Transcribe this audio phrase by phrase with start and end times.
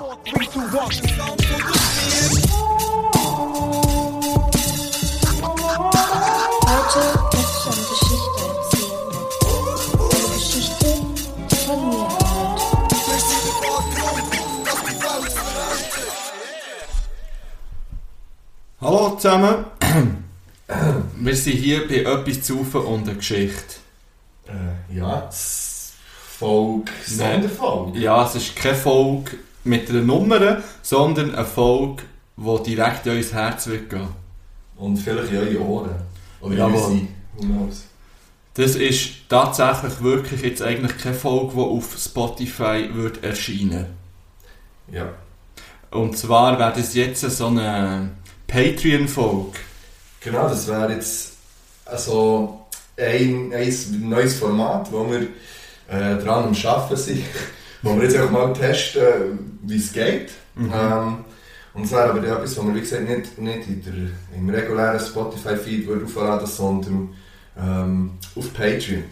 [0.00, 2.50] Heute möchte ich eine Geschichte erzählen.
[10.00, 10.88] Eine Geschichte,
[11.50, 12.50] die von mir handelt.
[18.80, 19.66] Hallo zusammen.
[21.16, 23.74] Wir sind hier bei etwas zu Ufen und einer Geschichte.
[24.48, 25.28] Äh, ja,
[26.38, 27.98] Folge, Sonderfolge.
[27.98, 29.36] Ja, es ist keine Folge
[29.70, 32.02] mit einer Nummer, sondern eine Folge,
[32.36, 34.08] die direkt in unser Herz wird gehen.
[34.76, 35.94] Und vielleicht in eure Ohren.
[36.40, 37.08] Oder in unsere.
[37.36, 37.84] Who knows?
[38.54, 43.86] Das ist tatsächlich wirklich jetzt eigentlich keine Folge, die auf Spotify wird erscheinen
[44.90, 45.14] Ja.
[45.90, 48.10] Und zwar wäre das jetzt so eine
[48.46, 49.58] Patreon-Folge.
[50.20, 51.32] Genau, das wäre jetzt
[51.84, 52.66] also
[52.96, 55.22] ein, ein neues Format, wo wir
[55.88, 57.24] äh, dran am Arbeiten sind.
[57.82, 60.30] Wo wir jetzt auch mal testen, wie es geht.
[60.54, 60.72] Mhm.
[60.74, 61.24] Ähm,
[61.72, 64.98] und es wäre aber etwas, was wir wie gesagt nicht, nicht in der, im regulären
[64.98, 67.14] Spotify-Feed aufladen, sondern
[67.58, 69.04] ähm, auf Patreon.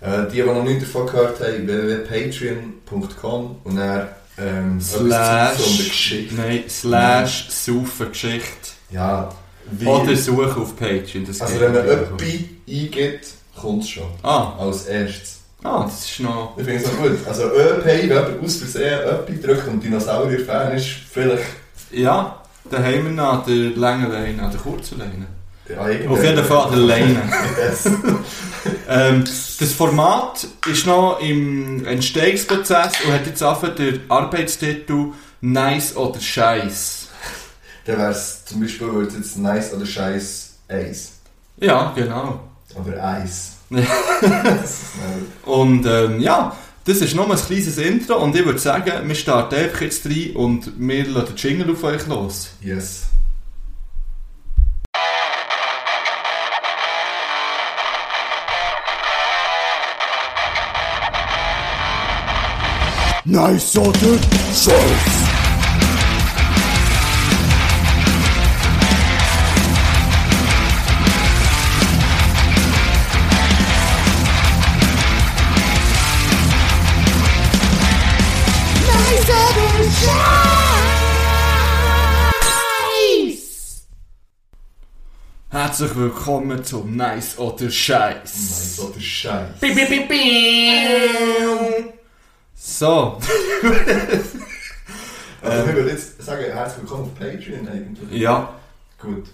[0.00, 6.64] Äh, die, die noch nicht davon gehört haben, www.patreon.com und dann ähm, etwas Slash, nein,
[6.68, 8.70] slash Saufen Geschichte.
[8.90, 9.30] Ja,
[9.70, 11.24] wie, Oder suche auf Patreon.
[11.26, 11.86] Das also wenn man.
[11.86, 13.26] «Öppi» eingibt,
[13.58, 14.08] kommt es schon.
[14.22, 15.41] Ah, Als erstes.
[15.62, 16.54] Ah, das ist noch...
[16.56, 17.18] Ich finde es noch gut.
[17.26, 21.44] Also ÖP, wenn jemand aus Versehen «Öppi» drückt und Dinosaurier-Fan ist, vielleicht...
[21.90, 25.26] Ja, dann haben wir noch an der langen Leine, an der kurzen Leine.
[25.68, 27.22] Ja, Auf jeden Fall an der Leine.
[27.58, 27.86] Yes.
[28.88, 36.20] ähm, das Format ist noch im Entstehungsprozess und hat jetzt einfach den Arbeitstitel «Nice oder
[36.20, 37.08] Scheiß».
[37.84, 41.12] Dann wäre es zum Beispiel jetzt «Nice» oder «Scheiß» Eis.
[41.58, 42.40] Ja, genau.
[42.74, 43.51] Oder «Eis».
[43.72, 43.82] Ja.
[44.20, 45.54] Das ist schnell.
[45.54, 49.54] Und ähm, ja, das ist nur ein kleines Intro und ich würde sagen, wir starten
[49.54, 52.50] einfach jetzt rein und wir lassen den Jingle auf euch los.
[52.60, 53.06] yes.
[63.24, 64.18] Nice oder
[64.52, 65.21] Scheiß.
[85.72, 88.34] Herzlich willkommen zum Nice oder Scheiß.
[88.34, 89.58] «Nice» oder «Scheiß».
[89.58, 91.84] Bi, bi, bi, bi.
[92.54, 93.18] So,
[95.40, 98.20] Also ich würde jetzt sagen, herzlich willkommen auf Patreon eigentlich.
[98.20, 98.52] ja,
[99.00, 99.24] Gut.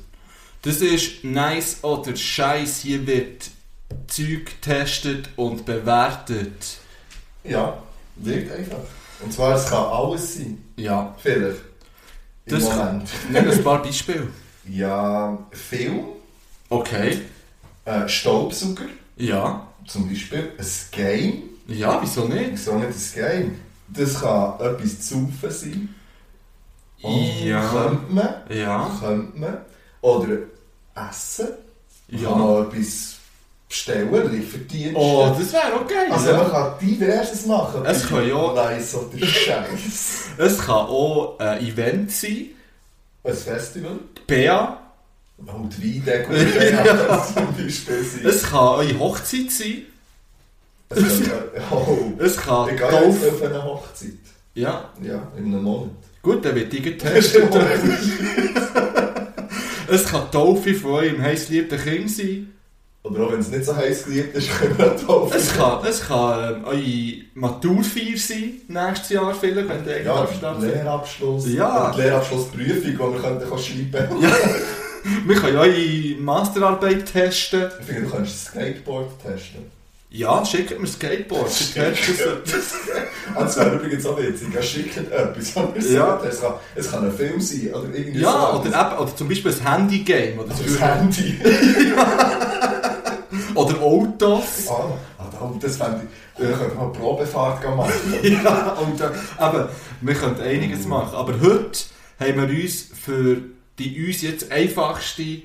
[0.62, 2.82] das ist Nice oder Scheiß.
[2.82, 3.50] Hier wird
[4.06, 6.76] Zeug getestet und bewertet.
[7.42, 7.82] Ja,
[8.14, 8.78] wirkt einfach.
[9.24, 10.64] Und zwar, es kann alles sein.
[10.76, 11.62] Ja, Vielleicht.
[12.46, 13.08] Im Das- Moment.
[13.28, 14.28] wir ein paar Beispiele.
[14.68, 16.04] Ja, Film,
[16.70, 17.20] Okay,
[17.84, 18.84] äh, Staubsauger,
[19.16, 21.42] ja, zum Beispiel ein Game.
[21.66, 22.52] ja, wieso nicht?
[22.52, 23.60] Wieso nicht ein Game?
[23.88, 25.94] Das kann etwas zu sein.
[26.98, 28.34] Ja, Könnte man.
[28.50, 29.58] ja, Könnte man.
[30.02, 30.38] Oder
[30.94, 31.48] essen.
[32.08, 32.28] Man Ja.
[32.30, 33.14] kann auch etwas
[33.68, 34.96] bestellen, Lieferdienste.
[34.98, 36.10] Oh, das wäre geil.
[36.10, 37.84] also man kann diverses machen.
[37.86, 40.24] Es kann ja- Nice oder Scheiß.
[40.38, 42.46] Es kann auch ein Event sein.
[43.24, 43.98] Ein Festival.
[44.26, 44.80] Bea.
[45.38, 46.72] Und Weindeckel.
[46.72, 47.24] ja.
[47.24, 48.26] zum Beispiel sein.
[48.26, 49.82] Es kann eine Hochzeit sein.
[50.90, 52.12] Es kann, oh.
[52.18, 53.22] Es kann Ich gehe Dolph.
[53.22, 54.10] jetzt auf eine Hochzeit.
[54.54, 55.90] Ja, Ja, in einem Monat.
[56.22, 57.44] gut, dann wird die getestet.
[59.88, 62.52] es kann Taufe von eurem heißliebten Kind sein.
[63.04, 65.32] Oder auch wenn es nicht so heiß geliebt ist, können wir drauf.
[65.34, 70.26] Es kann, es kann ähm, eure Maturfeier sein, nächstes Jahr vielleicht, wenn der ja,
[70.60, 71.48] Lehrabschluss.
[71.52, 71.86] Ja.
[71.86, 74.30] Und die Lehrabschlussprüfung, die wir können, kann schreiben Ja.
[75.26, 77.64] Wir können eure Masterarbeit testen.
[77.80, 79.78] Ich finde, du kannst das Skateboard testen.
[80.10, 81.48] Ja, schickt mir Skateboard.
[81.50, 81.74] Es.
[83.34, 84.48] Ah, Das wäre übrigens auch witzig.
[84.54, 85.54] Ja, schickt etwas.
[85.90, 86.20] Ja.
[86.26, 88.60] Es, kann, es kann ein Film sein oder irgendwie Ja, so.
[88.60, 90.38] oder, eben, oder zum Beispiel ein Handy-Game.
[90.38, 90.62] Oder, Oder so.
[90.64, 91.38] das Handy.
[93.54, 94.68] oder Autos.
[94.70, 96.40] ah, ah, da- das fände ich...
[96.42, 97.92] Wir könnten mal eine Probefahrt machen.
[98.22, 99.68] ja, und äh, eben,
[100.00, 101.16] wir können einiges machen.
[101.16, 101.80] Aber heute
[102.20, 103.38] haben wir uns für
[103.78, 105.42] die uns jetzt einfachste.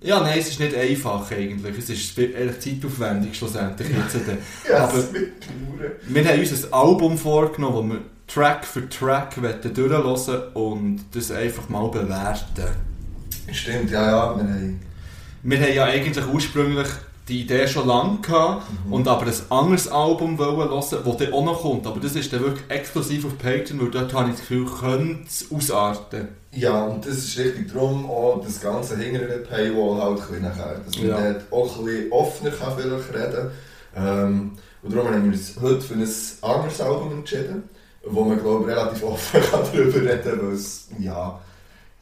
[0.00, 1.78] Ja, nein, es ist nicht einfach eigentlich.
[1.78, 4.16] Es ist ehrlich zeitaufwendig schlussendlich jetzt.
[4.68, 5.92] Ja, Aber das mit Touren.
[6.06, 11.30] wir haben uns ein Album vorgenommen, das wir Track für Track wollen durchhören und das
[11.30, 12.66] einfach mal bewerten.
[13.52, 14.36] Stimmt, ja, ja.
[14.36, 14.80] Wir haben...
[15.42, 16.88] Wir haben ja eigentlich ursprünglich
[17.28, 21.44] die Idee schon lange gehabt und aber ein anderes Album wollen hören, das dann auch
[21.44, 21.86] noch kommt.
[21.86, 25.24] Aber das ist dann wirklich exklusiv auf Patreon, weil dort habe ich das Gefühl, könnte
[25.26, 26.28] es ausarten.
[26.52, 30.42] Ja, und das ist richtig darum auch das Ganze hinter der Paywall halt ein bisschen
[30.42, 30.80] nachher.
[30.86, 31.32] Dass man Ja.
[31.32, 33.50] dort auch ein bisschen offener kann vielleicht reden
[33.96, 34.52] ähm,
[34.82, 36.08] Und darum haben wir uns heute für ein
[36.42, 37.64] anderes Album entschieden,
[38.06, 41.40] wo man glaube ich relativ offen kann darüber reden kann, weil es, ja,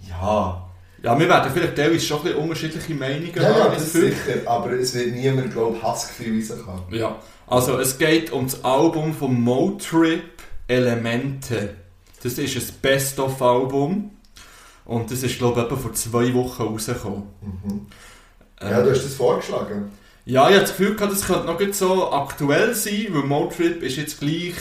[0.01, 0.64] ja,
[1.05, 3.75] Ja, wir werden vielleicht teilweise schon ein bisschen unterschiedliche Meinungen ja, ja haben.
[3.75, 6.83] das das sicher, aber es wird niemand glaube ich Hassgefühl rauskommen.
[6.91, 10.23] Ja, also es geht um das Album von Motrip
[10.67, 11.75] Elemente.
[12.23, 14.13] Das ist ein Best-of-Album
[14.87, 17.25] und das ist glaube ich etwa vor zwei Wochen rausgekommen.
[17.43, 17.87] Mhm.
[18.63, 19.91] Ähm, Ja, du hast das vorgeschlagen.
[20.25, 23.83] Ja, ich habe das Gefühl gehabt, das könnte noch gut so aktuell sein, weil Motrip
[23.83, 24.55] ist jetzt gleich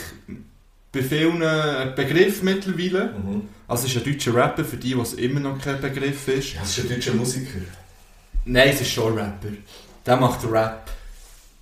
[0.94, 3.06] bei vielen ein Begriff mittlerweile.
[3.06, 3.48] Mhm.
[3.66, 6.54] Also es ist ein deutscher Rapper, für die, was immer noch kein Begriff ist.
[6.54, 7.60] Ja, das ist ein deutscher Musiker.
[8.44, 9.48] Nein, es ist schon ein Rapper.
[10.06, 10.90] Der macht Rap.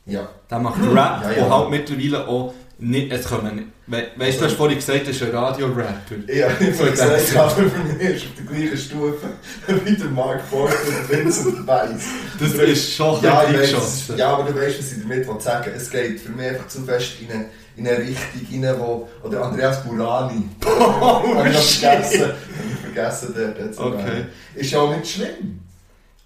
[0.07, 0.29] Ja.
[0.51, 1.35] Der macht Rap, Ja, ja.
[1.35, 3.13] der halt mittlerweile auch nicht...
[3.13, 6.17] Es kommen, we weißt du, du hast vorhin gesagt, das ist ein Radio-Rapper.
[6.27, 9.29] Ja, ich habe gesagt, aber für mich ist auf der gleichen Stufe
[9.85, 12.05] wie der Mark Porter und Vincent Weiss.
[12.41, 15.73] Das ist schon Ja, ein weiss, ja, aber du weißt, was ich damit sagen will.
[15.77, 17.45] Es geht für mich einfach zu fest in eine,
[17.77, 19.09] in eine Richtung rein, wo...
[19.23, 20.45] Oder Andreas Burani.
[20.65, 22.23] Oh, Habe ich vergessen.
[22.23, 22.35] Habe
[22.71, 24.25] ich vergessen, der zu Okay.
[24.55, 25.61] Ist ja auch nicht schlimm.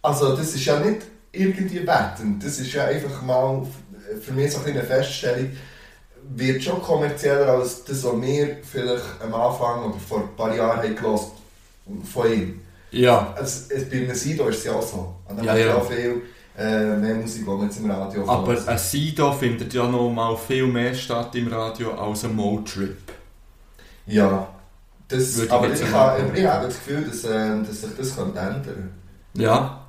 [0.03, 1.03] Also, das ist ja nicht
[1.33, 2.45] irgendwie wertend.
[2.45, 3.67] Das ist ja einfach mal
[4.21, 5.51] für mich so ein eine Feststellung,
[6.35, 10.79] wird schon kommerzieller als das, was wir vielleicht am Anfang oder vor ein paar Jahren
[10.79, 11.21] haben gehört
[12.13, 12.61] von ihm.
[12.91, 15.15] Ja, Also, es, bei einem Sido ist es ja auch so.
[15.29, 15.75] Und dann Ja, ja.
[15.77, 16.23] auch viel
[16.59, 18.69] äh, mehr Musik, die man jetzt im Radio aber hört.
[18.69, 22.97] ein Sido findet ja noch mal viel mehr statt im Radio als ein Motrip.
[24.07, 24.49] Ja.
[25.09, 27.91] Das, Würde ich aber ich, mal- habe, ich habe das Gefühl, dass, äh, dass sich
[27.97, 28.93] das könnte ändern
[29.35, 29.81] Ja,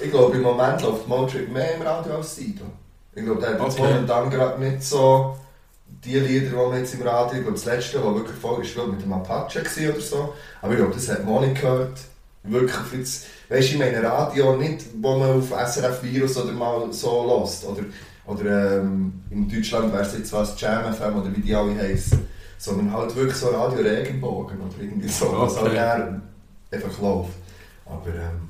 [0.00, 2.64] Ich glaube, im Moment läuft Motrip mehr im Radio als Sido.
[3.14, 3.82] Ich glaube, der hat Okay.
[3.82, 5.36] momentan gerade nicht so
[5.86, 8.74] die Lieder, die man jetzt im Radio, ich glaube, das letzte, was wirklich voll ist,
[8.74, 9.60] glaube ich, mit dem Apache
[9.90, 10.34] oder so.
[10.60, 11.98] Aber ich glaube, das hat man auch nicht gehört.
[12.44, 16.92] Wirklich jetzt, weißt du, ich meine Radio nicht, wo man auf SRF Virus oder mal
[16.92, 17.64] so lässt.
[17.66, 17.82] Oder,
[18.26, 22.26] oder ähm, in Deutschland wäre es jetzt was Jam FM oder wie die alle heißen.
[22.58, 25.78] Sondern halt wirklich so Radio Regenbogen oder irgendwie so, was Okay.
[25.78, 26.22] halt dann
[26.70, 27.34] einfach läuft.
[27.84, 28.48] Aber ähm,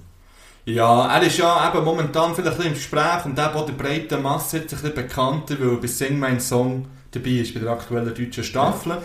[0.66, 4.22] Ja, er ist ja eben momentan vielleicht ein im Gespräch und eben auch der breiten
[4.22, 7.70] Masse jetzt ein bisschen bekannter, weil er bei Sing Mein Song dabei ist, bei der
[7.70, 8.98] aktuellen deutschen Staffel.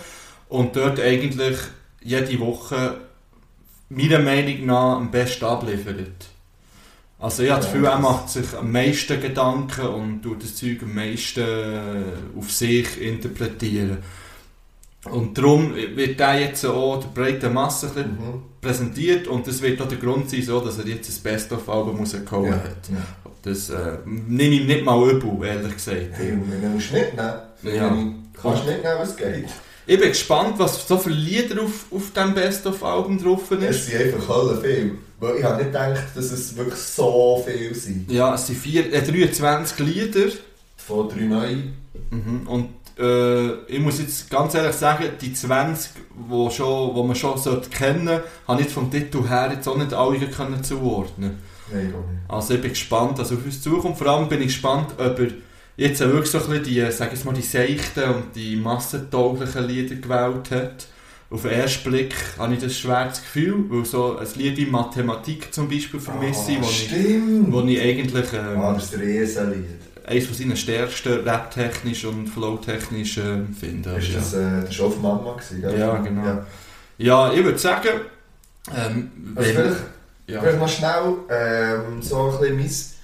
[0.48, 1.58] Und dort eigentlich
[2.02, 3.02] jede Woche
[3.90, 6.28] meiner Meinung nach am besten abliefert.
[7.20, 10.44] Also ich habe das Ja, Gefühl, er das- macht sich am meisten Gedanken und tut
[10.44, 13.98] das Zeug am meisten äh, auf sich interpretieren.
[15.06, 18.44] Und darum wird er jetzt auch der breiten Masse mhm.
[18.62, 22.48] präsentiert und das wird auch der Grund sein, so, dass er jetzt ein Best-of-Album rausgehauen
[22.48, 22.54] ja.
[22.54, 22.90] hat.
[22.90, 23.32] ja.
[23.42, 26.10] Das äh, nehme ich ihm nicht mal übel, ehrlich gesagt.
[26.14, 27.34] Hey, wenn du musst mitnehmen
[27.64, 27.98] Ja.
[28.42, 29.46] kannst du mitnehmen, was geht.
[29.90, 33.86] Ich bin gespannt, was so für Lieder auf, auf diesem Best-of-Album drauf Es ist.
[33.88, 35.00] sind einfach alle viel.
[35.20, 38.12] Weil ich habe nicht gedacht, dass es wirklich so viel sind.
[38.12, 40.30] Ja, es sind vier, äh, 23 Lieder
[40.78, 41.74] Von drei neuen.
[42.12, 42.48] mhm.
[42.48, 42.70] und
[43.00, 45.90] äh, ich muss jetzt ganz ehrlich sagen, die 20,
[46.28, 49.92] wo, schon, wo man schon sollte kennen habe ich vom Titel her jetzt auch nicht
[49.94, 51.40] alle können zuordnen
[51.74, 52.22] Nein, gar nicht.
[52.28, 53.98] Also ich bin gespannt, was auf uns zukommt.
[53.98, 55.30] Vor allem bin ich gespannt, ob er
[55.80, 59.68] jetzt auch wirklich so ein bisschen die, sag ich mal, die seichten und die massentauglichen
[59.68, 60.88] Lieder gewählt hat.
[61.32, 65.54] Auf den ersten Blick habe ich das schweres Gefühl, weil so ein Lied wie Mathematik
[65.54, 66.92] zum Beispiel vermisse, Ah, wo, ich,
[67.52, 69.66] wo ich eigentlich ähm, Ah, das Riesenlied.
[70.08, 73.92] eines von seinen stärksten rap-technisch und flow-technisch ähm, finde.
[73.92, 74.16] Ist ja.
[74.16, 75.80] das, äh, das war auf Mama, gewesen, gell?
[75.80, 76.26] Ja, genau.
[76.26, 76.46] Ja.
[76.98, 77.90] ja, ich würde sagen,
[78.76, 79.76] ähm, Also vielleicht,
[80.26, 80.40] ja.
[80.42, 82.99] vielleicht noch schnell ähm, so ein bisschen.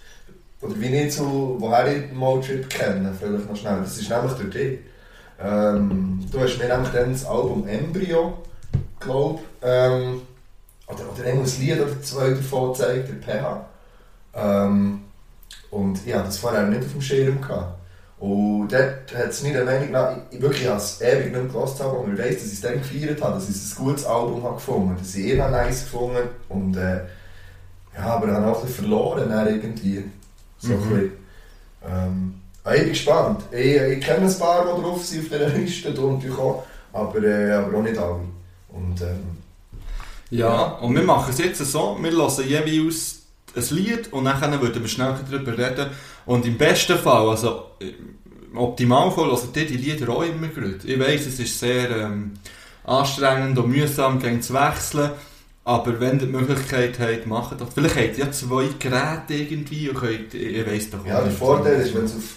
[0.65, 1.55] Oder wie ich zu...
[1.60, 3.79] Woher ich Motrip kenne, vielleicht noch schnell.
[3.79, 4.79] Das ist nämlich durch dich.
[5.39, 8.38] Ähm, du hast mir nämlich dann das Album Embryo,
[9.00, 10.22] glaube ähm,
[10.88, 13.65] oder, oder ein Lied oder zwei davon gezeigt, der PH.
[14.34, 15.01] Ähm,
[15.72, 17.41] und ich hatte das vorher nicht auf dem Schirm.
[17.41, 17.79] Gehabt.
[18.17, 22.13] Und dort hat es meiner Meinung nach, ich wirklich als ewig nicht gehört habe, und
[22.13, 24.95] ich weiss, dass ich es dann gefeiert habe, dass ich ein gutes Album habe gefunden
[24.98, 27.01] dass ich ihn auch nice gefunden und äh,
[27.98, 30.03] ja, aber dann auch ein verloren irgendwie.
[30.67, 30.89] So ein Mhm.
[30.89, 31.12] bisschen.
[31.88, 33.41] Ähm, ah, ich bin gespannt.
[33.51, 37.24] Ich, ich kenne ein paar, die drauf sind auf dieser Liste, du natürlich auch, aber,
[37.24, 38.19] äh, aber auch nicht alle.
[38.69, 39.38] Und ähm,
[40.31, 40.63] Ja, Ja.
[40.81, 43.22] und wir machen es jetzt so, wir hören jeweils
[43.55, 45.91] ein Lied und dann würden wir schnell darüber reden.
[46.25, 50.84] Und im besten Fall, also im Optimalfall, hören ihr die Lieder auch immer gut.
[50.84, 52.34] Ich weiss, es ist sehr ähm,
[52.84, 55.12] anstrengend und mühsam, gegen zu wechseln.
[55.67, 57.69] Aber wenn ihr die Möglichkeit habt, macht das.
[57.74, 61.39] Vielleicht habt ihr ja zwei Geräte irgendwie und könnt, ich weiss doch Ja, der nicht.
[61.39, 61.93] Vorteil ist,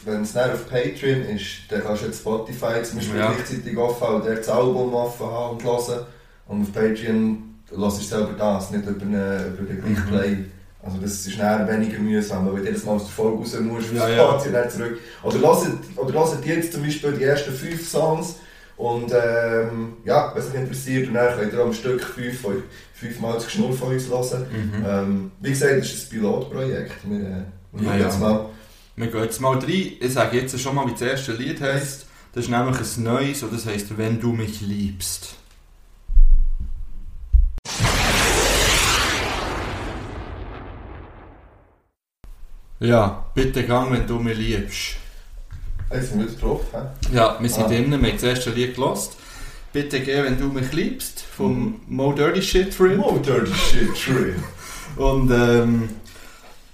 [0.06, 3.32] wenn es dann auf Patreon ist, dann kannst du jetzt Spotify zum Beispiel Ja.
[3.32, 6.06] gleichzeitig offen haben und das Album offen haben und hören.
[6.48, 7.42] Und auf Patreon
[7.76, 10.08] hörst du selber das, nicht über, eine, über den gleichen Mhm.
[10.08, 10.36] Play.
[10.82, 13.92] Also das ist dann weniger mühsam, weil du jedes Mal aus der Folge raus musst,
[13.92, 14.24] Ja, ja, ja.
[14.30, 14.98] und dann zurück.
[15.22, 15.66] Oder hört,
[15.96, 18.36] oder hört ihr jetzt zum Beispiel die ersten fünf Songs
[18.78, 22.46] und ähm, ja, wenn es euch interessiert, und dann könnt ihr am Stück fünf,
[22.94, 24.46] fünfmal das Geschnurr von uns hören.
[24.50, 24.84] Mhm.
[24.86, 26.92] Ähm, wie gesagt, das ist ein Pilotprojekt.
[27.04, 27.42] Wir, äh,
[27.72, 28.04] wir Ja, ja.
[28.04, 28.46] jetzt mal.
[28.94, 29.92] Wir gehen jetzt mal rein.
[30.00, 32.06] Ich sage jetzt schon mal, wie das erste Lied heisst.
[32.32, 35.34] Das ist nämlich ein neues, und das heisst «Wenn du mich liebst».
[42.80, 44.96] Ja, bitte gang, wenn du mich liebst.
[45.92, 46.60] Jetzt sind wir drauf.
[46.72, 47.16] He?
[47.16, 47.68] Ja, wir sind Ah.
[47.68, 49.16] drinnen, wir haben das erste Lied gelost.
[49.72, 52.98] Bitte geh, wenn du mich liebst, vom Mo Dirty Shit Trip.
[53.02, 54.34] Oh, dirty shit, true.
[54.96, 55.88] Und ähm,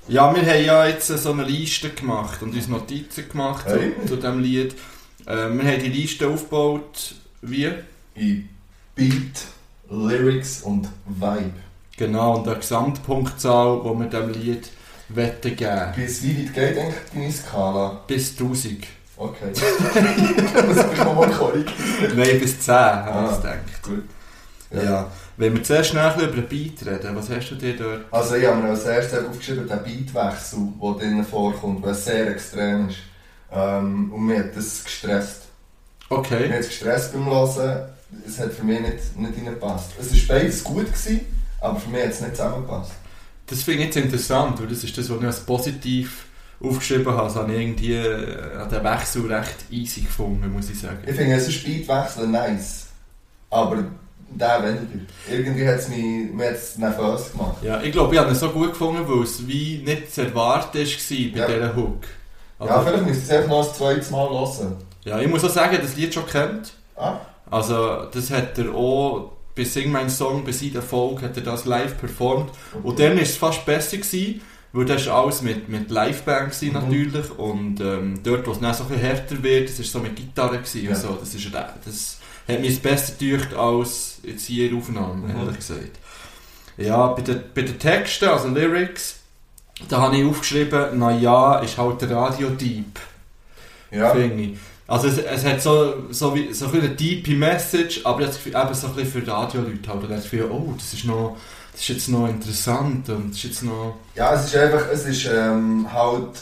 [0.08, 3.92] ja, wir haben ja jetzt so eine Liste gemacht und uns Notizen gemacht Hey.
[4.02, 4.74] zu, zu diesem Lied.
[5.26, 7.70] Äh, wir haben die Liste aufgebaut, wie?
[8.14, 8.48] In
[8.94, 9.42] Beat,
[9.90, 11.52] Lyrics und Vibe.
[11.96, 14.68] Genau, und eine Gesamtpunktzahl, die wir diesem Lied
[15.08, 15.92] wetten geben.
[15.96, 18.00] Bis wie weit geht eigentlich deine Skala?
[18.06, 18.84] Bis 1000.
[19.16, 19.52] Okay.
[19.54, 22.16] das muss man mal korrigieren.
[22.16, 23.82] Nein, bis 10, habe Ah, ich gedacht.
[23.82, 24.04] gut.
[24.70, 25.10] Ja.
[25.36, 28.04] Wenn wir zuerst schnell über den Beat reden, was hast du dir dort?
[28.10, 32.88] Also ich habe mir als erstes aufgeschrieben, den Beatwechsel, der drinnen vorkommt, der sehr extrem
[32.88, 32.98] ist.
[33.52, 35.42] Ähm, und mir hat das gestresst.
[36.08, 36.48] Okay.
[36.48, 37.88] Mir hat es gestresst beim Hören.
[38.26, 39.90] Es hat für mich nicht, nicht reingepasst.
[40.00, 41.20] Es war beides gut, gewesen,
[41.60, 42.92] aber für mich hat es nicht zusammengepasst.
[43.46, 46.26] Das finde ich jetzt interessant, weil das ist das, was ich als positiv
[46.62, 47.24] aufgeschrieben habe.
[47.28, 50.98] Das habe ich irgendwie äh, den Wechsel recht easy gefunden, muss ich sagen.
[51.06, 52.86] Ich finde, es ist Beatwechsel nice,
[53.50, 53.84] aber
[54.30, 55.04] der weniger.
[55.30, 57.56] Irgendwie hat es mich, hat's nervös gemacht.
[57.62, 60.78] Ja, ich glaube, ich habe ihn so gut gefunden, weil es wie nicht zu erwarten
[60.78, 61.46] war bei Ja.
[61.46, 62.04] dieser Hook.
[62.58, 64.76] ja, Aber, vielleicht müsst ihr es noch ein zweites Mal hören.
[65.04, 66.72] ja, ich muss auch sagen, das Lied schon kennt.
[66.96, 67.18] Ah,
[67.50, 71.64] Also, das hat er auch bei Sing Mein Song, bei seinem Erfolg, hat er das
[71.64, 72.50] live performt.
[72.82, 74.40] Und dann war es fast besser, gewesen,
[74.74, 76.72] weil das war alles mit, mit Liveband gewesen, Mhm.
[76.74, 77.30] natürlich.
[77.38, 80.16] Und ähm, dort, wo es dann so ein bisschen härter wird, das war so mit
[80.16, 80.58] Gitarre.
[80.58, 80.90] Gewesen, Ja.
[80.90, 81.16] und so.
[81.20, 85.40] das, ist, das hat mir besser gedacht als jetzt hier in der Aufnahme, Mhm.
[85.40, 85.98] ehrlich gesagt.
[86.76, 89.20] Ja, bei den, bei den Texten, also Lyrics,
[89.88, 92.98] da habe ich aufgeschrieben, naja, ist halt der Radio-Deep,
[93.92, 94.10] ja.
[94.10, 94.58] finde ich.
[94.86, 98.74] Also es, es hat so, so, wie, so ein eine deepe Message, aber Gefühl, eben
[98.74, 100.02] so ein bisschen für Radioleute halt.
[100.02, 101.36] Und dann das Gefühl, oh, das ist, noch,
[101.74, 103.96] das ist jetzt noch interessant und das ist jetzt noch...
[104.14, 106.40] Ja, es ist einfach, es ist ähm, halt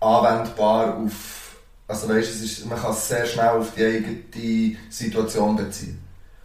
[0.00, 1.56] anwendbar auf,
[1.86, 6.02] also weißt, es ist, man kann es sehr schnell auf die eigene Situation beziehen.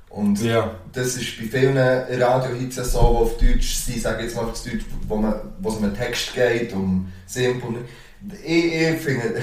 [0.10, 0.76] Und Ja.
[0.94, 4.64] das ist bei vielen Radiohits ja so, die auf Deutsch sind, sage jetzt mal auf
[4.64, 7.84] Deutsch, wo, man, wo es um einen Text geht, um simpel.
[8.46, 9.42] Ich, ich finde,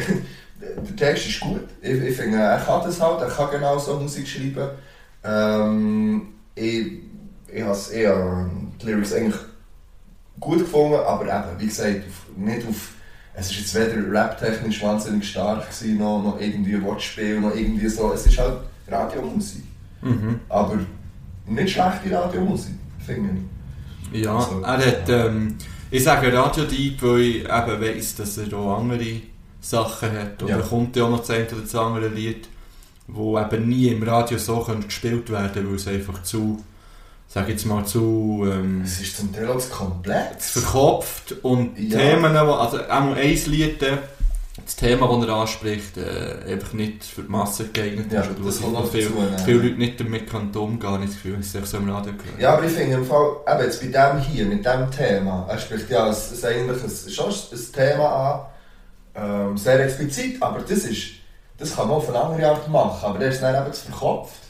[0.61, 1.69] der Text ist gut.
[1.83, 4.69] Ich, ich finde, er kann das halt, er kann genau so Musik schreiben.
[5.25, 7.03] Ähm, ich
[7.55, 9.41] ich habe habe die Lyrics eigentlich
[10.41, 12.91] gut gefunden, aber eben, wie gesagt, auf, nicht auf.
[13.37, 18.13] Es ist jetzt weder rap-technisch wahnsinnig stark gewesen, noch, noch irgendwie Wortspiel, noch irgendwie so.
[18.13, 18.59] Es ist halt
[18.89, 19.65] Radiomusik.
[20.03, 20.39] Mhm.
[20.49, 20.79] Aber
[21.47, 23.31] nicht schlechte Radiomusik, finde
[24.13, 24.23] ich.
[24.25, 25.57] Ja, Also, er hat, ähm,
[25.91, 29.21] ich sage Radio Deep, weil ich eben weiss, dass er auch andere
[29.61, 30.41] Sachen hat.
[30.43, 30.59] Und Ja.
[30.59, 32.49] da kommt ja auch noch das eine oder das andere Lied,
[33.09, 36.63] wo eben nie im Radio so gespielt werden weil es einfach zu,
[37.35, 40.53] sag jetzt mal, zu ähm, Es ist zum Teil auch zu komplex.
[40.53, 41.99] verkopft und Ja.
[41.99, 43.99] Themen, also auch noch ein Lied, äh,
[44.65, 48.31] das Thema, das er anspricht, äh, einfach nicht für die Masse geeignet Ja, ist.
[48.45, 51.77] Das kommt noch viele, Leute nicht damit können umgehen ich das Gefühl, dass ich so
[51.79, 52.41] im Radio gehört.
[52.41, 55.59] Ja, aber ich finde im Fall, eben jetzt bei dem hier, mit dem Thema, er
[55.59, 58.49] spricht ja es ist eigentlich ein, schon ein Thema
[59.17, 61.03] an, ähm, sehr explizit, aber das ist,
[61.59, 64.44] das kann man auf eine andere Art machen, aber der ist dann eben zu verkopft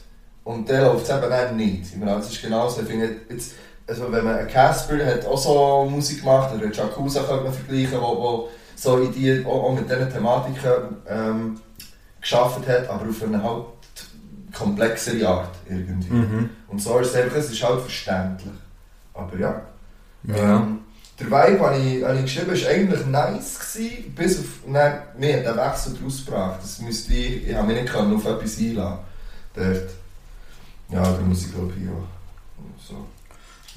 [0.45, 1.91] und der läuft es eben dann nicht.
[1.91, 3.53] Ich meine, das ist genauso, ich finde jetzt,
[3.87, 8.17] also wenn man, Casper hat auch so Musik gemacht, oder Jacuzza könnte man vergleichen, wo,
[8.17, 10.71] wo so in die, auch, auch mit diesen Thematiken
[11.09, 11.59] ähm,
[12.21, 13.65] geschafft hat, aber auf eine halt
[14.53, 16.13] komplexere Art irgendwie.
[16.13, 16.49] Mhm.
[16.67, 18.53] Und so ist es einfach, es ist halt verständlich.
[19.13, 19.61] Aber ja.
[20.23, 20.57] Ja.
[20.57, 20.79] Ähm,
[21.19, 25.01] der Vibe, den ich, den ich geschrieben habe, war eigentlich nice, gewesen, bis auf, nein,
[25.17, 26.59] mir hat der Wechsel daraus gebracht.
[26.61, 28.99] Das müsste ich, ich habe mich nicht können auf etwas einladen
[29.55, 29.89] dort.
[30.89, 31.01] Ja,
[31.31, 32.07] ich glaube ich auch.
[32.87, 33.05] So.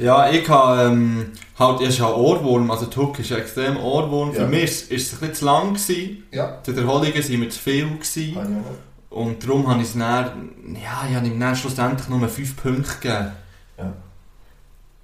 [0.03, 4.33] Ja, ich habe ähm, halt erst einen Ohrwurm, also die Hook ist extrem Ohrwurm.
[4.33, 4.43] Ja.
[4.43, 6.25] Für mich ist, ist es ein bisschen zu lang gewesen.
[6.31, 8.21] Ja, Die Wiederholungen waren mir zu viel gewesen.
[8.21, 9.19] ich auch.
[9.19, 12.95] Und darum habe ich es dann, ja, ich habe ihm dann schlussendlich nur 5 Punkte
[13.01, 13.33] gegeben.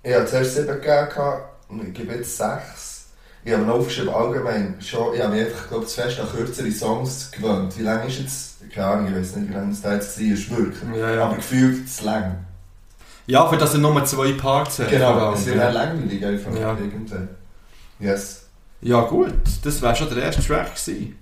[0.02, 1.08] Ich habe zuerst sieben gegeben,
[1.68, 3.06] und ich gebe jetzt sechs.
[3.42, 6.28] Ich habe mir aufgeschrieben, allgemein, schon, ich habe mich einfach, glaube ich, zu fest an
[6.30, 7.76] kürzere Songs gewöhnt.
[7.78, 10.26] Wie lange ist jetzt, keine Ahnung, ich weiß nicht, wie lange das da jetzt war,
[10.26, 10.98] ist wirklich.
[10.98, 11.24] Ja, ja.
[11.26, 12.44] Aber gefühlt zu lang.
[13.26, 14.88] Ja, für das er nur zwei Parts hat.
[14.88, 15.70] vor Genau, es wird ja.
[15.70, 16.76] langweilig einfach Ja.
[16.76, 17.28] irgendwann.
[18.00, 18.42] Yes.
[18.82, 21.16] Ja gut, das wäre schon der erste Track gewesen.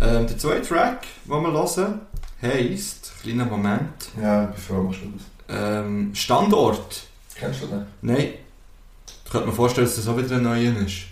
[0.00, 2.00] Ähm, der zweite Track, den wir hören,
[2.40, 5.22] heisst, kleiner Moment, Ja, machst du das.
[5.48, 7.02] ähm, Standort.
[7.34, 7.84] Kennst du den?
[8.00, 8.28] Nein,
[9.24, 11.02] ich könnte mir vorstellen, dass das auch wieder ein neuer ist.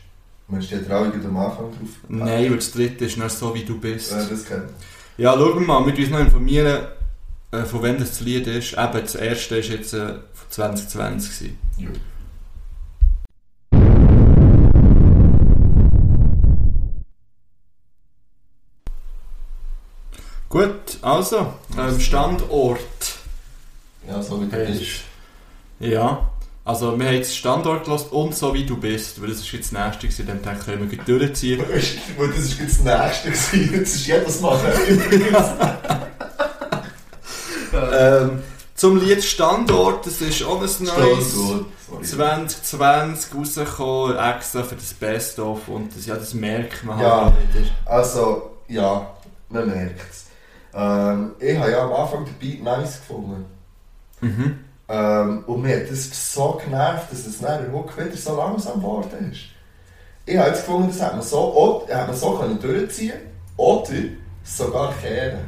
[0.48, 1.88] Meinst du die Trauung am Anfang drauf?
[2.08, 4.12] Nein, weil das dritte ist nicht so, wie du bist.
[4.12, 4.64] Äh, das kennt
[5.19, 6.87] Ja, schauen wir mal, wir müssen uns noch informieren,
[7.52, 8.73] äh, von wann das Lied ist.
[8.73, 11.59] Eben, das erste ist jetzt äh, von 2020 gewesen.
[11.78, 11.88] Ja.
[20.49, 22.81] Gut, also, ähm, Standort.
[24.07, 24.66] Ja, so wie du Hey.
[24.78, 25.02] bist.
[25.81, 26.31] Ja,
[26.64, 29.73] also wir haben jetzt Standort gelassen und so wie du bist, weil das ist jetzt
[29.73, 31.61] das nächste gewesen, dann denke ich, können wir durchziehen.
[31.69, 33.81] Weißt du, Das ist jetzt das Nächste gewesen.
[33.81, 34.59] Das ist jedes Mal.
[37.92, 38.42] ähm,
[38.75, 41.66] zum Lied Standort, das ist auch ein neues Standort.
[41.88, 42.02] Sorry.
[42.02, 47.25] 2020 rausgekommen, extra für das Best-of und das, ja, das merkt man Ja.
[47.26, 47.66] halt wieder.
[47.85, 49.11] Also, ja,
[49.50, 50.26] man merkt es.
[50.75, 53.45] Ähm, ich habe ja am Anfang den Beat nice gefunden.
[54.23, 54.59] Mhm.
[54.92, 59.30] Ähm, und mir hat das so genervt, dass es der Hook wieder so langsam geworden
[59.32, 59.40] ist.
[60.26, 63.14] Ich habe jetzt gefunden, das hat man so, auch- hat man so können durchziehen
[63.56, 63.88] oder
[64.44, 65.38] sogar kehren.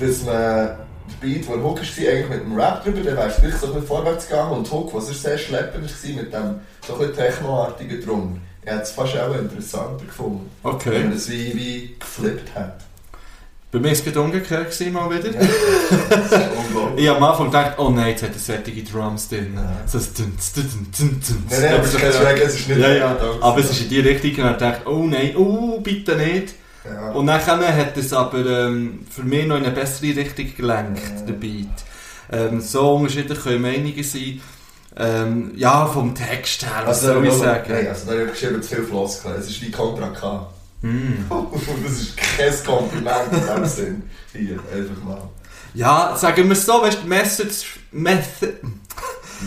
[0.00, 0.78] Dass man der
[1.20, 3.72] Beat, der Hook war, eigentlich mit dem Rap drüber, dann wäre es vielleicht so ein
[3.74, 8.04] bisschen vorwärts gegangen und Hook, was er sehr schleppend war, mit dem so ein Technoartigen
[8.04, 8.40] drum.
[8.64, 11.02] Ich hätte es fast auch interessanter gefunden, wenn Okay.
[11.04, 12.78] man das wie, wie geflippt hat.
[13.76, 15.32] Bei mir war es gerade umgekehrt gewesen, mal wieder.
[15.32, 15.40] Ja.
[16.08, 17.02] das ist unglaublich.
[17.04, 19.52] Ich habe am Anfang gedacht, oh nein, jetzt hat er sättige Drums drin.
[19.54, 19.82] Ja.
[19.86, 21.44] So das dun, dun, dun, dun, dun.
[21.50, 23.88] Nein, nein, aber es ist Schreck, es ist nicht Ja, ja, aber es ist in
[23.90, 26.54] die Richtung und ich dachte, oh nein, oh bitte nicht.
[26.86, 27.10] Ja.
[27.10, 31.22] Und dann hat es aber ähm, für mich noch in eine bessere Richtung gelenkt, Ja.
[31.26, 31.66] der Beat.
[32.32, 34.40] Ähm, so unterschiedlich können Meinungen sein.
[34.96, 37.64] Ähm, ja, vom Text her, was Also, soll ich da- sagen?
[37.74, 39.34] Nein, also da habe ich geschrieben, zu viel Floskeln.
[39.38, 40.46] Es ist wie Contra K.
[40.86, 41.24] Mm.
[41.84, 44.02] das ist kein Kompliment in dem Sinn.
[44.32, 45.22] Hier, einfach mal.
[45.74, 48.54] Ja, sagen wir es so, weißt du, Message, Method,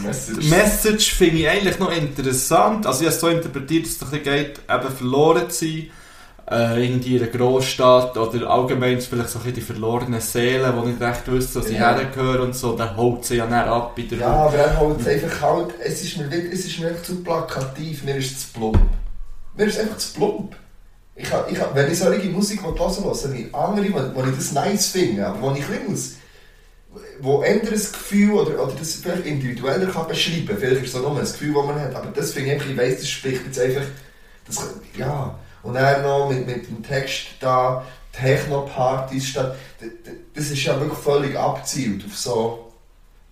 [0.03, 0.49] Message.
[0.49, 2.85] Message finde ich eigentlich noch interessant.
[2.85, 5.65] Also ich habe es so interpretiert, dass es doch ein bisschen geht, eben verloren zu
[5.65, 5.89] sein.
[6.51, 10.87] Äh, irgendwie in einer Großstadt oder allgemein vielleicht so ein bisschen die verlorenen Seelen, die
[10.89, 11.95] nicht recht wissen, wo sie Ja.
[11.95, 14.99] hergehören und so, dann holt sie ja näher ab bei der ja, aber er holt
[14.99, 18.51] es einfach halt, es ist mir, es ist mir einfach zu plakativ, mir ist es
[18.51, 18.79] zu plump.
[19.55, 20.55] Mir ist es einfach zu plump.
[21.21, 24.53] Ich hab, ich hab, wenn ich solche Musik hören höre ich andere, wo, ich das
[24.53, 26.13] nice finde, aber wo ich ein muss,
[27.19, 30.57] wo ein Gefühl oder, oder das vielleicht individueller kann beschreiben kann.
[30.57, 32.99] Vielleicht ist es nur ein Gefühl, das man hat, aber das finde ich ich weiss,
[32.99, 33.83] das spricht jetzt einfach,
[34.47, 34.57] das,
[34.95, 35.37] ja.
[35.61, 39.57] Und dann noch mit, mit dem Text da, Techno-Partys statt,
[40.33, 42.71] das ist ja wirklich völlig abzielt auf so,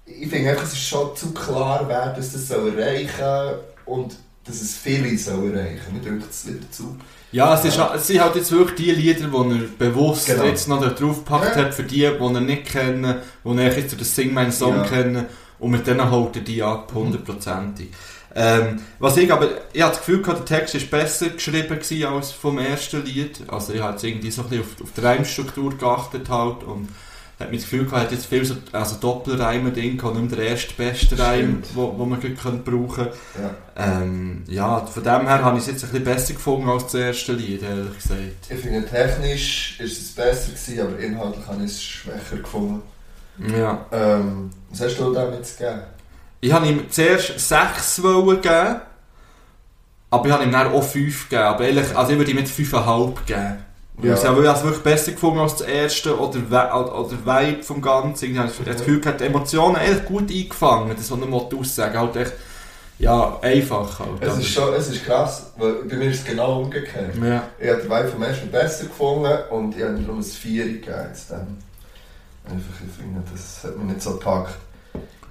[0.06, 4.78] ich finde es ist schon zu klar, wer das, das soll erreichen und dass es
[4.78, 5.94] viele soll erreichen.
[5.94, 6.98] Mir drückt es wieder zu.
[7.38, 10.44] Ja, es, ist, es sind halt jetzt wirklich die Lieder, die er bewusst Genau.
[10.44, 11.66] jetzt noch da drauf gepackt Ja.
[11.66, 14.78] hat, für die, die er nicht kennen, die er jetzt durch den Sing meinen Song
[14.78, 14.84] Ja.
[14.84, 15.26] kennen
[15.60, 17.90] und mit denen holt er die ab, hundertprozentig.
[18.36, 22.06] Ähm, was ich aber, ich hatte das Gefühl gehabt, der Text ist besser geschrieben gewesen
[22.06, 23.42] als vom ersten Lied.
[23.48, 26.90] Also ich habe jetzt irgendwie so ein bisschen auf, auf die Reimstruktur geachtet halt und
[27.40, 30.48] hat mir das Gefühl gehabt, jetzt viel so, also Doppelreime drin gehabt, nicht mehr der
[30.50, 33.08] erste beste Reim, wo, wo man gut könnte brauchen
[33.40, 34.02] Ja.
[34.02, 36.96] ähm, ja, von dem her habe ich es jetzt ein bisschen besser gefunden als das
[36.96, 38.22] erste Lied, ehrlich gesagt.
[38.50, 42.82] Ich finde, technisch ist es besser gewesen, aber inhaltlich habe ich es schwächer gefunden.
[43.56, 43.86] Ja.
[43.92, 45.82] Ähm, was hast du damit zu geben?
[46.42, 48.82] Ich habe ihm zuerst 6 wollen geben,
[50.10, 51.44] aber ich habe ihm dann auch 5 gegeben.
[51.48, 53.58] Aber ehrlich, also ich würde ihm jetzt 5,5 geben.
[54.02, 54.14] Ja.
[54.14, 56.40] ich habe es wirklich besser gefunden als das erste oder,
[57.00, 58.32] oder Vibe vom Ganzen.
[58.32, 62.16] Ich habe das Gefühl, hat die Emotionen echt gut eingefangen, das er mal aussagen Halt
[62.16, 62.34] echt,
[63.00, 64.22] ja, einfach halt.
[64.22, 67.16] Es ist, schon, es ist krass, weil bei mir ist es genau umgekehrt.
[67.16, 67.50] ja.
[67.60, 70.96] Ich habe den Vibe vom ersten besser gefunden und ich habe darum ein 4 gegeben.
[71.08, 71.58] Jetzt dann.
[72.46, 74.56] Einfach, ich finde, das hat mich nicht so gepackt.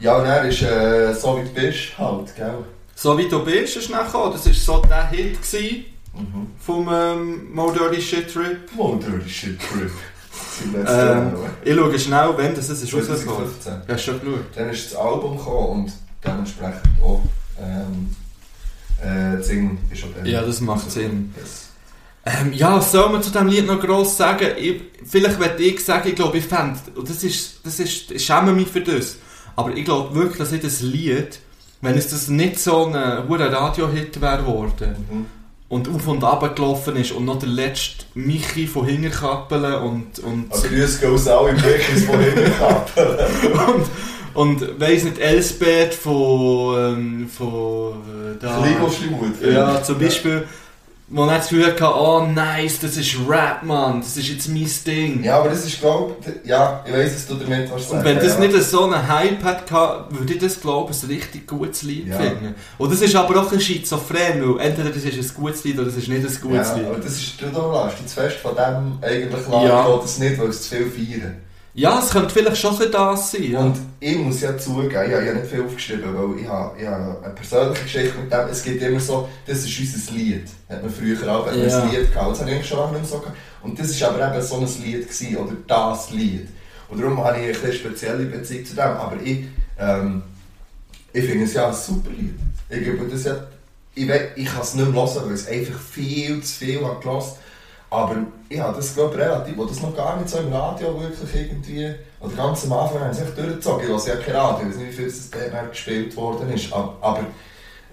[0.00, 2.58] Ja, und er ist äh, so wie du bist, halt, gell?
[2.94, 4.30] So wie du bist, ist nachher.
[4.32, 6.46] Das war so der Hit gewesen Mhm.
[6.58, 8.58] vom ähm, Mo Dirty Shit Trip.
[8.74, 9.90] Modern Shit Trip.
[10.86, 11.32] Ähm,
[11.64, 13.26] ich schaue schnell, wenn das ist rausgekommen.
[13.60, 13.72] 2015.
[13.72, 14.44] Ja, hast du schon geschaut?
[14.54, 15.92] Dann ist das Album gekommen und
[16.24, 17.22] dementsprechend auch
[17.58, 18.16] ähm,
[19.02, 21.34] äh, das Singen ist auch Ja, das macht Sinn.
[21.38, 21.68] Yes.
[22.24, 24.48] Ähm, ja, was soll man zu diesem Lied noch gross sagen?
[24.58, 28.24] Ich, vielleicht werde ich sagen, ich glaube, ich fände, und das ist, das ist, ich
[28.24, 29.16] schäme mich für das,
[29.56, 31.38] aber ich glaube wirklich, dass ich das Lied
[31.80, 35.26] wenn es das nicht so ein hoher Radio-Hit wäre geworden Mhm.
[35.68, 40.52] Und auf und ab gelaufen ist und noch der letzte Michi von Hinterkappeln und, und,
[40.52, 43.18] Also Grüße gehen aus alle Büchers von Hinterkappeln.
[44.34, 48.60] und, und weiss nicht, Elsbeth von, ähm, von äh, da.
[49.52, 50.46] Ja, zum Beispiel,
[51.08, 54.68] wo man das Gefühl hatte, oh nice, das ist Rap, Mann, das ist jetzt mein
[54.84, 55.22] Ding.
[55.22, 58.16] Ja, aber das ist, glaube ich, ja, ich weiss, dass du damit was Und wenn
[58.16, 59.70] das nicht so einen Hype hat,
[60.10, 62.16] würde ich das, glaube ich, ein richtig gutes Lied Ja.
[62.16, 62.56] finden.
[62.78, 65.86] Und das ist aber auch ein schizophren, weil entweder das ist ein gutes Lied oder
[65.86, 66.86] das ist nicht ein gutes ja, Lied.
[66.86, 69.64] aber das ist, du lässt dich zu fest von dem eigentlich Ja.
[69.64, 69.98] ja.
[70.02, 71.36] das nicht, weil es zu viel feiern.
[71.78, 73.50] Ja, es könnte vielleicht schon das sein.
[73.50, 73.60] Ja.
[73.60, 76.86] Und ich muss ja zugeben, ich habe ja nicht viel aufgeschrieben, weil ich habe, ich
[76.86, 80.48] habe eine persönliche Geschichte mit dem, es gibt immer so, das ist unser Lied.
[80.70, 81.82] Hat man früher auch hat man Ja.
[81.82, 83.36] ein Lied gehabt, das habe ich schon lange nicht mehr so gehabt.
[83.62, 86.48] Und das war aber eben so ein Lied gewesen, oder das Lied.
[86.88, 88.80] Und darum habe ich eine spezielle Beziehung zu dem.
[88.84, 89.44] Aber ich,
[89.78, 90.22] ähm,
[91.12, 92.38] ich finde es ja ein super Lied.
[92.70, 93.36] Ich gebe das ja,
[93.94, 97.24] ich, ich kann es nicht mehr hören, weil es einfach viel zu viel habe gehört.
[97.88, 98.16] Aber
[98.48, 101.94] ich habe das, glaube relativ, wo das noch gar nicht so im Radio wirklich irgendwie,
[102.20, 103.82] oder ganz am Anfang haben sie echt durchgezogen.
[103.82, 106.72] Ich höre ja kein Radio, ich weiß nicht, wie viel es dort gespielt worden ist,
[106.72, 107.20] aber,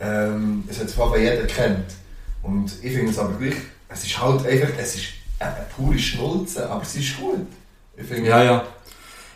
[0.02, 1.94] ähm, es hat von jeder kennt.
[2.42, 3.56] Und ich finde es aber gleich,
[3.90, 5.06] es ist halt einfach, es ist
[5.40, 7.48] eine pure Schnulze, aber es ist gut.
[7.96, 8.64] Ich finde, Ja, ja.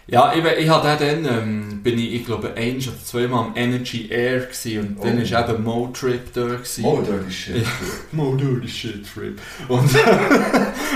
[0.09, 3.51] Ja, ich, we- ich hatte dann, ähm, bin ich, ich glaube, ein oder zweimal am
[3.55, 5.31] Energy Air gewesen und dann Oh.
[5.31, 6.41] war eben Mo Trip da.
[6.45, 6.85] Gewesen.
[6.85, 7.65] Oh, dirty shit.
[8.13, 9.39] Mo Dirty Shit Trip.
[9.67, 9.89] Und,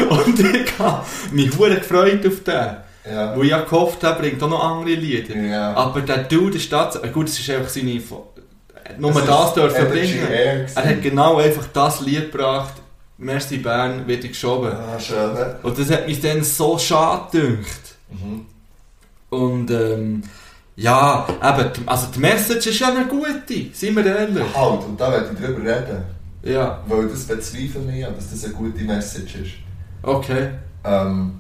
[0.09, 3.13] und ich habe mich hure gefreut auf den.
[3.13, 3.35] Ja.
[3.35, 5.35] Wo ich ja gehofft habe, bringt auch noch andere Lieder.
[5.35, 5.73] Ja.
[5.73, 8.01] Aber der Dude ist tatsächlich, gut, es ist einfach seine,
[8.97, 10.27] nur Das das dürfen bringen.
[10.29, 12.75] Er hat genau einfach das Lied gebracht,
[13.17, 14.71] Merci Bern, wird geschoben.
[14.71, 15.33] Ah, schön.
[15.33, 15.59] ne?
[15.63, 17.95] Und das hat mich dann so schade gedacht.
[18.09, 18.45] Mhm.
[19.31, 20.21] Und ähm,
[20.75, 24.43] ja, eben, die- also die Message ist ja eine gute, seien wir ehrlich.
[24.55, 26.03] Halt, und da werde ich drüber reden.
[26.43, 29.51] Ja, Weil das bezweifle ich, ja, dass das eine gute Message ist.
[30.03, 30.49] okay.
[30.83, 31.39] Ähm,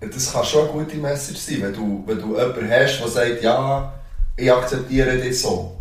[0.00, 3.42] das kann schon eine gute Message sein, wenn du, wenn du jemanden hast, der sagt,
[3.42, 3.92] ja,
[4.36, 5.76] ich akzeptiere dich so.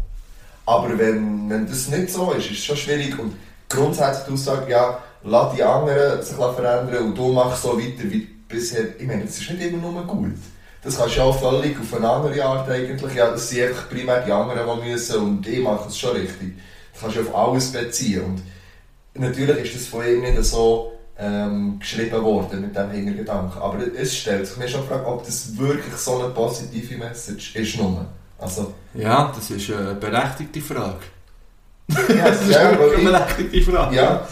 [0.66, 3.18] Aber wenn, wenn das nicht so ist, ist es schon schwierig.
[3.18, 3.34] Und
[3.68, 8.28] grundsätzlich du sagst, ja, lass die anderen sich verändern und du machst so weiter wie
[8.48, 9.00] bisher.
[9.00, 10.38] Ich meine, das ist nicht immer nur gut.
[10.84, 13.14] Das kannst du ja auch völlig auf eine andere Art eigentlich.
[13.16, 16.58] Ja, das sind einfach primär die anderen, die müssen und ich mache es schon richtig.
[16.94, 18.24] Das kannst du auf alles beziehen.
[18.24, 18.42] Und
[19.22, 23.62] natürlich ist das von ihm nicht so ähm, geschrieben worden mit diesem Hintergedanken.
[23.62, 27.56] Aber es stellt sich mir schon die Frage, ob das wirklich so eine positive Message
[27.56, 27.78] ist.
[27.78, 28.06] Nur.
[28.40, 30.96] Also, Ja, das ist eine berechtigte Frage.
[31.90, 33.92] ja, Das ist ja, eine berechtigte Frage.
[33.92, 34.28] ich, ja,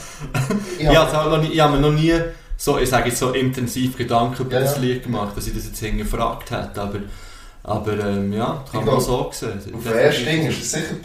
[0.80, 2.14] ich Ich, hab- habe auch noch nie, ich habe mir noch nie
[2.60, 4.78] so, ich sage jetzt so intensiv Gedanken über Ja, das.
[4.80, 6.82] Lied gemacht, dass ich das jetzt hingefragt hätte.
[6.82, 7.00] Aber,
[7.64, 9.60] aber ähm, ja, kann Ich man glaub, so sehen.
[9.76, 10.96] Auf den ersten Ding ist es sicher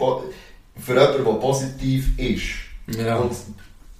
[0.77, 2.97] für jemanden, der positiv ist.
[2.97, 3.15] Ja.
[3.17, 3.31] Und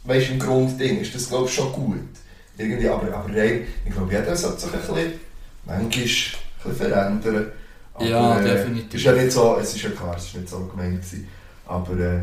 [0.03, 1.99] weißt, im Grundding ist das glaube ich schon gut.
[2.57, 5.13] Irgendwie, aber, aber rein, ich glaube, jeder sollte sich ein bisschen,
[5.65, 7.51] manchmal ein bisschen verändern.
[7.93, 8.95] Aber, Ja, äh, definitiv.
[8.95, 11.03] Ist ja nicht so, es ist ja klar, es ist nicht so gemeint.
[11.65, 12.19] Aber äh,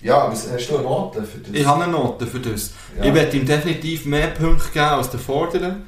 [0.00, 1.52] ja, was, hast du eine Note für das?
[1.52, 2.72] Ich habe eine Note für das.
[2.96, 3.04] ja.
[3.04, 5.86] Ich werde ihm definitiv mehr Punkte geben als der Vorderen,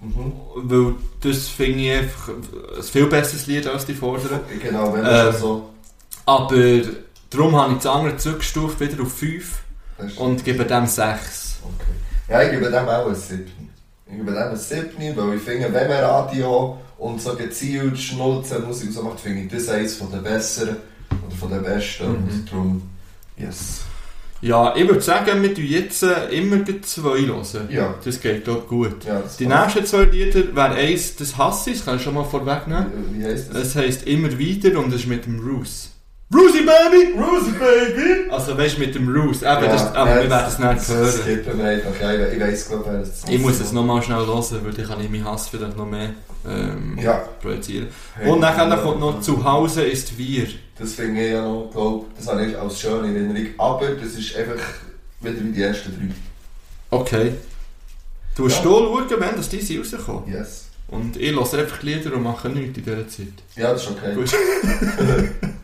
[0.00, 0.32] mhm.
[0.54, 4.40] weil das finde ich einfach ein viel besseres Lied als die Vorderen.
[4.62, 5.70] Genau, wenn schon so...
[6.26, 6.82] Aber
[7.30, 9.62] darum habe ich das andere zurückgestuft, wieder auf 5
[9.96, 11.58] das ist- und gebe dem 6.
[11.62, 12.32] Okay.
[12.32, 13.44] Ja, ich gebe dem auch ein 7.
[14.06, 18.64] Ich gebe dem ein 7, weil ich finde, wenn man Radio und so gezielt Schnulzen
[18.66, 20.76] Musik so macht, finde ich das eines von den besseren
[21.26, 22.08] oder von den besten.
[22.08, 22.14] Mhm.
[22.16, 22.82] Und darum,
[23.38, 23.82] yes.
[24.40, 27.68] Ja, ich würde sagen, wir tun jetzt äh, immer zwei hören.
[27.70, 29.04] Ja, Das geht doch gut.
[29.04, 32.24] ja Die nächsten zwei Lieder wären eins, das hasse ich, das kann ich schon mal
[32.24, 32.86] vorwegnehmen.
[33.12, 33.68] Wie, heisst das?
[33.68, 35.90] Es heisst immer wieder und es ist mit dem Roos.
[36.34, 37.18] Roosy Baby!
[37.18, 38.30] Rosie Baby!
[38.30, 39.42] Also weißt du, mit dem Roos.
[39.42, 41.12] Eben, das, aber wir werden es nicht hören.
[41.12, 42.00] Skippen wir einfach.
[42.00, 44.86] Ja, ich, ich weiss, glaube ich, das Ich muss es nochmal schnell hören, weil dann
[44.86, 46.10] kann ich meinen Hass vielleicht noch mehr
[46.46, 47.22] ähm, Ja.
[47.40, 47.88] projizieren.
[48.14, 50.46] Hey, Und nachher ja, kommt noch «Zu Hause ist wir».
[50.78, 53.46] Das finde ich ja noch, glaube das habe ich als schöne Erinnerung.
[53.56, 54.62] Aber das ist einfach
[55.20, 56.96] wieder wie die ersten drei.
[56.98, 57.32] Okay.
[58.36, 58.62] Du musst Ja.
[58.64, 60.30] hier schauen, wenn das diese rauskommen.
[60.32, 60.67] Yes.
[60.88, 63.26] Und ich höre einfach die Lieder und mache nichts in dieser Zeit.
[63.56, 64.14] Ja, das ist okay.
[64.14, 64.30] Gut.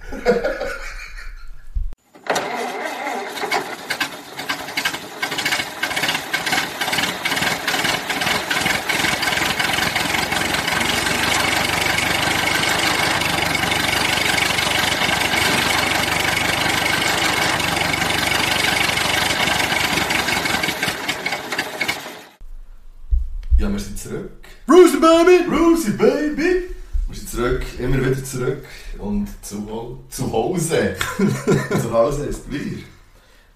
[23.65, 24.31] Ja, wir sind zurück.
[24.69, 25.51] Roosy Baby!
[25.51, 26.65] Rosie Baby!
[27.09, 28.65] Wir sind zurück, immer wieder zurück
[28.99, 30.97] und zu, zu Hause.
[31.83, 32.79] zu Hause ist wir.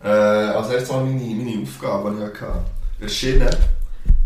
[0.02, 2.64] Äh, als erstes meine, meine Aufgabe, die ich hatte.
[3.00, 3.48] Erschienen.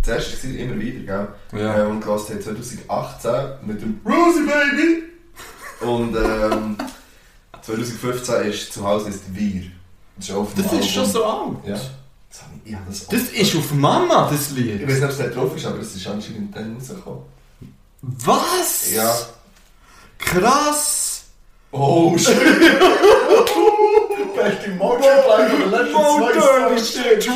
[0.02, 1.60] Zuerst war es immer wieder, gell?
[1.60, 1.78] Ja.
[1.78, 5.02] Äh, und gehört 2018 mit dem Rosie Baby.
[5.86, 6.76] Und ähm,
[7.62, 9.62] 2015 ist zu Hause ist wir.
[10.16, 11.56] Das ist, auf dem Das ist schon so alt.
[11.66, 11.74] Ja.
[11.74, 14.82] Das, ich, ja, das, Das ist auf Mama, das Ich Lied.
[14.82, 17.22] weiß nicht, ob es nicht drauf ist, aber es ist anscheinend dann rausgekommen.
[18.02, 18.90] Was?
[18.92, 19.14] Ja.
[20.24, 21.24] Krass!
[21.72, 22.36] Oh, shit!
[24.36, 26.92] Beste Motorplan von den letzten Motor, zwei die Songs.
[26.92, 27.28] shit.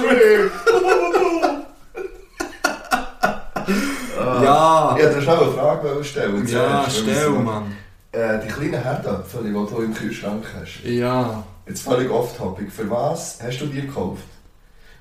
[4.18, 4.42] Ah.
[4.42, 4.96] Ja.
[4.96, 6.46] Ich wollte dir schon eine Frage stellen.
[6.46, 7.76] Ja, stell, so- Mann.
[8.12, 10.82] Äh, die kleinen Herdöpfel, die du im Kühlschrank hast.
[10.84, 11.42] Ja.
[11.66, 12.70] Jetzt völlig off-topic.
[12.70, 14.22] Für was hast du die gekauft?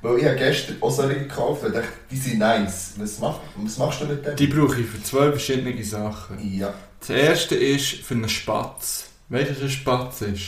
[0.05, 2.93] Weil ich habe gestern auch solche gekauft und dachte, die sind nice.
[2.97, 4.35] Was, mach, was machst du mit denen?
[4.35, 6.37] Die brauche ich für zwei verschiedene Sachen.
[6.57, 9.05] Ja, Das erste ist für einen Spatz.
[9.29, 10.41] Weißt du, was ein Spatz ist?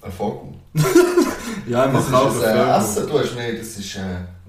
[0.00, 0.54] ein Vogel.
[1.68, 4.00] Ja, ich Das mache auch ist ein Essen, du hast nicht, das ist äh,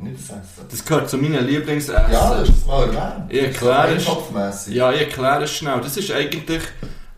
[0.01, 0.65] nicht das Essen.
[0.71, 2.11] Das gehört zu meinen Lieblingsessen.
[2.11, 3.25] Ja, das ist das mal erwähnt.
[3.29, 4.67] Ich erkläre es.
[4.67, 5.81] Ja, ich erkläre es schnell.
[5.81, 6.61] Das ist eigentlich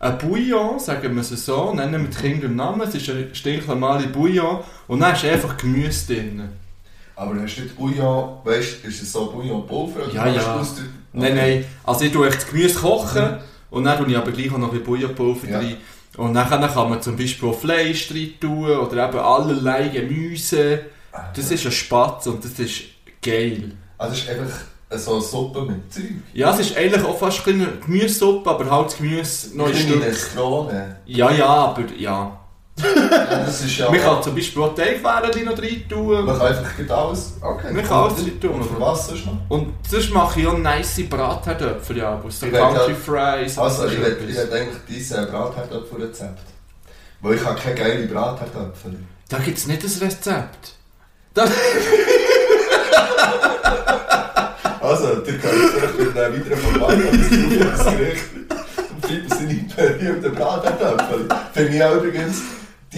[0.00, 2.80] ein Bouillon, sagen wir es so, nennen wir die Kinder im Namen.
[2.82, 6.48] Es ist ein stinknormale Bouillon und dann ist einfach Gemüse drin.
[7.16, 10.04] Aber hast du nicht Bouillon, weißt du, ist es so Bouillon-Pulver?
[10.04, 10.54] oder Ja, ja.
[10.60, 11.64] aus der- Nein, nein.
[11.84, 13.38] Also ich tue echt das Gemüse kochen
[13.70, 15.58] und dann tue ich aber gleich auch noch ein Bouillonpulver Ja.
[15.58, 15.76] rein.
[16.18, 20.80] Und dann kann man zum Beispiel auch Fleisch rein tun oder eben allerlei Gemüse.
[21.34, 22.82] Das ist ein Spatz und das ist
[23.22, 23.72] geil.
[23.98, 24.58] Also es ist einfach
[24.90, 26.04] so eine Suppe mit Zeug.
[26.34, 30.00] Ja, es ist eigentlich auch fast eine Gemüsesuppe, aber halt das Gemüse noch ein Stück.
[30.00, 30.96] Nestronen.
[31.06, 32.38] Ja, ja, aber ja.
[32.78, 33.90] Ja, das ist ja...
[33.90, 36.24] Man kann zum Beispiel auch Teigwaren noch rein tun.
[36.24, 37.32] Man kann einfach alles...
[37.40, 37.72] Okay.
[37.72, 38.50] Man kann alles rein tun.
[38.50, 39.38] Und für was sonst noch?
[39.48, 43.58] Und sonst mache ich auch nice Bratherdöpfel, ja, aus den Country Fries.
[43.58, 44.18] Also, ich will
[44.52, 46.42] eigentlich dieses Bratherdöpfel-Rezept.
[47.20, 48.98] Weil ich habe keine geile Bratherdöpfel.
[49.28, 50.72] Da gibt es nicht ein Rezept.
[51.36, 51.44] Da,
[54.86, 60.34] Also, ihr könnt vielleicht mit einem weiteren Format an das Gericht und Philipp seine berühmten
[60.34, 61.28] Bratherdöpfel.
[61.52, 62.42] Finde ich auch übrigens,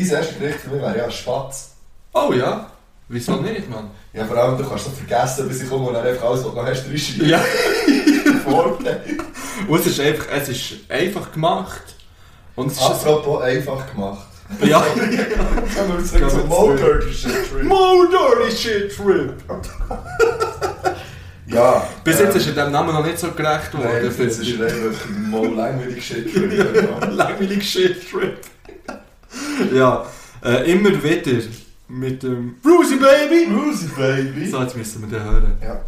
[0.04, 1.72] dein erstes Gericht für mich wäre ja ein Spatz.
[2.14, 2.70] oh ja,
[3.08, 3.90] wieso nicht, Mann?
[4.12, 6.52] Ja, vor allem, du kannst so vergessen, bis ich komme und dann einfach alles, was
[6.54, 7.28] du hast, reinschreiben.
[7.28, 7.40] Ja.
[8.44, 9.02] Vorteil.
[9.68, 11.82] Und es ist einfach, es ist einfach gemacht.
[12.56, 14.26] Und es ist Apropos einfach gemacht.
[14.64, 14.80] ja.
[15.76, 16.48] Kommen wir zurück zum zurück.
[16.48, 19.32] Motor Shit Mo dirty shit trip.
[21.46, 21.86] Ja.
[22.04, 24.04] Bis ähm, jetzt ist er dem Namen noch nicht so gerecht Nein, worden.
[24.18, 26.34] jetzt ist er einfach Mo langweilig Shit.
[26.34, 27.06] ja.
[27.10, 28.38] Langweilig shit trip.
[29.74, 30.06] ja,
[30.44, 31.42] äh, immer wieder
[31.88, 33.50] mit dem Brucey Baby.
[33.52, 34.46] Rosie Baby.
[34.46, 35.58] So, jetzt müssen wir den hören.
[35.62, 35.80] Ja.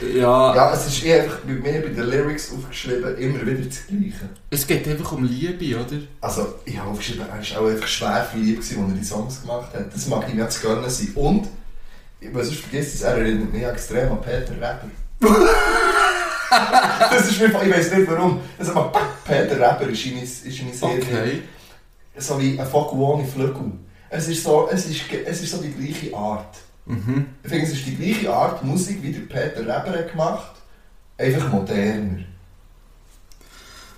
[0.00, 3.88] Ja, ja, es ist eh einfach bei mir bei den Lyrics aufgeschrieben, immer wieder das
[3.88, 4.28] Gleiche.
[4.48, 5.96] es geht einfach um Liebe, oder?
[6.20, 9.04] Also, ich habe aufgeschrieben, er war auch einfach schwer für lieb, gewesen, als er die
[9.04, 9.92] Songs gemacht hat.
[9.92, 11.10] Das mag ihm jetzt gönnen sein.
[11.16, 11.48] Und,
[12.32, 14.88] was sonst vergisst es, er erinnert mich extrem an Peter Rapper.
[17.10, 18.42] das ist mir, ich weiß nicht warum.
[18.56, 18.92] Also,
[19.24, 20.98] Peter Rapper ist in ist in Serie.
[20.98, 21.42] Okay.
[22.16, 23.72] So wie ein Vogel ohne Flügel.
[24.10, 26.56] Es ist, so, es, ist, es ist so die gleiche Art.
[26.86, 27.26] Mhm.
[27.42, 30.52] Ich finde, es ist die gleiche Art Musik, wie der Peter Rapper hat gemacht
[31.18, 32.18] einfach moderner.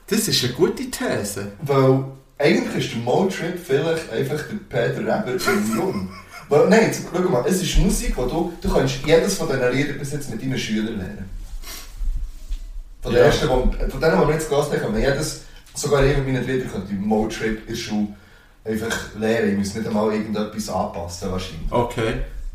[0.08, 1.52] Das ist eine gute These.
[1.62, 2.04] Weil
[2.38, 6.08] eigentlich ist der Motrip vielleicht einfach der Peter Rapper in Jung.
[6.48, 9.72] Weil, nein, jetzt, schau mal, es ist Musik, wo du, du kannst jedes von diesen
[9.72, 11.28] Liedern bis jetzt mit deinen Schülern lernen.
[13.02, 13.18] Von, Ja.
[13.18, 15.40] ersten, wo, von denen, die wir jetzt gelassen haben, kann man jedes,
[15.76, 18.08] sogar ich mit meinen Liedern, könnte ich Motrip in der Schule
[18.64, 19.52] einfach lernen.
[19.52, 21.70] Ich muss nicht einmal irgendetwas anpassen, wahrscheinlich.
[21.70, 22.14] Okay.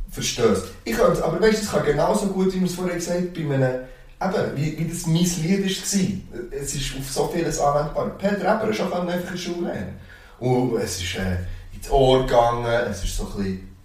[0.09, 3.17] Verstehst Ich könnte, aber weißt du, es kann genauso gut, wie wir es vorher gesagt
[3.17, 3.81] haben, bei einem,
[4.21, 6.59] eben, wie, wie das mein Lied war.
[6.59, 8.09] Es ist auf so vieles anwendbar.
[8.17, 9.99] Peter Rapper ist auch einfach in der Schule lernen.
[10.39, 11.37] Und es ist äh,
[11.73, 13.75] ins Ohr gegangen, es ist so ein bisschen,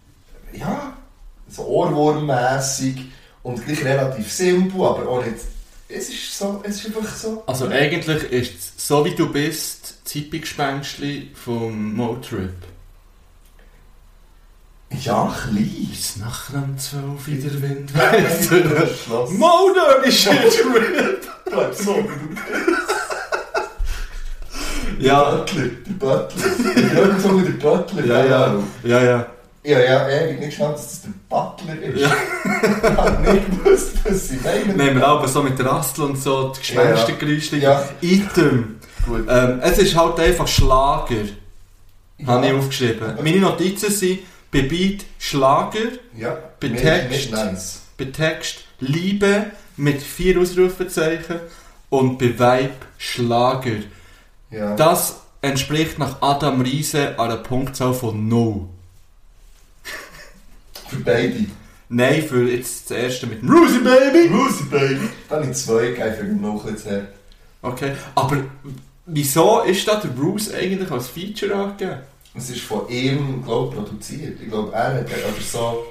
[0.52, 0.96] ja,
[1.48, 2.96] so Ohrwurmmässig
[3.42, 5.36] und gleich relativ simpel, aber auch nicht,
[5.88, 7.42] es ist so, es ist einfach so.
[7.46, 12.54] Also eigentlich ist es so wie du bist, Zippi-Gespenstli vom Motrip.
[15.02, 15.88] Ja, klein.
[15.90, 17.92] Bis nachher um 12 Uhr der Wind.
[19.38, 21.28] Motor ist shit rip!
[21.44, 22.34] Bleib so, wie
[24.98, 26.94] du Ja, Butler, der Butler.
[26.94, 28.04] Habe gesagt, der Butler.
[28.06, 28.62] ja, ja.
[28.84, 29.26] Ja, ja.
[29.66, 32.00] Ja, ja, ewig nicht geschnallt, dass das der Butler ist.
[32.00, 32.12] Ja.
[32.82, 34.76] ich habe nicht gewusst, was sie meinen.
[34.76, 37.56] Nehmen wir aber so mit Rastel und so, die Gespenstergeräusche.
[37.56, 37.82] Ja.
[38.00, 38.76] Item.
[39.06, 39.26] Gut.
[39.28, 41.16] Ähm, es ist halt einfach Schlager,
[42.26, 42.58] habe ich Ja.
[42.58, 43.14] aufgeschrieben.
[43.22, 44.20] Meine Notizen sind
[44.52, 45.78] bei Beat Schlager,
[46.16, 47.32] Ja, Bei Text.
[47.32, 47.80] Nice.
[47.98, 51.40] bei Text Liebe mit vier Ausrufezeichen,
[51.90, 53.76] und bei Vibe Schlager.
[54.50, 54.74] Ja.
[54.76, 58.68] Das entspricht nach Adam Riese einer Punktzahl von 0.
[60.88, 61.46] Für beide.
[61.88, 64.28] Nein, für jetzt das erste mit dem Rusi Baby.
[64.28, 65.08] Lucy Baby.
[65.28, 67.06] Dann habe ich zwei gegeben für den noch jetzt her.
[67.62, 68.38] Okay, aber
[69.06, 72.00] wieso ist da der Bruce eigentlich als Feature angegeben?
[72.34, 74.40] Es ist von ihm, glaube ich, produziert.
[74.42, 75.84] Ich glaube, er hat aber so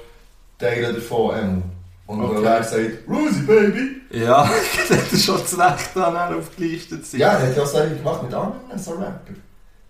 [0.58, 1.36] Teile davon.
[1.38, 1.62] Ähm,
[2.06, 2.44] und Okay.
[2.44, 3.96] er sagt, Lucy Baby.
[4.10, 4.48] Ja,
[4.88, 7.20] das ist schon zu Recht dann auch aufgelistet sein.
[7.20, 9.34] Ja, er hat ja auch Sachen gemacht mit anderen so Rapper.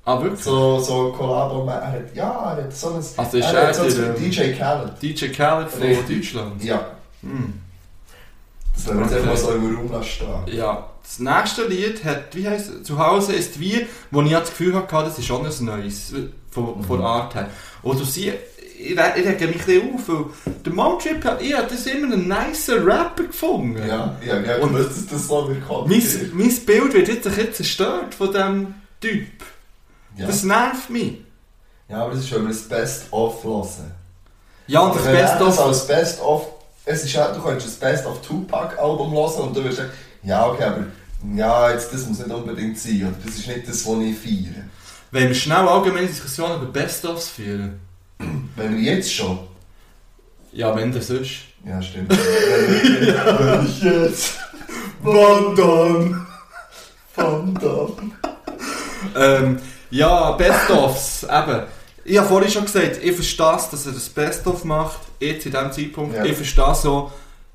[0.06, 0.40] Ah, wirklich?
[0.42, 1.66] So, so Kollabo.
[1.68, 2.94] Er hat, ja, er hat so ein...
[2.94, 5.02] Also ist er hat so ein DJ Khaled.
[5.02, 6.32] DJ Khaled von Richtig.
[6.32, 6.62] Deutschland.
[6.64, 6.86] Ja,
[7.22, 7.54] Hm.
[8.74, 9.14] das lassen wir Okay.
[9.16, 10.28] einfach so im Raum stehen.
[10.46, 12.82] Ja, das nächste Lied hat, wie heisst es?
[12.84, 16.12] Zuhause ist wie, wo ich das Gefühl hatte, das ist schon ein neues,
[16.50, 17.48] von, von der Art her.
[17.82, 18.34] Und du siehst,
[18.78, 20.24] ich, ich rege mich ein auf, weil
[20.64, 23.78] der Motrip, hat- ich habe das immer einen nice Rapper gefunden.
[23.88, 25.88] Ja, ja, ja, Und- dass das so wird kommen.
[25.90, 26.02] Mein,
[26.34, 29.26] mein Bild wird jetzt ein bisschen zerstört von diesem Typ.
[30.16, 30.26] Ja.
[30.26, 31.18] Das nervt mich.
[31.88, 33.92] ja, aber das ist, wenn wir das Best-of hören.
[34.66, 35.66] Ja, und das Aber wenn er Beste das of...
[35.66, 36.46] als Best-of...
[36.84, 39.90] Es ist ja, du könntest das Best-of Tupac-Album hören und du wirst sagen,
[40.22, 40.84] ja, okay, aber
[41.34, 43.06] ja, jetzt, das muss nicht unbedingt sein.
[43.06, 44.64] Und das ist nicht das, was ich feiere.
[45.10, 47.80] Wenn wir schnell allgemeine Diskussionen über Best-ofs führen.
[48.56, 49.38] Wenn wir jetzt schon...
[50.52, 51.32] Ja, wenn das ist.
[51.66, 52.10] Ja, stimmt.
[52.10, 54.38] Wenn ich jetzt...
[55.02, 56.26] Wann dann?
[57.14, 58.12] Van Damme.
[59.14, 59.58] Ähm,
[59.90, 61.62] ja, Best-ofs, eben.
[62.04, 65.52] Ich habe vorhin schon gesagt, ich verstehe es, dass er das Best-of macht, jetzt in
[65.52, 66.14] diesem Zeitpunkt.
[66.14, 66.24] Ja.
[66.24, 67.10] Ich verstehe so,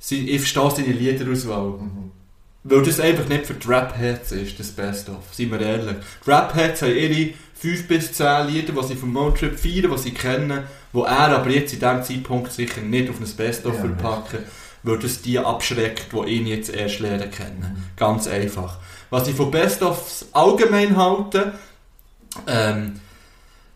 [0.10, 1.70] ich verstehe seine Liederauswahl.
[1.70, 2.12] Mhm.
[2.64, 5.24] Weil das einfach nicht für die Rap-Heads ist, das Best-of.
[5.32, 5.96] Seien wir ehrlich.
[6.26, 10.14] Die Rap-Heads haben ihre 5 bis 10 Lieder, die sie vom Motrip feiern, die sie
[10.14, 14.40] kennen, wo er aber jetzt in diesem Zeitpunkt sicher nicht auf ein Best-of Ja, verpacken
[14.84, 17.84] weil das die abschreckt, die ihn jetzt erst lernen kennen.
[17.98, 18.78] Ganz einfach.
[19.10, 21.54] Was ich von Best-ofs allgemein halte,
[22.48, 23.00] ähm,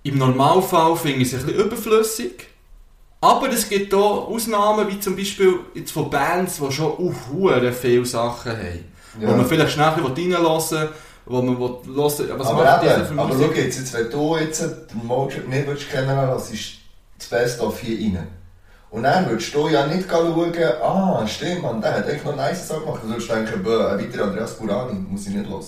[0.04, 2.48] im Normalfall finde ich es ein bisschen überflüssig.
[3.22, 7.74] Aber es gibt auch Ausnahmen, wie zum Beispiel jetzt von Bands, die schon auf hure
[7.74, 8.86] viele Sachen haben.
[9.20, 9.30] Ja.
[9.30, 10.90] Wo man vielleicht schnell reinhören will,
[11.26, 14.62] wo man hören was aber macht eben, für aber schau jetzt, jetzt, wenn du jetzt
[14.62, 16.74] den Motrip nicht willst kennenlernen willst, ist
[17.18, 18.28] das Best-of hier rein.
[18.92, 22.68] Und dann würdest du ja nicht schauen, ah, stimmt, man, der hat echt noch nice
[22.68, 23.02] Sachen gemacht.
[23.04, 25.64] Du würdest denken, ein weiterer Andreas Burani, muss ich nicht hören.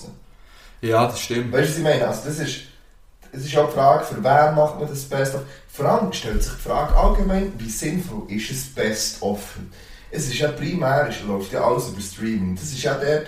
[0.80, 1.52] Ja, das stimmt.
[1.52, 2.06] Weißt du, was ich meine?
[2.06, 2.60] Also das ist,
[3.32, 5.42] es ist auch die Frage, für wen macht man das Best-of?
[5.72, 9.40] Vor allem stellt sich die Frage allgemein, wie sinnvoll ist es Best-of?
[10.10, 12.56] Es ist ja primär, es läuft ja alles über Streaming.
[12.56, 13.26] Das ist ja dort,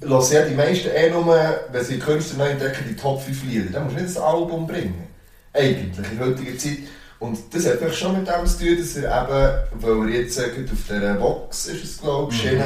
[0.00, 1.26] lassen ja die meisten eh nur,
[1.70, 3.70] wenn sie Künstler neu entdecken, die Top 5 Lieder.
[3.72, 5.06] Dann musst du nicht ein Album bringen.
[5.52, 6.78] Eigentlich, in heutiger Zeit.
[7.18, 10.38] Und das hat vielleicht schon mit dem zu tun, dass er eben, weil er jetzt
[10.38, 12.62] äh, gerade auf der Box ist, es glaube ich, Mhm.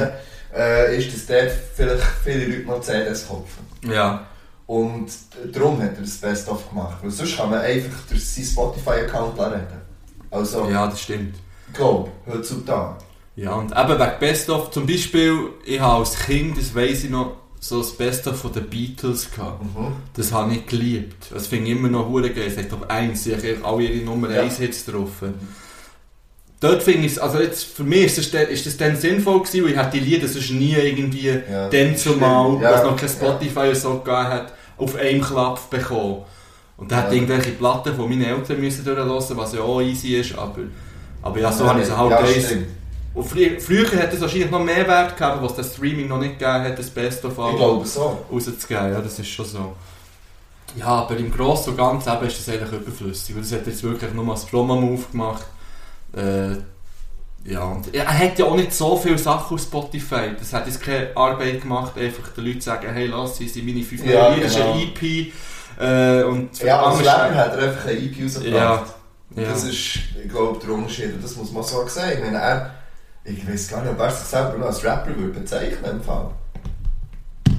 [0.55, 3.67] äh, ist, dass dort vielleicht viele Leute noch CDs kaufen.
[3.83, 4.25] Ja.
[4.67, 5.07] Und
[5.53, 6.97] darum hat er das Best-of gemacht.
[7.01, 9.67] Weil sonst kann man einfach durch seinen Spotify-Account reden.
[10.29, 11.35] Also, ja, das stimmt.
[11.69, 12.97] ich glaube, heutzutage.
[13.37, 17.37] Ja, und eben wegen Best-of, zum Beispiel, ich habe als Kind, das weiss ich noch,
[17.59, 19.63] so das Best-of von den Beatles gehabt.
[19.63, 19.93] Mhm.
[20.15, 21.27] Das habe ich geliebt.
[21.33, 22.51] Das finde ich immer noch hure geil.
[22.55, 24.41] Ich glaube, eins, sie haben alle ihre Nummer Ja.
[24.41, 25.09] 1 Hits drauf.
[26.59, 29.39] Dort finde ich es, also jetzt, für mich ist das, dann- ist das dann sinnvoll
[29.43, 32.59] gewesen, weil ich hätte die Lieder sonst nie irgendwie Ja, dann zumal.
[32.61, 33.15] Ja, was noch kein ja.
[33.15, 36.23] Spotify so gegeben hat, auf einem Klapp bekommen.
[36.77, 37.05] Und dann Ja.
[37.05, 40.59] hat irgendwelche Platten von meinen Eltern müssen durchlassen, was ja auch easy ist, aber,
[41.23, 42.57] aber ja, so Ja, habe ich es halt ja,
[43.15, 46.37] und früher, früher hat es wahrscheinlich noch mehr Wert gehabt, was das Streaming noch nicht
[46.37, 48.19] gegeben hat, das Best of Ich Album glaube so.
[48.31, 48.93] rauszugeben.
[48.93, 49.73] Ja, das ist schon so.
[50.75, 53.35] Ja, aber im Großen und Ganzen eben ist das eigentlich überflüssig.
[53.35, 55.45] Und das hat jetzt wirklich nur als Promo-Move gemacht.
[56.13, 56.57] Äh,
[57.45, 60.31] ja, und er hat ja auch nicht so viele Sachen auf Spotify.
[60.37, 63.65] Das hat jetzt keine Arbeit gemacht, einfach den Leuten zu sagen, hey, lass, hier sind
[63.65, 64.73] meine fünf Ja, Lieder, das ist genau.
[64.73, 65.33] ein EP.
[65.79, 68.93] Äh, und Ja, als Rapper hat er einfach ein EP rausgebracht.
[69.35, 69.49] Ja, ja.
[69.49, 69.73] Das ist,
[70.23, 71.13] ich glaube, der Unterschied.
[71.13, 72.11] Und das muss man so sagen.
[72.17, 72.73] Ich meine, er,
[73.23, 76.29] ich weiß gar nicht, ob er sich selber noch als Rapper würde bezeichnen im Fall.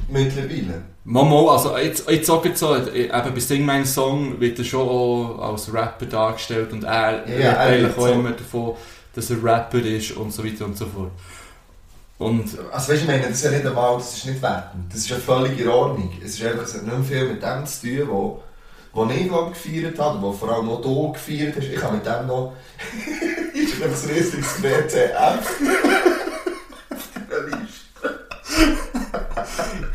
[0.08, 0.82] Mittlerweile.
[1.04, 4.86] Momo, also jetzt, jetzt auch so, äh, eben bei Sing Mein Song wird er schon
[4.86, 8.12] auch als Rapper dargestellt und er Ja, redet eigentlich auch so.
[8.12, 8.76] immer davon,
[9.18, 11.10] dass er Rapper ist und so weiter und so fort.
[12.18, 14.84] Und Also weißt du, ich meine, das ist ja nicht einmal, das ist nicht wertend.
[14.92, 16.10] Das ist ja völlig in Ordnung.
[16.24, 18.42] Es ist einfach, es hat nicht viel mit dem zu tun, wo,
[18.92, 21.64] wo ich glaub, gefeiert habe, wo vor allem auch du gefeiert hast.
[21.66, 22.54] Ich habe mit dem noch...
[23.54, 25.60] ich bin ein riesiges WTF.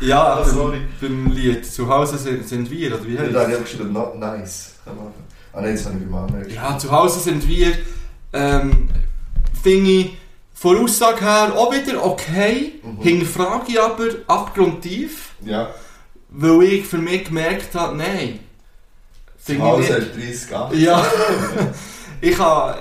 [0.00, 0.82] ja, Ah, sorry.
[1.00, 3.36] beim, Lied «Zu Hause sind, sind wir», oder wie Ja, heißt es?
[3.42, 4.74] habe ich geschrieben, not nice.
[5.52, 6.50] Ah nein, das habe ich beim anderen.
[6.50, 7.72] Ja, «Zu Hause sind wir»,
[8.32, 8.88] ähm,
[9.64, 10.10] finde ich,
[10.54, 13.00] von Aussage her auch wieder okay, Mhm.
[13.02, 15.74] hinterfrage ich aber abgrundtief, Ja.
[16.30, 18.38] weil ich für mich gemerkt habe, nein.
[19.36, 20.76] Finde ich du 30 Jahre.
[20.76, 21.06] Ja,
[22.20, 22.78] ich habe,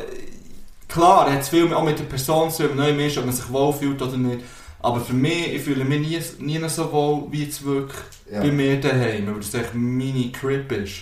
[0.88, 3.50] klar, hat es viel auch mit der Person zu tun, neu ist, ob man sich
[3.52, 4.42] wohlfühlt oder nicht.
[4.82, 6.00] Aber für mich, ich fühle mich
[6.40, 8.00] nie, nie so wohl, wie jetzt wirklich
[8.32, 8.42] Ja.
[8.42, 10.94] bei mir daheim, weil das echt meine Crib ist.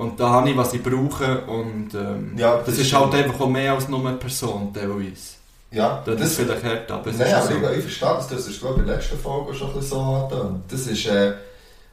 [0.00, 3.38] Und da habe ich, was ich brauche und ähm, Ja, das, das ist halt einfach
[3.38, 5.34] auch mehr als nur eine Person teilweise.
[5.70, 7.70] Ja, Das, ist vielleicht hart, aber es Nein, ist aber so.
[7.72, 9.90] ich, ich verstehe das, das ist glaube ich in der letzten Folge schon ein bisschen
[9.90, 10.62] so angetan.
[10.68, 11.34] Das ist, äh,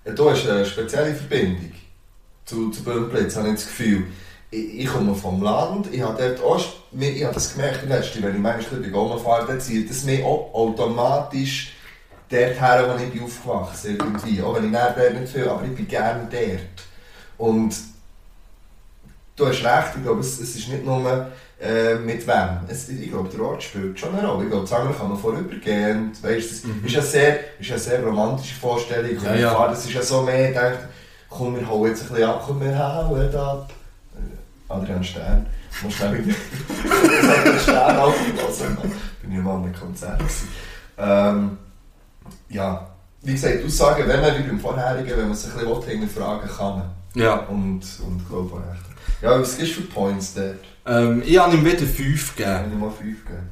[0.06, 1.72] da ist eine spezielle Verbindung
[2.46, 4.06] zu, zu Böhnblitz, habe ich das Gefühl.
[4.52, 6.64] Ich, ich komme vom Land, ich habe dort auch,
[6.98, 10.24] ich habe das gemerkt, letzte, wenn ich manchmal bei Goma fahre, dann zieht das mich
[10.24, 11.74] auch automatisch
[12.30, 14.42] dort her, wo ich bin aufgewachsen irgendwie.
[14.42, 16.88] Auch wenn ich dort nicht viel, aber ich bin gerne dort.
[17.38, 17.76] Und
[19.38, 21.28] du hast recht, ich glaube, es, es ist nicht nur
[21.62, 22.60] äh, mit wem.
[22.68, 24.46] Es, ich glaube, der Ort spielt schon eine Rolle.
[24.46, 26.12] Ich glaube, andere kann man vorübergehen.
[26.22, 29.12] Weißt, das ist, eine sehr, ist eine sehr romantische Vorstellung.
[29.12, 29.26] Mhm.
[29.26, 29.56] Ja, ja.
[29.56, 30.88] Fahrt, Das ist ja so mehr, denkt,
[31.30, 33.72] komm, wir hauen jetzt ein bisschen ab, komm, wir hauen ab.
[34.16, 35.46] Äh, Adrian Stern.
[35.84, 36.36] Muss schnell wieder
[37.30, 38.78] Adrian Stern aufpassen.
[39.22, 40.22] Bin ich mal an einem Konzert.
[40.98, 41.58] Ähm,
[42.50, 42.88] ja,
[43.22, 46.82] wie gesagt, Aussagen, wenn man wie beim vorherigen, wenn man sich ein bisschen hinterfragen kann.
[47.14, 47.36] Ja.
[47.48, 48.87] Und, und glaube recht.
[49.22, 50.60] Ja, was gibst du für Points dort?
[50.86, 52.72] Ähm, ich habe ihm wieder 5 gegeben.
[52.74, 53.50] Ich mal 5 geben.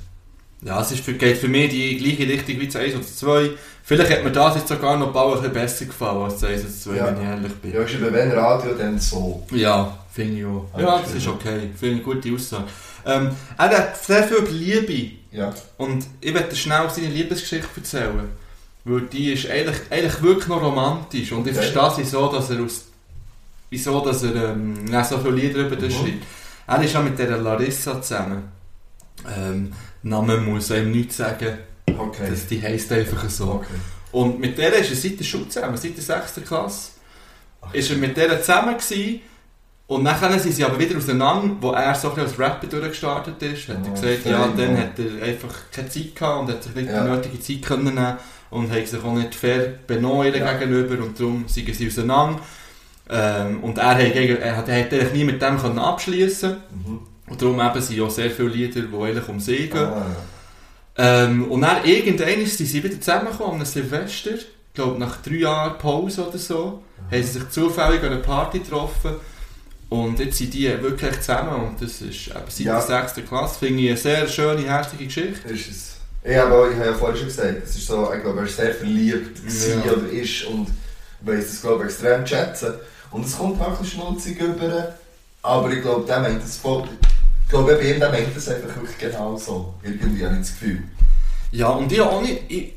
[0.61, 3.16] Ja, es ist für, geht für mich die gleiche Richtung wie das 1 oder das
[3.18, 3.49] 2.
[3.84, 6.70] Vielleicht hat mir das jetzt sogar noch ein bisschen besser gefallen als das 1 oder
[6.70, 7.05] das 2, Ja.
[7.07, 7.74] wenn ich ehrlich bin.
[7.74, 9.45] Ja, ist eben wenn Radio, dann so.
[9.51, 10.66] Ja, finde ich auch.
[10.80, 11.70] Ja, das ist okay.
[11.78, 12.63] Finde ich eine gute Aussage.
[13.05, 15.11] Ähm, er hat sehr viel über Liebe.
[15.32, 15.53] Ja.
[15.78, 18.30] Und ich werde schnell seine Liebesgeschichte erzählen.
[18.86, 21.32] Weil die ist eigentlich, eigentlich wirklich noch romantisch.
[21.32, 21.68] Und ich Okay.
[21.72, 22.86] verstehe wieso, dass er aus
[23.76, 25.97] wieso, dass er ähm, nicht so viele Lieder über das Mhm.
[25.97, 26.23] schreibt.
[26.67, 28.43] Er ist ja mit der Larissa zusammen.
[29.38, 29.71] Ähm,
[30.03, 31.57] Name muss einem nichts sagen.
[31.97, 32.28] Okay.
[32.30, 33.45] Das, die heisst einfach so.
[33.55, 33.80] okay.
[34.11, 36.41] Und mit der ist er seit der Schule zusammen, seit der 6.
[36.47, 36.91] Klasse.
[37.61, 39.21] Ach, Ist er mit der zusammen gewesen.
[39.88, 43.67] Und dann sind sie aber wieder auseinander, wo er so ein als Rapper durchgestartet ist.
[43.69, 46.73] Hat er Oh, gesagt, ja, dann hat er einfach keine Zeit gehabt und hat sich
[46.73, 47.03] nicht Ja.
[47.03, 48.17] die nötige Zeit können nehmen
[48.49, 50.53] und hat sich auch nicht fair benommen Ja.
[50.53, 52.39] gegenüber und darum sind sie auseinander.
[53.10, 56.99] Ähm, und er hat, er hat, er hat eigentlich nie mit dem können abschließen Mhm.
[57.28, 59.78] und darum eben sind auch sehr viele Lieder, die eigentlich um sie gehen.
[59.78, 60.06] Ah,
[60.97, 64.32] Ähm, und dann irgendwann sind sie wieder zusammengekommen, an Silvester.
[64.36, 68.60] Ich glaube, nach drei Jahren Pause oder so, haben sie sich zufällig an einer Party
[68.60, 69.12] getroffen.
[69.89, 71.68] Und jetzt sind die wirklich zusammen.
[71.68, 72.74] Und das ist eben seit Ja.
[72.80, 73.22] der 6.
[73.28, 73.60] Klasse.
[73.60, 75.47] Finde ich eine sehr schöne, herzliche Geschichte.
[75.49, 75.95] ist es.
[76.30, 78.56] Ja, aber ich habe ja vorhin schon gesagt, es ist so, ich glaube, er ist
[78.58, 79.39] sehr verliebt
[79.86, 79.91] Ja.
[79.91, 80.68] oder ist und
[81.22, 82.74] weiss das, glaube ich, extrem zu schätzen.
[83.12, 84.95] Und es kommt auch ein bisschen schnulzig über,
[85.41, 86.84] aber ich glaube, der meint das voll.
[87.43, 89.74] Ich glaube, bei ihm, der meint das einfach wirklich genau so.
[89.84, 90.84] Irgendwie habe ich das Gefühl.
[91.51, 92.41] Ja, und ich auch nicht.
[92.49, 92.74] Ich,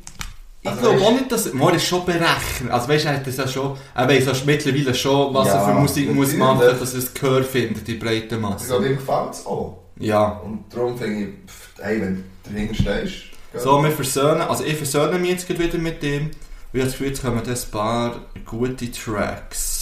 [0.61, 1.51] ich Also glaube auch nicht, dass.
[1.53, 2.69] Man ist schon berechnet.
[2.69, 3.77] Also weißt du, er hat das ja schon.
[3.95, 7.13] Er weiss ja mittlerweile schon, was er Ja, für Musik muss machen, dass er es
[7.13, 8.67] Gehör findet, die breite Ich Masse.
[8.67, 9.79] glaube, ihm gefällt es auch.
[9.99, 10.39] Ja.
[10.45, 13.15] Und darum finde ich, pff, hey, wenn du dahinter stehst.
[13.55, 16.29] So, wir versöhnen, also ich versöhne mich jetzt gerade wieder mit dem,
[16.71, 18.15] ich habe das Gefühl, jetzt kommen ein paar
[18.45, 19.78] gute Tracks.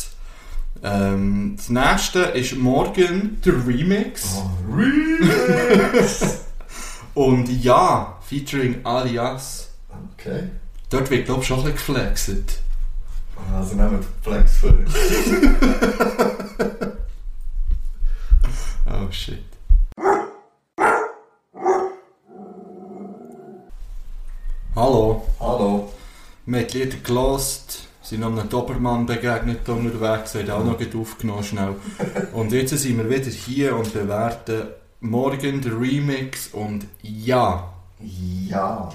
[0.89, 4.37] Ähm, das nächste ist Morgen, der Remix.
[4.37, 6.41] Oh, Remix!
[7.13, 9.69] Und ja, featuring Alias.
[10.13, 10.43] okay.
[10.89, 12.59] Dort wird, glaube ich, schon ein bisschen geflexet.
[13.53, 14.73] Also nehmen wir Flex vor.
[18.89, 19.43] Oh shit.
[24.75, 25.25] Hallo.
[25.39, 25.91] Hallo.
[26.45, 31.43] Wir haben die Lieder gelost, sind noch einem Dobermann begegnet unterwegs, haben auch noch aufgenommen
[31.43, 31.75] schnell.
[32.31, 34.67] Und jetzt sind wir wieder hier und bewerten
[35.01, 37.73] morgen den Remix und ja.
[37.99, 38.89] Ja.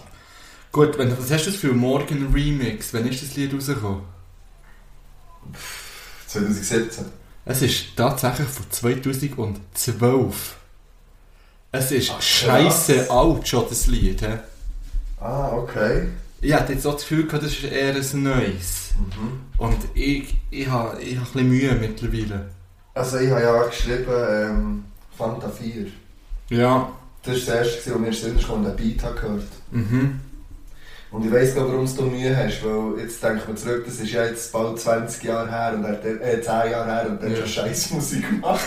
[0.70, 2.94] Gut, wenn, was hast du für morgen Remix?
[2.94, 4.00] Wann ist das Lied rausgekommen?
[6.28, 7.04] 2017.
[7.44, 10.56] Es ist tatsächlich von 2012.
[11.70, 14.22] Es ist Ach, scheiße alt schon, das Lied.
[14.22, 14.38] He?
[15.20, 16.08] Ah, okay.
[16.42, 18.90] Ich hatte jetzt auch das Gefühl, das ist eher ein neues.
[18.98, 19.40] Mhm.
[19.58, 22.46] Und ich, ich habe ich hab ein bisschen Mühe mittlerweile.
[22.94, 24.84] Also ich habe ja geschrieben ähm,
[25.16, 25.86] Fanta 4.
[26.50, 26.92] Ja.
[27.22, 30.20] Das war das erste, was mir Sinn kam und den Beat habe gehört Mhm.
[31.12, 34.00] Und ich weiss gar warum du Mühe hast, weil jetzt denke ich mir zurück, das
[34.00, 37.22] ist ja jetzt bald 20 Jahre her und er hat, äh, 10 Jahre her und
[37.22, 37.46] er hat Ja.
[37.46, 38.60] schon scheiß Musik gemacht.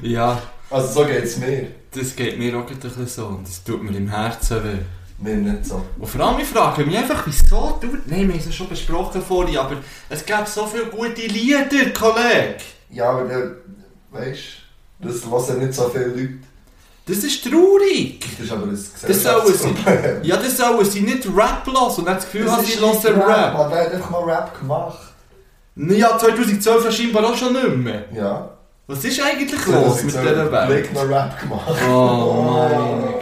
[0.00, 0.40] Ja,
[0.70, 1.66] Also so geht es mir.
[1.90, 4.78] das geht mir auch ein bisschen so und das tut mir im Herzen weh.
[5.22, 5.80] Mir nicht so.
[5.98, 7.86] Und vor allem, ich frage mich einfach, wieso du...
[8.06, 9.76] Nein, wir haben es schon besprochen vorhin, aber
[10.08, 12.56] es gibt so viele gute Lieder, Kollege.
[12.90, 13.52] Ja, aber der,
[14.10, 14.40] weißt
[15.00, 16.38] du, das hören nicht so viele Leute.
[17.06, 18.24] Das ist traurig.
[18.36, 20.24] Das ist aber ein Gesellschaftsproblem.
[20.24, 23.54] ja, das sollen sie nicht Rap lassen und dann das Gefühl haben, sie hören Rap.
[23.54, 24.98] Man hat einfach mal Rap gemacht.
[25.76, 28.04] Ja, 2012 ist scheinbar auch schon nicht mehr.
[28.12, 28.50] Ja.
[28.88, 30.68] Was ist eigentlich los mit dieser Welt?
[30.68, 31.72] Blick noch Rap gemacht.
[31.88, 32.68] Oh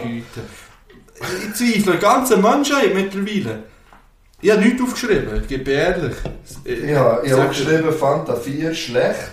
[1.37, 3.63] Ich zweifle ganz an Menschheit mittlerweile.
[4.41, 6.15] Ich habe nichts aufgeschrieben, ich gebe ehrlich.
[6.65, 9.31] Ja, ich habe geschrieben, Fanta 4 schlecht.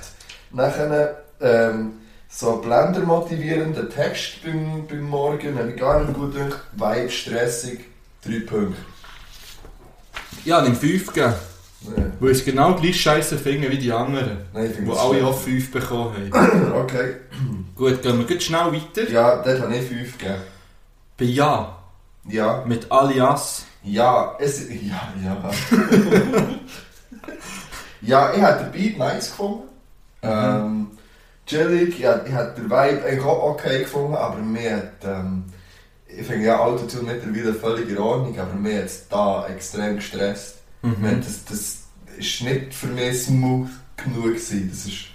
[0.53, 1.93] Nachher ähm,
[2.29, 6.61] so blendermotivierender Text beim, beim Morgen, habe ich gar nicht gut gedacht.
[6.77, 7.81] Vibe stressig,
[8.25, 8.77] 3 Punkte.
[10.45, 11.35] Ja, ich 5 gegeben.
[11.97, 12.07] Ja.
[12.21, 14.39] Weil es genau gleich scheiße finde wie die anderen.
[14.53, 16.73] Nein, Wo alle auch 5 bekommen haben.
[16.75, 17.17] Okay.
[17.75, 19.11] Gut, gehen wir schnell weiter.
[19.11, 20.41] Ja, dort habe ich 5 gegeben.
[21.17, 21.78] Bei Ja,
[22.29, 22.65] Ja.
[22.67, 23.65] mit Alias.
[23.83, 25.51] Ja, es Ja, ja.
[28.03, 29.69] ja, ich habe den Beat nice gefunden.
[30.23, 30.89] Ähm,
[31.47, 35.45] chillig, ja, ich habe den Vibe eigentlich auch okay gefunden, aber mir hat, ähm,
[36.07, 40.57] ich finde ja Autotune mittlerweile völlig in Ordnung, aber mir hat es da extrem gestresst.
[40.83, 41.21] Mhm.
[41.21, 41.79] Ich Das, das
[42.19, 44.69] ist nicht für mich smooth genug gewesen.
[44.71, 45.07] Das ist,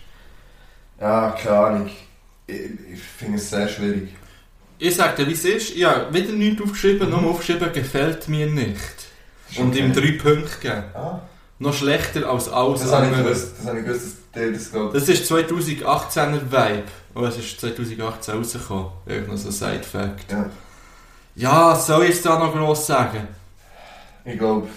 [0.99, 1.89] ja, keine Ahnung.
[2.47, 2.61] Ich,
[2.93, 4.15] ich finde es sehr schwierig.
[4.85, 5.75] Ich sage dir, wie es ist.
[5.75, 8.77] Ich habe wieder nichts aufgeschrieben, nur aufgeschrieben, gefällt mir nicht.
[9.49, 9.79] Ist Und okay.
[9.79, 10.83] ihm 3 Punkte gegeben.
[10.93, 11.19] Ah,
[11.59, 13.29] Noch schlechter als alles das habe ich andere.
[13.29, 14.95] gewusst, das habe ich gewusst, dass der das glaubt.
[14.95, 16.83] Das ist 2018er Vibe.
[17.13, 18.87] Und es ist 2018 rausgekommen.
[19.05, 20.31] Irgendein so Side-Fact.
[20.31, 20.49] Ja,
[21.35, 23.27] Ja, soll ich jetzt da noch gross sagen?
[24.25, 24.67] ich glaube,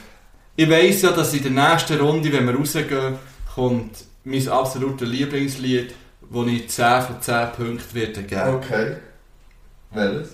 [0.55, 3.17] Ich weiss ja, dass in der nächsten Runde, wenn wir rausgehen,
[3.55, 8.55] kommt mein absolutes Lieblingslied, wo ich 10 von 10 Punkten werde geben.
[8.55, 8.97] okay.
[9.97, 10.29] Welches?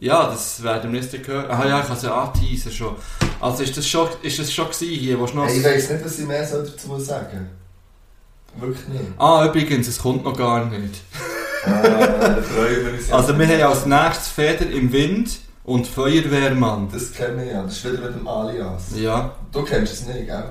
[0.00, 1.50] Ja, das werden wir jetzt hören.
[1.50, 2.94] Ah ja, ich kann es ja anteasen schon.
[3.40, 5.46] Also ist das schon, ist das schon gewesen hier, noch...
[5.46, 7.50] Hey, ich weiß nicht, was ich mehr soll dazu sagen
[8.56, 9.04] Wirklich nicht.
[9.18, 11.00] Ah, übrigens, es kommt noch gar nicht.
[11.64, 13.12] Ah, da freuen wir uns.
[13.12, 16.88] Also wir haben als nächstes Feder im Wind und Feuerwehrmann.
[16.92, 18.84] Das kenne ich ja, das ist wieder mit dem Alias.
[18.96, 19.34] Ja.
[19.52, 20.44] Du kennst es nicht, gell?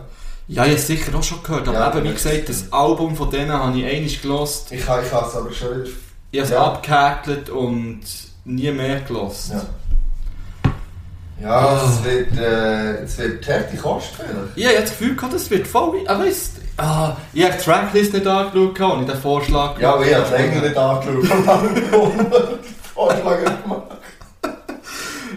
[0.50, 3.16] Ja, ich habe es sicher auch schon gehört, aber Ja, eben, wie gesagt, das Album
[3.16, 4.72] von denen habe ich einmal gelost.
[4.72, 5.90] Ich habe ich habe es aber schon wieder...
[6.32, 6.64] Ich habe es Ja.
[6.66, 8.02] abgehäkelt und
[8.48, 9.52] nie mehr gelost.
[9.52, 9.62] Ja.
[11.40, 14.34] Ja, es wird, äh, es wird harte Kost vielleicht.
[14.56, 16.00] Ich habe das Gefühl gehabt, das wird voll...
[16.08, 20.08] Ah, weißt ah, ich habe die Tracklist nicht angeschaut und ich den Vorschlag Ja, aber
[20.08, 22.60] ich habe es länger nicht angeschaut
[22.96, 23.84] Vorschlag gemacht.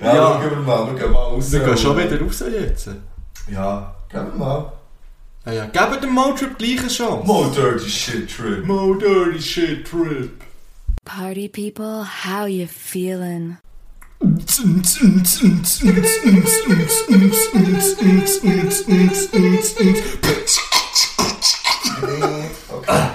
[0.02, 0.40] Ja, Ja.
[0.40, 1.52] schauen wir mal, wir mal raus.
[1.52, 2.88] Wir gehen schon wieder raus jetzt.
[3.52, 4.72] Ja, gehen wir mal.
[5.44, 5.66] Ah, ja.
[5.66, 7.26] Geben dem Motrip gleich eine Chance.
[7.26, 8.64] Mo Dirty Shit Trip.
[8.64, 10.30] Mo Dirty Shit Trip.
[11.04, 13.56] Party people, how you feeling?
[22.70, 23.10] Okay.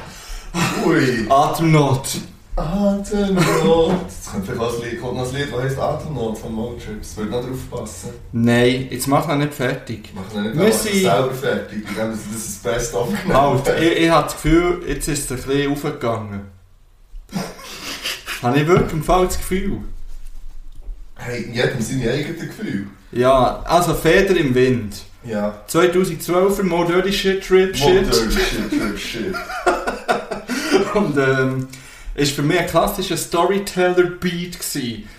[0.85, 1.27] Ui.
[1.29, 2.17] Atemnot.
[2.57, 3.91] Atemnot.
[4.03, 7.17] Jetzt kommt vielleicht auch ein Lied, kommt noch ein Lied, das heisst Atemnot von Motrips.
[7.17, 8.09] Würde noch drauf passen.
[8.31, 10.13] Nein, jetzt mach noch nicht fertig.
[10.13, 11.83] Machen wir nicht Wir aber sind- selber fertig.
[11.87, 13.63] Ich glaube, das ist das Beste aufgenommen.
[13.65, 16.41] Halt, ich, ich habe das Gefühl, jetzt ist es ein bisschen aufgegangen.
[18.41, 19.79] Habe ich wirklich Fall das Gefühl.
[21.17, 22.87] Hey, jedem seine eigenen Gefühle.
[23.11, 24.95] Ja, also Feder im Wind.
[25.23, 25.63] Ja.
[25.67, 28.05] 2012 Mo Dirty Shit Trip Shit.
[28.05, 29.35] Dirty Shit Trip Shit.
[30.93, 31.67] Und ähm,
[32.15, 34.57] ist für mich ein klassischer Storyteller-Beat.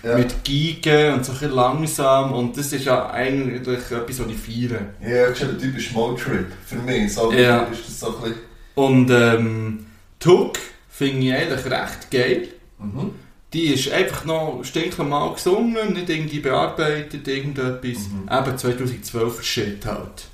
[0.03, 0.17] Ja.
[0.17, 2.33] Mit Geigen und so ein langsam.
[2.33, 4.81] Und das ist ja eigentlich etwas, was ich feiere.
[5.01, 6.47] Ja, ich habe typisch Mo-Trip.
[6.65, 7.13] Für mich.
[7.13, 7.63] So Ja.
[7.63, 8.35] ist das so ein bisschen...
[8.75, 9.85] Und ähm,
[10.19, 10.57] Tuck
[10.89, 12.47] finde ich eigentlich recht geil.
[12.79, 13.11] Mhm.
[13.53, 18.09] Die ist einfach noch stinknormal gesungen, nicht irgendwie bearbeitet, irgendetwas.
[18.09, 18.29] Mhm.
[18.29, 20.27] Eben 2012 Shit halt.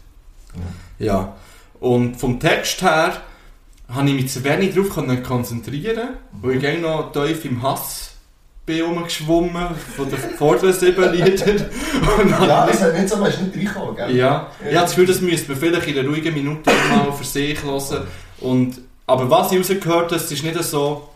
[0.99, 1.35] Ja.
[1.79, 3.21] Und vom Text her
[3.89, 6.09] habe ich mich zu wenig darauf konzentrieren,
[6.41, 8.13] weil ich eigentlich noch tief im Hass
[8.65, 11.65] bin rumgeschwommen von den vorderen sieben Liedern.
[12.29, 14.15] Ja, es hat nicht so, ist nicht reingekommen, gell?
[14.15, 17.25] ja, ich habe das Gefühl, das müsste man vielleicht in einer ruhigen Minute mal für
[17.25, 18.07] sich hören.
[18.39, 21.09] Und, aber was ich rausgehört habe, es ist nicht so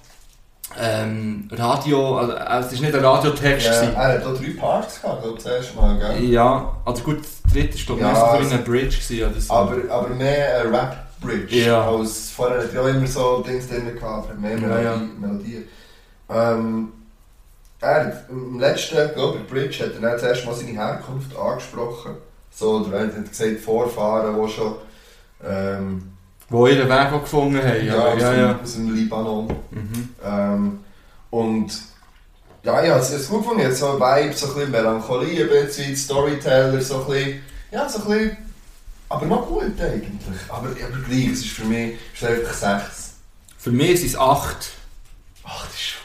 [0.79, 3.65] ähm, Radio, also, also es ist nicht ein Radiotext.
[3.65, 3.95] Ja, gewesen.
[3.95, 6.23] er hat auch drei Parts gehabt, glaube erste Mal, gell?
[6.25, 8.97] Ja, also gut, das dritte war glaube ich Ja, mehr so also- eine Bridge.
[8.97, 9.53] Gewesen, oder so.
[9.53, 11.55] Aber, aber mehr ein Rap-Bridge.
[11.65, 11.89] Ja.
[11.89, 15.01] Als vorher hat er auch immer so Dings drin gehabt, mehr Melodie, ja.
[15.19, 15.63] Melodien.
[16.29, 16.91] Ähm,
[17.79, 22.15] er, im letzten, glaube ich, Bridge hat er dann zuerst mal seine Herkunft angesprochen.
[22.51, 24.75] So, oder er hat gesagt, Vorfahren, die schon
[25.47, 26.16] ähm,
[26.49, 27.85] Wo ihren Weg auch gefunden haben.
[27.85, 29.47] ja, Ja, ja, aus dem Libanon.
[29.71, 30.09] Mhm.
[30.23, 30.79] Ähm,
[31.29, 31.71] und
[32.63, 33.61] ja, ja, es ist gut gefunden.
[33.61, 37.41] Jetzt so ein Vibe, so ein bisschen Melancholie, ein bisschen Storyteller, so ein bisschen,
[37.71, 38.37] ja, so ein bisschen,
[39.09, 40.11] aber noch gut eigentlich.
[40.49, 43.13] Aber, aber gleich, es ist für mich ist es einfach sechs.
[43.57, 44.69] Für mich ist es acht.
[45.43, 45.95] Ach, das ist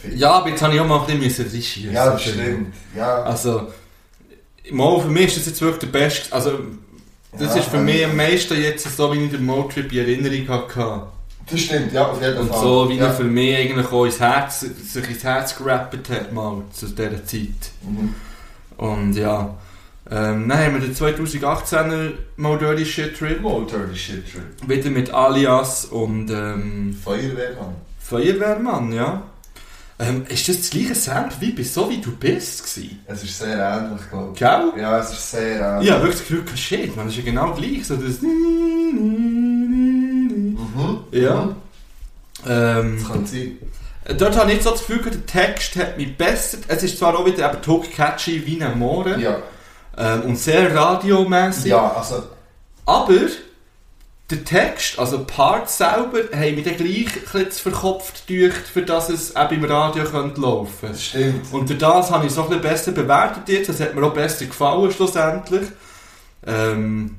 [0.00, 0.18] viel.
[0.18, 1.92] Ja, aber jetzt habe ich auch mal ein bisschen reinschießen.
[1.92, 2.74] Ja, das stimmt.
[2.96, 3.22] Ja.
[3.22, 3.72] Also,
[4.70, 6.32] mal für mich ist das jetzt wirklich der beste.
[6.32, 6.58] Also,
[7.32, 10.48] das Ja, ist für mich am meisten jetzt so, wie ich den Motrip in Erinnerung
[10.48, 11.02] hatte.
[11.50, 12.60] Das stimmt, ja, auf jeden Und Fall.
[12.60, 13.06] so, wie ja.
[13.06, 17.24] er für mich eigentlich auch ins Herz, sich ins Herz gerappt hat, mal zu dieser
[17.24, 17.72] Zeit.
[17.82, 18.14] Mhm.
[18.76, 19.54] Und ja,
[20.10, 23.40] ähm, dann haben wir den 2018er mal Dirty Shit Trip.
[23.40, 24.68] Mal Dirty Shit Trip.
[24.68, 27.74] Wieder mit Alias und ähm, Feuerwehrmann.
[27.98, 29.22] Feuerwehrmann, ja.
[30.04, 32.98] Ähm, ist das das gleiche Sample wie bei So Wie Du Bist gewesen?
[33.06, 34.38] Es ist sehr ähnlich, glaube ich.
[34.38, 34.72] Gell?
[34.78, 35.88] Ja, es ist sehr ähnlich.
[35.88, 37.86] Ja, wirklich das Gefühl, gehabt, shit, man, das ist ja genau gleich.
[37.86, 38.20] So das
[39.62, 41.04] Mhm.
[41.12, 41.44] ja.
[41.44, 41.54] Mhm.
[42.46, 43.58] Ähm, Das kann sein.
[44.18, 46.58] dort habe ich nicht so das Gefühl, der Text hat mich besser.
[46.68, 49.36] Es ist zwar auch wieder eben Talk catchy wie ein Mohren Ja.
[49.96, 52.24] ähm, und sehr radiomäßig, Ja, also,
[52.86, 53.14] aber
[54.30, 58.82] der Text, also die Parts selber, haben mich dann gleich ein zu verkopft gedeucht, für
[58.82, 61.52] dass es eben im Radio könnte laufen das stimmt.
[61.52, 63.68] Und durch das habe ich es noch ein besser bewertet jetzt.
[63.68, 65.68] Das hat mir auch besser gefallen schlussendlich.
[66.46, 67.16] Ähm,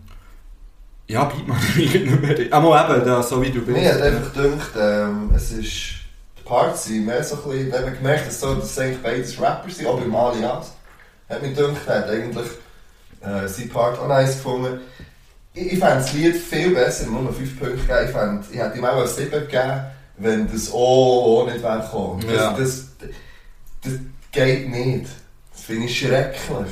[1.07, 2.53] ja, bleibt mir nicht mehr.
[2.53, 3.77] Einmal eben, da, so wie du bist.
[3.77, 5.99] Mir hat einfach gedacht, ähm, es ist.
[6.37, 7.71] Die Parts sind mehr so ein bisschen.
[7.71, 10.73] Da haben wir gemerkt, dass, so, dass eigentlich beides Rapper sind, auch beim Alias.
[11.29, 12.47] Hat mir gedacht, er hat eigentlich
[13.21, 14.81] äh, sein Part auch nice gefunden.
[15.53, 17.99] Ich, ich fände das Lied viel besser, nur noch 5 Punkte gegeben.
[18.05, 19.81] Ich, fänd, ich hätte ihm auch ein 7 gegeben,
[20.17, 22.23] wenn das O auch nicht wäre gekommen.
[22.25, 22.53] Das, Ja.
[22.57, 22.85] das,
[23.83, 23.93] das
[24.31, 25.05] geht nicht.
[25.51, 26.71] Das finde ich schrecklich.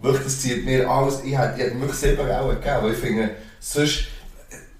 [0.00, 1.22] Wirklich, das zieht mir alles.
[1.24, 4.04] Ich hätte, ich hätte ihm wirklich 7 auch gegeben, weil ich finde, sonst.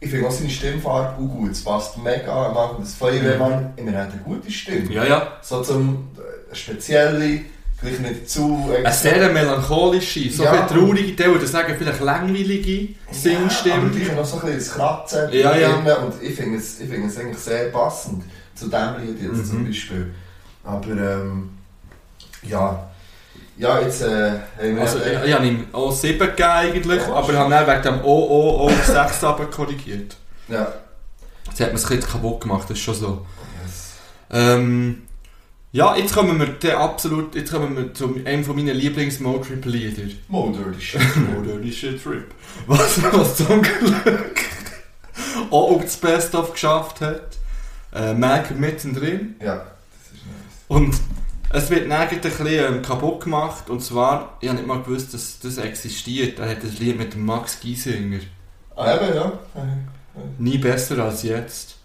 [0.01, 1.51] Ich finde auch seine Stimmfarbe auch gut.
[1.51, 2.82] Es passt mega am Anfang.
[2.82, 4.92] Das Feuerwehrmann, immer hat eine gute Stimme.
[4.92, 5.32] Ja, ja.
[5.42, 6.11] So zum
[6.53, 7.40] äh, spezielle,
[7.80, 8.70] gleich nicht zu.
[8.74, 10.66] Eine sehr melancholische, so Ja.
[10.66, 12.88] traurige, der würde sagen, vielleicht langweilige
[13.22, 15.74] Ja, aber gleich noch so ein bisschen das Kratzen Ja, ja.
[15.96, 18.24] Und ich finde es, ich finde es eigentlich sehr passend
[18.54, 19.44] zu diesem Lied jetzt Mhm.
[19.44, 20.14] zum Beispiel.
[20.64, 21.50] Aber ähm,
[22.42, 22.84] ja.
[23.56, 24.32] Ja, jetzt äh,
[24.80, 27.82] Also, ja, ich, ich habe ihm auch 7 gegeben eigentlich, Ja, aber habe dann wegen
[27.82, 30.16] dem OO auf 6 runter korrigiert.
[30.48, 30.66] ja.
[31.48, 33.26] Jetzt hat man es ein bisschen kaputt gemacht, das ist schon so.
[33.64, 33.94] Yes.
[34.30, 35.07] Ähm,
[35.78, 38.76] ja, jetzt kommen wir absolut, jetzt kommen wir zu einem von meinen
[40.50, 41.00] dirty shit.
[41.38, 42.26] Oh, Dirty Shit Trip.
[42.66, 44.40] Was, was zum Glück
[45.50, 47.38] auch auf das Best-of geschafft hat.
[47.94, 49.36] Äh, Malcolm mittendrin.
[49.40, 50.64] ja, das ist nice.
[50.66, 50.94] Und
[51.50, 53.70] es wird dann ein bisschen ähm, kaputt gemacht.
[53.70, 56.40] Und zwar, ich habe nicht mal gewusst, dass das existiert.
[56.40, 58.20] Er hat ein Lied mit Max Giesinger.
[58.74, 59.32] Ah, eben, ja.
[60.38, 61.76] Nie besser als jetzt.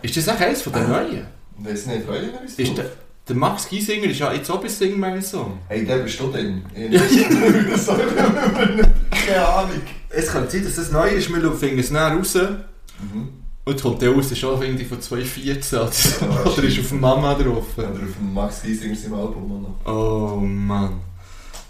[0.00, 1.35] Ist das auch eines von den neuen?
[1.58, 2.86] Ich weiß nicht, freuen wir uns Ist der,
[3.28, 5.58] der Max Giesinger ist ja jetzt auch bei Sing My Song.
[5.68, 6.32] Hey, der bist du.
[6.34, 7.00] Ich- Ja.
[7.70, 7.98] Das soll
[9.26, 9.80] Keine Ahnung.
[10.10, 12.34] Es kann sein, dass das neu ist, wir finden es näher raus.
[12.34, 13.28] Mhm.
[13.64, 15.90] Und kommt der raus, ist schon irgendwie von 2014 oder.
[16.20, 17.64] Ja, ist auf Mama drauf.
[17.76, 19.92] Oder auf Max Giesinger seinem Album auch noch.
[19.92, 21.00] Oh Mann.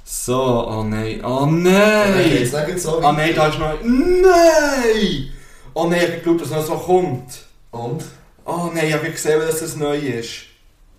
[0.05, 2.29] So, oh nein, oh nein!
[2.67, 3.73] nicht so Oh nein, da ist noch...
[3.83, 5.29] Nein!
[5.75, 7.45] Oh nein, ich geglaubt, dass noch so kommt.
[7.73, 8.05] Und?
[8.47, 10.45] Oh nein, ich habe gesehen, dass das neu ist.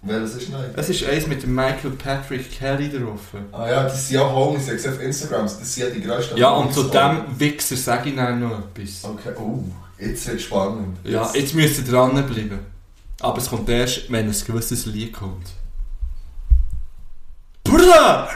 [0.02, 0.66] Welches ist neu?
[0.76, 3.22] Es ist eins mit dem Michael Patrick Kelly drauf.
[3.54, 6.38] Ah ja, das sind ja Homies, ich gesehen auf Instagram, das sind ja die grössten
[6.38, 9.06] Ja, und zu dem Wichser sage ich dann noch etwas.
[9.06, 9.64] Okay, oh,
[9.98, 10.98] jetzt wird spannend.
[11.06, 12.60] Ja, jetzt müsst ihr dranbleiben.
[13.22, 15.48] Aber es kommt erst, wenn ein gewisses Lied kommt.
[17.64, 18.30] Bruder!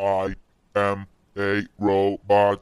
[0.00, 0.34] I
[0.74, 2.60] am a robot.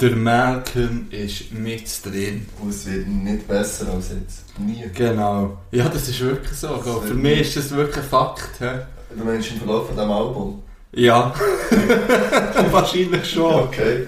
[0.00, 2.46] Der Malcolm ist mit drin.
[2.60, 4.44] Und es wird nicht besser als jetzt.
[4.58, 4.84] Nie.
[4.94, 5.58] Genau.
[5.72, 6.78] Ja, das ist wirklich so.
[6.78, 8.58] Für mich ist das wirklich ein Fakt.
[8.60, 9.16] He?
[9.16, 10.62] Du meinst im Verlauf von diesem Album?
[10.92, 11.34] Ja.
[12.70, 13.54] Wahrscheinlich schon.
[13.54, 14.06] Okay.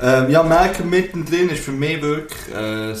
[0.00, 2.54] Ähm, ja, Malcolm mittendrin ist für mich wirklich...
[2.54, 2.94] Äh,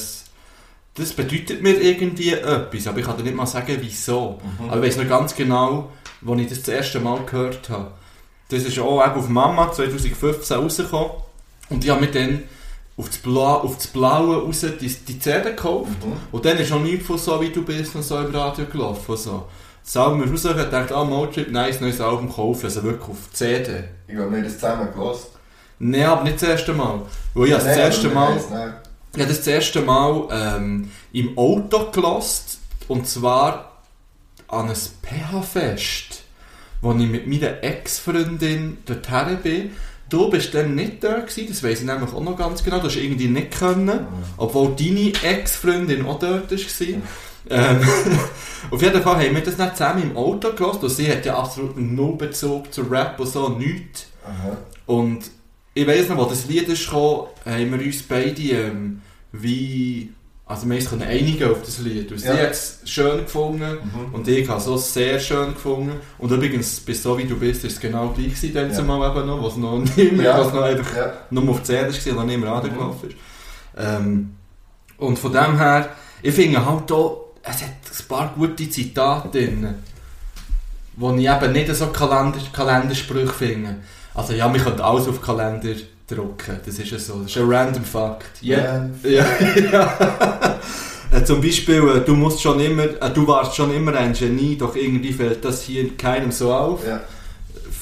[0.98, 4.40] das bedeutet mir irgendwie etwas, aber ich kann dir nicht mal sagen, wieso.
[4.58, 4.70] Mhm.
[4.70, 5.92] Aber ich weiß noch ganz genau,
[6.26, 7.92] als ich das das erste Mal gehört habe.
[8.48, 11.25] Das ist auch auf Mama 2015 rausgekommen.
[11.68, 12.42] Und ich habe mir dann
[12.96, 15.90] auf das, Blau, auf das Blaue raus die, die CD gekauft.
[16.04, 16.14] Mhm.
[16.32, 19.10] Und dann ist noch nichts von so wie du bist und so im Radio gelaufen.
[19.10, 19.46] und So.
[19.84, 22.64] Das Album ist rausgekommen und dachte, ah, Motrip, nice, neues Album kaufen.
[22.64, 23.84] Also wirklich auf die CD.
[24.08, 25.18] Ich habe mir das zusammen gehört.
[25.78, 27.02] Nein, aber nicht das erste Mal.
[27.34, 28.36] Weil ich habe das erste Mal...
[29.14, 32.58] Ich habe das, das erste Mal ähm, im Auto gelost
[32.88, 33.72] und zwar
[34.48, 36.22] an ein PH-Fest,
[36.82, 39.70] wo ich mit meiner Ex-Freundin dorthin bin.
[40.08, 42.78] Du bist dann nicht da gewesen, das weiss ich nämlich auch noch ganz genau.
[42.78, 47.02] Du hast irgendwie nicht können, obwohl deine Ex-Freundin auch dort war.
[47.48, 47.80] Ähm,
[48.70, 51.38] auf jeden Fall haben wir das nicht zusammen im Auto gelost und sie hat ja
[51.38, 54.06] absolut null Bezug zu Rap und so, nichts.
[54.24, 54.56] Aha.
[54.86, 55.30] Und
[55.74, 59.02] ich weiss noch, wo das Lied ist gekommen, haben wir uns beide ähm,
[59.32, 60.12] wie
[60.48, 62.12] Also wir können einigen auf das Lied.
[62.12, 62.32] Und Ja.
[62.36, 64.14] sie hat es schön gefunden Mhm.
[64.14, 65.94] und ich habe es auch sehr schön gefunden.
[66.18, 68.76] Und übrigens, bis so wie du bist, ist es genau gleich gewesen, dann Ja.
[68.76, 70.38] zumal eben noch, was noch nicht mehr, Ja.
[70.38, 71.12] was noch einfach Ja.
[71.30, 72.56] nur auf die CD war, noch nicht mehr Mhm.
[72.56, 73.16] angelaufen ist.
[73.76, 74.36] Ähm,
[74.98, 75.88] und von dem her,
[76.22, 79.74] ich finde halt auch, es hat ein paar gute Zitate drin,
[80.94, 83.76] wo ich eben nicht so Kalender, Kalendersprüche finde.
[84.14, 85.74] Also ja, wir können alles auf Kalender
[86.08, 88.40] drucken, das ist ja so, das ist ein random Fakt.
[88.42, 89.26] Ja, ja,
[89.72, 90.60] ja.
[91.12, 94.56] Äh, Zum Beispiel, äh, du musst schon immer, äh, du warst schon immer ein Genie,
[94.58, 96.84] doch irgendwie fällt das hier keinem so auf.
[96.84, 97.00] Ja.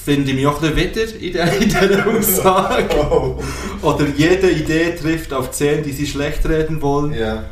[0.04, 2.84] Finde ich mich auch ein wieder in, der, in dieser Aussage.
[3.10, 3.42] Oh.
[3.80, 7.14] Oder jede Idee trifft auf 10, die sie schlecht reden wollen.
[7.14, 7.44] Ja.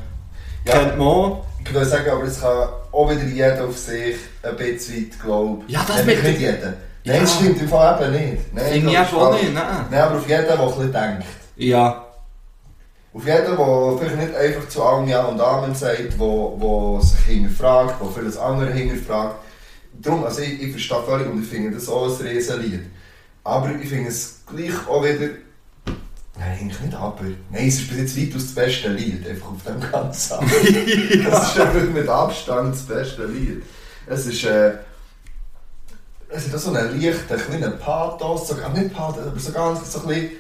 [0.66, 1.46] Kennt Ja, man auch.
[1.64, 5.64] ich würde sagen, aber es kann auch wieder jeder auf sich ein bisschen weit glauben.
[5.68, 6.74] Ja, das mit nicht jeder.
[7.04, 7.12] Ja.
[7.14, 8.54] Nein, das stimmt im Fall eben nicht.
[8.54, 9.42] Nein, Finde ich das auch falsch.
[9.42, 9.86] nicht, nein.
[9.90, 11.24] Nein, aber auf jeden, der ein bisschen denkt.
[11.56, 12.06] Ja,
[13.12, 17.20] Auf jeden, der vielleicht nicht einfach zu allem Ja und Amen sagt, wo, wo sich
[17.26, 19.36] hinterfragt, wo vieles andere hinterfragt.
[20.00, 22.80] Darum, also ich, ich verstehe völlig und ich finde das auch ein Riesenlied.
[23.44, 25.28] Aber ich finde es gleich auch wieder...
[26.38, 27.24] Nein, eigentlich nicht aber.
[27.50, 30.48] Nein, es ist bis jetzt weitaus das beste Lied, einfach auf dem ganzen Album.
[31.32, 33.62] Es ist einfach mit Abstand das beste Lied.
[34.06, 34.44] Es ist...
[34.44, 34.74] Äh,
[36.34, 40.00] es hat auch so einen leichten, kleinen Pathos, sogar nicht Pathos, aber so ganz so
[40.00, 40.30] ein bisschen...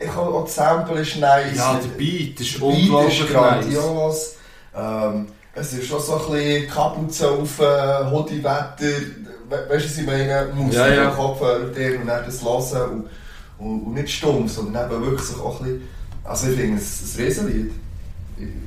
[0.00, 1.56] Ich habe auch das Sample ist nice.
[1.56, 3.32] ja der Beat ist Beat unglaublich ist nice.
[3.32, 4.34] grandios.
[4.76, 9.00] Ähm, es ist schon so ein bisschen Kapuze auf äh, Hoodie-Wetter.
[9.48, 10.48] We weißt du, was ich meine?
[10.54, 14.10] Man muss Ja, ja, den Kopfhörer drin und dann das hören und, und, und nicht
[14.10, 15.88] stumpf, sondern eben wirklich so auch ein bisschen...
[16.22, 17.72] Also ich finde es ein Riesenlied.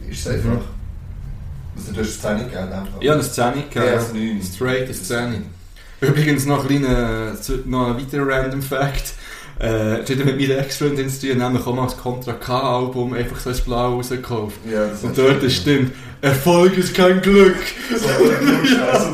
[0.10, 0.66] Ist es einfach.
[1.78, 2.70] Also du hast es 10 gegeben.
[3.00, 4.42] Ja, eine Szene Ja, ja, das neun.
[4.44, 5.42] Straight eine Szene.
[6.02, 7.34] Übrigens noch ein, kleiner,
[7.66, 9.14] noch ein weiterer Random Fact.
[9.60, 13.40] Äh, das hat mit meiner Ex-Freundin zu tun, nämlich auch mal das Contra K-Album einfach
[13.40, 14.58] so ins Blau rausgekauft.
[14.70, 15.54] Ja, das Und hat dort stimmt.
[15.54, 15.92] stimmt,
[16.22, 17.56] Erfolg ist kein Glück.
[17.96, 18.08] So,
[18.92, 19.10] also,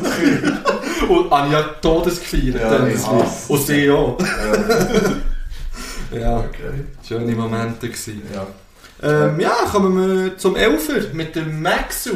[1.12, 2.56] Und habe ich ja Todes gefeiert.
[2.60, 3.44] Ja, dann das.
[3.48, 4.18] Und sie auch.
[6.12, 6.84] ja, Ja, okay.
[7.06, 8.22] schöne Momente gewesen.
[8.34, 8.46] Ja.
[9.02, 12.12] Ähm, ja, kommen wir zum Elfer mit dem Maxu.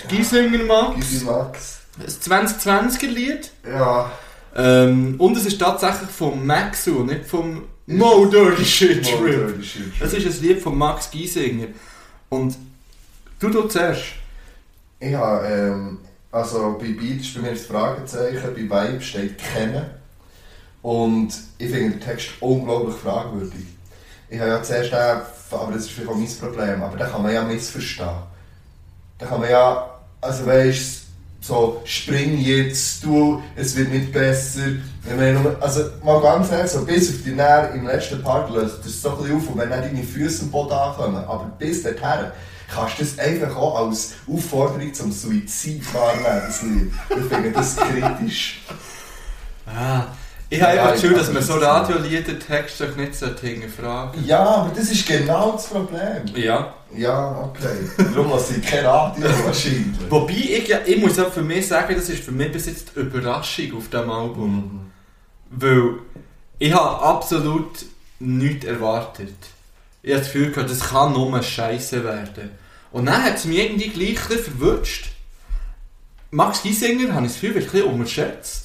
[0.00, 0.96] Der Giesinger Max.
[0.96, 1.80] Gisi Max.
[1.98, 3.50] Ein 2020er Lied.
[3.66, 4.10] Ja.
[4.56, 9.60] Ähm, und es ist tatsächlich vom Maxu, nicht vom Mo Dirty Shit Trip.
[10.00, 11.68] Es ist ein Lied von Max Giesinger.
[12.28, 12.56] Und
[13.38, 14.02] du du zuerst.
[15.00, 15.98] Ich habe, ähm,
[16.32, 19.84] also bei Beat ist bei mir das Fragezeichen, bei Vibe steht kennen.
[20.82, 23.66] Und ich finde den Text unglaublich fragwürdig.
[24.28, 27.22] Ich habe ja zuerst den, aber das ist vielleicht auch mein Problem, aber den kann
[27.22, 28.08] man ja missverstehen.
[29.18, 31.03] Da kann man ja, also weißt
[31.46, 34.62] so, spring jetzt, du, es wird nicht besser.
[35.60, 39.10] Also mal ganz ehrlich, so, bis auf die Nähe im letzten Part löst das so
[39.10, 42.30] ein bisschen auf und wenn dann deine Füße am Boden ankommen, aber bis dorthin
[42.72, 46.92] kannst du das einfach auch als Aufforderung zum Suizid wahrnehmen, das Lied.
[47.10, 48.62] Ich finde das kritisch.
[49.66, 50.06] Ah,
[50.50, 54.72] ich habe ja, das Gefühl, dass man so Radiolieder Texte nicht sollte hinterfragen Ja, aber
[54.74, 56.22] das ist genau das Problem.
[56.36, 56.74] Ja.
[56.96, 57.88] Ja, okay.
[58.14, 59.98] Darum lasse ich kein Radio wahrscheinlich.
[60.08, 62.92] Wobei, ich, ja- ich muss auch für mich sagen, das ist für mich bis jetzt
[62.94, 64.92] die Überraschung auf diesem Album.
[65.50, 65.94] Weil
[66.60, 67.84] ich habe absolut
[68.20, 69.34] nichts erwartet.
[70.02, 72.50] Ich habe das Gefühl gehabt, das kann nur Scheiße werden.
[72.92, 75.06] Und dann hat es mich irgendwie gleich verwutscht.
[76.30, 78.63] Max Giesinger, habe ich das Gefühl, bisschen unterschätzt.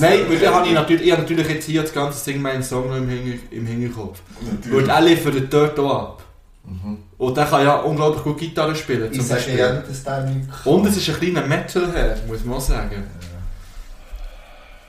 [0.00, 2.62] Nein, weil dann habe ich natürlich, ich habe natürlich jetzt hier das ganze Ding meinen
[2.62, 4.20] Song noch im, Hinter, im Hinterkopf.
[4.70, 6.22] Weil er liefert dort auch ab.
[7.16, 9.10] Und der kann ja unglaublich gut Gitarre spielen.
[9.10, 9.58] Ich Zum sage Beispiel.
[9.58, 10.48] ja nicht, dass der nicht.
[10.66, 13.04] Und es ist ein kleiner Metal-Herr, muss man auch sagen.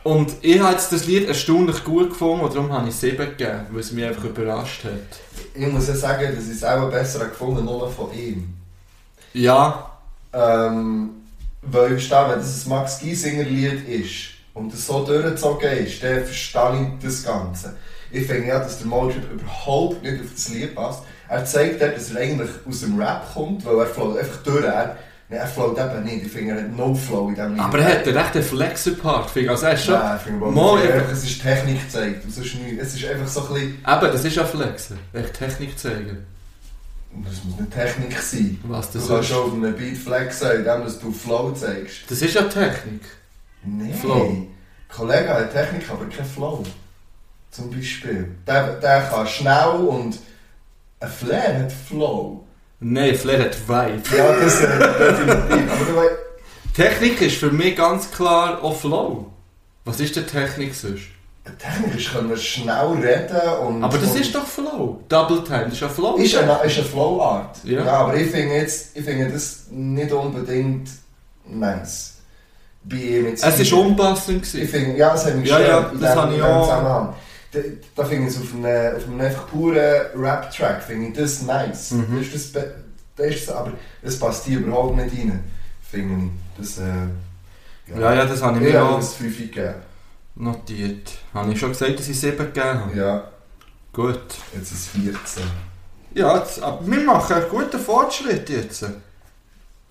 [0.03, 3.65] Und ich habe jetzt das Lied erstaunlich gut gefunden und darum habe ich 7 gegeben,
[3.71, 4.91] weil es mich einfach überrascht hat.
[5.53, 8.53] Ich muss ja sagen, dass ich es auch besser gefunden habe, nur von ihm.
[9.33, 9.85] Ja,
[10.31, 11.09] Ähm,
[11.61, 16.03] weil ich verstehe, wenn das ein Max Giesinger Lied ist und das so durchgezogen ist,
[16.03, 17.75] dann verstehe ich das Ganze.
[18.11, 21.03] Ich finde ja, dass der Molltrip überhaupt nicht auf das Lied passt.
[21.27, 24.65] Er zeigt dort, dass er eigentlich aus dem Rap kommt, weil er float einfach durch.
[24.65, 24.97] Er,
[25.29, 26.25] er float eben nicht.
[26.25, 27.61] Ich finde, er hat no Flow in diesem Lied.
[27.63, 29.29] aber er hat einen rechten Flexer-Part.
[29.29, 29.51] finde ich.
[29.51, 29.93] Also er ist schon...
[29.93, 32.25] Nein, ich finde, Mal einfach- es ist Technik gezeigt.
[32.25, 32.37] Es
[32.95, 33.69] ist einfach so ein bisschen...
[33.69, 34.95] Eben, das ist ja Flexer.
[35.13, 36.25] Echt Technik zeigen.
[37.11, 38.59] Das muss nicht Technik sein.
[38.63, 39.35] Was Du das kannst ist.
[39.35, 42.09] schon auf einem Beat flexen, indem du Flow zeigst.
[42.09, 43.01] Das ist ja Technik.
[43.63, 43.93] Nein.
[43.93, 44.47] Flow.
[44.89, 46.63] Kollege hat Technik, aber kein Flow.
[47.51, 48.35] Zum Beispiel.
[48.47, 50.19] Der, der kann schnell und
[50.99, 52.45] ein Flair hat Flow.
[52.79, 54.17] Nein, Flair hat Vibe.
[54.17, 55.71] Ja, das äh, definitiv.
[55.71, 56.17] Aber du
[56.73, 59.31] Technik ist für mich ganz klar auch Flow.
[59.83, 61.03] Was ist denn Technik sonst?
[61.57, 63.83] Technisch können wir schnell reden und...
[63.83, 65.01] Aber das und ist doch Flow.
[65.09, 66.15] Double Time, das ist ja Flow.
[66.17, 67.57] Ist eine, ist eine Flow-Art.
[67.63, 67.83] Ja.
[67.83, 67.91] Ja.
[67.93, 70.89] aber ich finde jetzt, ich finde das nicht unbedingt
[71.45, 72.15] nice.
[72.83, 74.53] Bei ihm jetzt es war unpassend.
[74.53, 76.63] Ich finde, ja, das hat mich Ja, gestört ja, in das habe ich auch.
[76.63, 77.13] Zusammenhang.
[77.51, 77.59] Da,
[77.95, 81.91] da finde ich es auf einem, auf einem einfach puren Rap-Track, finde ich das nice.
[81.91, 82.19] Mhm.
[82.19, 82.63] Das ist das,
[83.15, 83.73] das ist aber
[84.03, 85.43] das passt hier überhaupt nicht rein,
[85.81, 86.31] finde ich.
[86.57, 89.73] Das, äh, Ja, ja, das habe ich mir habe auch das 5 gegeben.
[90.39, 91.11] Notiert.
[91.33, 92.97] Habe ich schon gesagt, dass ich 7 gegeben habe?
[92.97, 93.31] Ja,
[93.93, 94.19] Gut.
[94.55, 95.43] jetzt ist es 14.
[96.15, 98.85] Ja, jetzt, aber wir machen einen guten Fortschritt jetzt.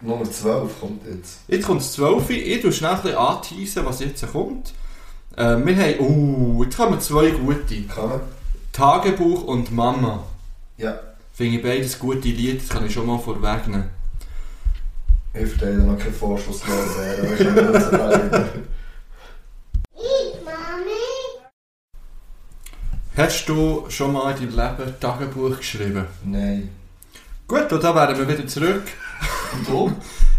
[0.00, 1.40] Nummer 12 kommt jetzt.
[1.48, 2.30] Jetzt kommt es 12 Uhr.
[2.30, 4.72] Ich tue schnell ein bisschen anteasen, was jetzt kommt.
[5.36, 6.00] Äh, wir haben...
[6.00, 7.82] Uh, jetzt kommen zwei gute.
[7.82, 8.20] Kann man?
[8.72, 10.24] Tagebuch und Mama.
[10.76, 10.98] Ja.
[11.32, 13.90] Finde ich beides gute Lieder, das kann ich schon mal vorwegnehmen.
[15.34, 18.68] Ich verteile noch keinen Vorschuss mehr, aber ich kann nicht sagen.
[23.18, 26.06] Hast du schon mal in deinem Leben Tagebuch geschrieben?
[26.24, 26.68] Nein.
[27.48, 28.84] Gut, und da wären wir wieder zurück.
[29.52, 29.92] Und du?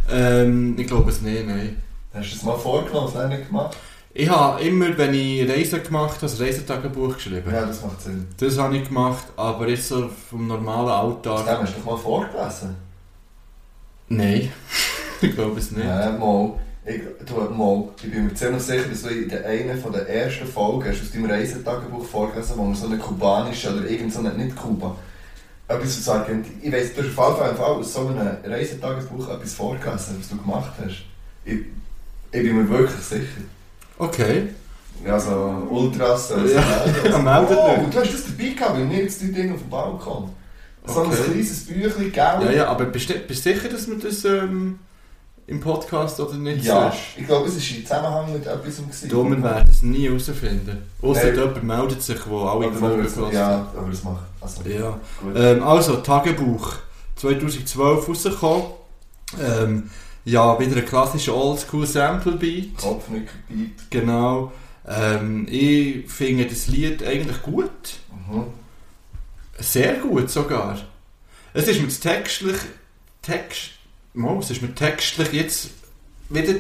[0.09, 1.75] Ähm, ich glaube es nicht, nein.
[2.13, 3.75] Hast du es mal vorgenommen, das nicht gemacht?
[4.13, 7.51] Ich habe immer, wenn ich Reisen gemacht habe, ein Reisetagebuch geschrieben.
[7.53, 8.25] Ja, das macht Sinn.
[8.37, 11.61] Das habe ich gemacht, aber jetzt so vom normalen Das Alltag...
[11.61, 12.75] hast du doch mal vorgelesen.
[14.07, 14.53] Nein,
[15.21, 15.85] ich glaube es nicht.
[15.85, 16.53] Ja, mal.
[16.91, 17.83] Ich, du, mal.
[18.03, 21.01] ich bin mir ziemlich sicher, dass du in der einen von der ersten Folgen hast
[21.03, 24.95] aus deinem Reisetagebuch vorgelesen, wo man so eine kubanische oder irgend so eine, nicht Kuba,
[25.67, 29.53] etwas aus Argentinien, ich weiss, du hast auf jeden Fall aus so einem Reisetagebuch etwas
[29.53, 31.03] vorgelesen, was du gemacht hast.
[31.45, 31.59] Ich,
[32.31, 33.41] ich bin mir wirklich sicher.
[33.99, 34.47] Okay.
[35.05, 36.63] Ja, so Ultras, so Ja,
[37.11, 39.69] so- meldet Oh, du hast das dabei gehabt, weil wir jetzt die Dinge auf dem
[39.69, 40.29] Balkon.
[40.87, 41.23] So ein Okay.
[41.23, 42.45] kleines Büchlein, gell?
[42.45, 44.79] Ja, ja, aber bist du bist du sicher, dass wir das ähm,
[45.49, 46.99] im Podcast oder nicht Ja, sagst?
[47.17, 48.77] ich glaube, es war in Zusammenhang mit etwas.
[48.77, 49.09] gewesen.
[49.09, 50.83] Du, wir werden es nie herausfinden.
[51.01, 51.35] Außer Nein.
[51.35, 54.23] jemand meldet sich, wo alle Aber Folgen gehört Ja, aber das macht.
[54.41, 54.99] Also, Ja.
[55.35, 56.73] Ähm, also, Tagebuch.
[57.15, 58.63] 2012 rausgekommen.
[59.41, 59.89] Ähm,
[60.25, 62.77] ja, wieder ein klassischer Oldschool Sample Beat.
[62.77, 63.89] Kopfnicker-Beat.
[63.89, 64.51] Genau.
[64.87, 67.69] Ähm, ich finde das Lied eigentlich gut.
[68.29, 68.45] Mhm.
[69.59, 70.77] Sehr gut sogar.
[71.53, 72.57] Es ist mir textlich,
[73.21, 73.71] text,
[74.13, 75.69] Mo, es ist mir textlich jetzt
[76.29, 76.55] wieder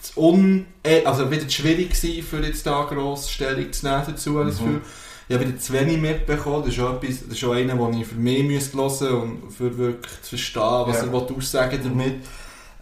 [0.00, 4.42] zu un, äh, also wieder schwierig gewesen, für jetzt da gross Stellung zu nehmen dazu,
[4.44, 4.64] das Mhm.
[4.64, 4.80] Gefühl.
[5.26, 6.58] Ich habe wieder zu wenig mitbekommen.
[6.60, 9.50] Das ist schon, etwas, das ist schon einer, den ich für mich müsste hören und
[9.50, 11.06] für wirklich zu verstehen, was Ja.
[11.06, 12.16] er aussagen damit.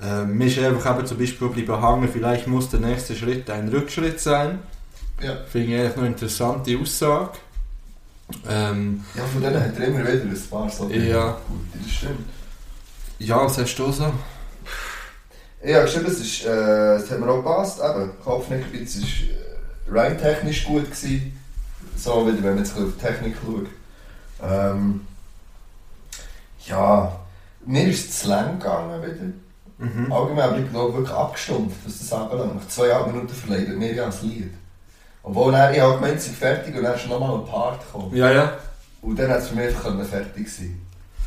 [0.03, 3.69] Ähm, mir ist einfach eben zum Beispiel bleiben hängen, vielleicht muss der nächste Schritt ein
[3.69, 4.59] Rückschritt sein.
[5.23, 5.37] Ja.
[5.53, 7.31] Finde ich eigentlich noch eine interessante Aussage.
[8.49, 10.89] Ähm, ja, von denen hat er immer wieder ein paar so.
[10.91, 11.39] Ja.
[11.47, 12.27] Gut, das stimmt.
[13.25, 14.13] Ja, was hast du so?
[15.63, 17.79] Ich habe geschrieben, es, ist, äh, es hat mir auch gepasst.
[17.79, 21.39] Eben, Kopfnicker-Beat es ist äh, rein technisch gut gewesen.
[21.97, 23.69] So wieder, wenn man jetzt auf die Technik schaut.
[24.43, 25.07] Ähm,
[26.67, 27.13] ja,
[27.65, 29.33] mir ist es zu lang gegangen wieder.
[29.79, 30.13] Mhm.
[30.13, 32.57] Allgemein habe ich glaube wirklich abgestumpft, was das anbelangt.
[32.57, 34.53] Nach zweieinhalb Minuten verleidet mir ja das Lied.
[35.23, 38.17] Obwohl dann, ich habe gemeint, sei fertig und dann ist nochmal ein Part gekommen.
[38.17, 38.59] Ja, ja.
[39.01, 40.81] Und dann hat es für mich einfach fertig sein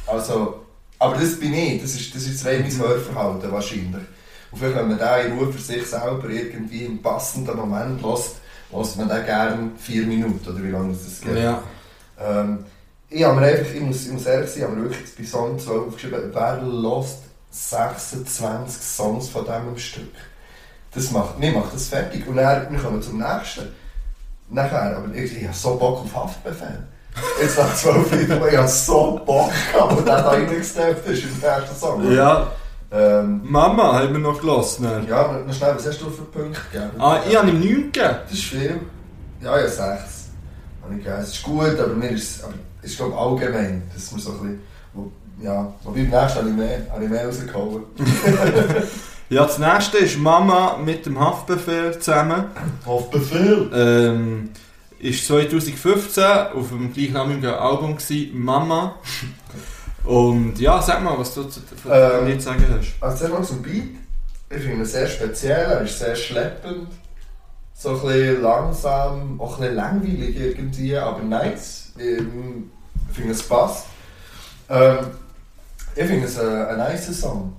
[0.06, 0.65] Also,
[1.06, 4.04] aber das bin ich, das ist, das ist rein mein Hörverhalten wahrscheinlich.
[4.52, 8.38] Und vielleicht, wenn man da in Ruhe für sich selber irgendwie im passenden Moment lässt,
[8.72, 11.38] lässt man dann gerne vier Minuten oder wie lange das geht.
[11.38, 11.64] ja.
[12.20, 12.66] Ähm,
[13.10, 15.24] ich habe mir einfach, ich muss, ich muss ehrlich sein, ich habe mir wirklich bei
[15.24, 17.20] Song 12 aufgeschrieben, wer lost
[17.52, 20.14] 26 Songs von diesem Stück.
[20.94, 22.26] Das macht, mir macht das fertig.
[22.28, 23.68] Und dann, wir kommen zum nächsten.
[24.50, 26.88] Nachher, aber ich, ich habe so Bock auf Haftbefehl.
[27.42, 31.42] Jetzt nach 12 Liedern, ich habe so Bock gehabt, und dann da reingesteppt ist im
[31.44, 32.12] ersten Song.
[32.14, 32.48] Ja,
[32.92, 34.84] Ähm, Mama haben wir noch gelassen.
[34.84, 35.06] ne?
[35.10, 36.92] ja, noch schnell, was hast du für Punkte gegeben?
[37.00, 38.16] Ah, ich habe ihm 9 gegeben.
[38.24, 38.80] Das ist viel.
[39.42, 39.80] Ja, ja, 6.
[39.82, 39.98] Habe
[40.92, 41.18] ich gegeben.
[41.22, 44.38] Es ist gut, aber mir ist aber es ist glaube allgemein, dass wir so ein
[44.38, 44.62] bisschen,
[44.94, 45.12] wo,
[45.42, 47.84] ja, wobei beim nächsten habe ich mehr, habe ich mehr rausgehauen.
[49.28, 52.44] Ja, das nächste ist Mama mit dem Haftbefehl zusammen.
[52.86, 53.72] Haftbefehl!
[53.74, 54.52] Ähm,
[55.00, 58.96] ist 2015 auf dem gleichnamigen Album gewesen, Mama.
[60.04, 62.94] Und ja, sag mal, was du zu zu dem Ähm, Lied sagen hast.
[63.02, 63.84] Also zuerst mal zum Beat.
[64.50, 66.88] Ich finde ihn sehr speziell, er ist sehr schleppend.
[67.74, 71.92] So ein bisschen langsam, auch ein bisschen langweilig irgendwie, aber nice.
[72.00, 72.72] Ähm,
[73.10, 73.86] Ich finde es passt.
[74.70, 74.98] Ähm,
[75.96, 77.54] ich finde es ein, ein nice Song.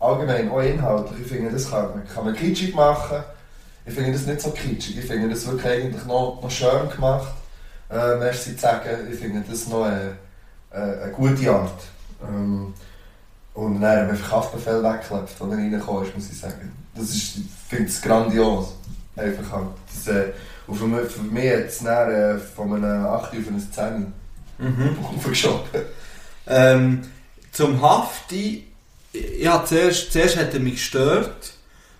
[0.00, 1.20] Allgemein, auch inhaltlich.
[1.22, 3.18] Ich finde, das kann, man- kann man kitschig machen.
[3.86, 4.98] Ich finde das nicht so kitschig.
[4.98, 7.34] Ich finde das wirklich eigentlich noch, noch schön gemacht.
[7.90, 8.88] Äh, merci zu sagen.
[9.12, 10.16] Ich finde das noch eine,
[10.70, 11.82] eine, gute Art.
[12.26, 12.72] Ähm,
[13.52, 16.72] und dann haben wir Haftbefehl weggeklebt, als er reingekommen ist, muss ich sagen.
[16.94, 18.74] Das ist, ich finde es grandios.
[19.16, 19.68] Einfach halt.
[19.86, 20.32] Das, äh,
[20.66, 24.12] Und für mich, für mich hat es dann äh, von einem 8 auf eine 10
[24.58, 24.96] Mhm.
[25.16, 25.82] aufgeschoben.
[26.46, 27.02] Ähm,
[27.52, 28.66] zum Hafti,
[29.38, 31.53] ja, zuerst, zuerst hat er mich gestört,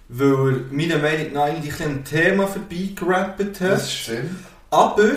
[0.09, 3.73] weil er meiner Meinung nach eigentlich ein Thema vorbeigerappt hat.
[3.73, 4.31] Das stimmt.
[4.71, 5.13] Aber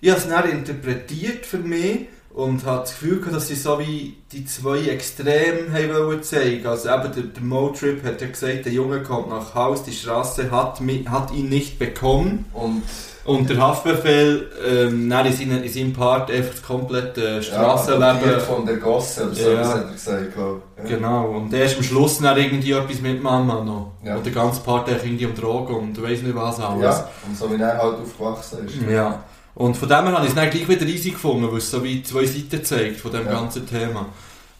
[0.00, 3.78] ich habe es dann interpretiert für mich und habe das Gefühl gehabt, dass sie so
[3.80, 6.66] wie die zwei Extreme haben wollen zeigen.
[6.66, 10.50] Also eben der, der Motrip hat ja gesagt, der Junge kommt nach Haus, die Straße
[10.50, 12.44] hat, hat ihn nicht bekommen.
[12.52, 12.82] Und
[13.24, 18.04] Und der Haftbefehl ähm, dann in, seinem, in seinem Part einfach das komplette ja, Strassenleben...
[18.04, 19.68] adoptiert von der Gosse oder so, Ja.
[19.68, 20.62] hat er gesagt, glaube.
[20.78, 20.84] Ja.
[20.96, 23.92] Genau, und erst am Schluss dann irgendwie etwas mit Mama noch.
[24.04, 24.16] Ja.
[24.16, 26.82] Und der ganze Part echt irgendwie um Drogen und weiss nicht was alles.
[26.82, 28.76] Ja, und so wie er halt aufgewachsen ist.
[28.90, 29.22] Ja.
[29.54, 31.82] Und von dem her habe ich es dann gleich wieder easy gefunden, weil es so
[31.82, 33.32] wie zwei Seiten zeigt von dem Ja.
[33.32, 34.06] ganzen Thema.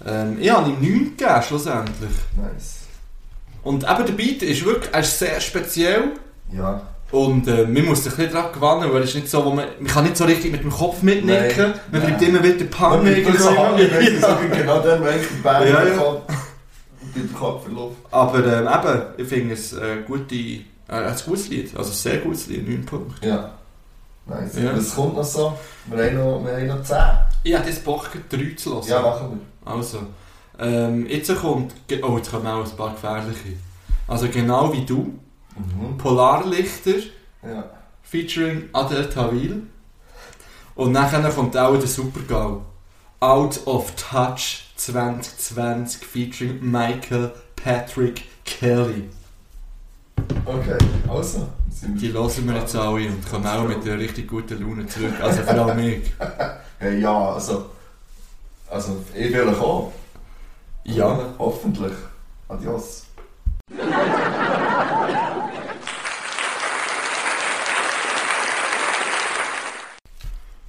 [0.06, 2.10] Ähm, ich habe ihm 9 gegeben, schlussendlich.
[2.36, 2.76] Nice.
[3.62, 6.04] Und eben der Beat ist wirklich er ist sehr speziell.
[6.52, 6.82] Ja.
[7.12, 9.66] Und äh, man muss sich ein bisschen daran gewöhnen, weil es nicht so, wo man,
[9.78, 11.56] man kann nicht so richtig mit dem Kopf mitnicken.
[11.56, 11.80] Nein.
[11.90, 14.36] Man bleibt immer wieder wird so sie ja.
[14.56, 16.22] genau dann, wenn ich die Band Ja, ja.
[17.16, 17.96] den Kopf verlaufen.
[18.10, 21.76] Aber ähm, eben, ich finde es äh, gute, äh, ein gutes Lied.
[21.76, 23.26] Also ein sehr gutes Lied, 9 Punkte.
[23.28, 23.54] Ja.
[24.26, 24.56] Nice.
[24.56, 24.76] Ja.
[24.76, 25.58] Was kommt noch so?
[25.86, 26.96] Wir haben noch, wir haben noch 10.
[27.42, 28.86] Ich habe das Bock, 3 zu hören.
[28.86, 29.98] Ja, machen Also,
[30.58, 33.56] ähm, jetzt kommt, oh, jetzt kommen auch ein paar gefährliche.
[34.06, 35.18] Also genau wie du,
[35.56, 35.88] wir.
[35.90, 35.98] Mhm.
[35.98, 36.94] Polarlichter,
[37.42, 37.64] Ja.
[38.02, 39.62] featuring Adel Tawil.
[40.74, 42.62] Und nachher kommt auch der Supergau.
[43.20, 49.10] Out of Touch 2020 featuring Michael Patrick Kelly.
[50.46, 51.46] Okay, also.
[51.82, 55.14] Die hören wir jetzt alle und kommen auch mit einer richtig guten Laune zurück.
[55.20, 56.12] Also vor allem mich.
[56.78, 57.66] Hey, ja, also.
[58.70, 59.92] Also, ich will auch.
[60.84, 61.34] Ja.
[61.38, 61.92] Hoffentlich.
[62.48, 63.04] Adios.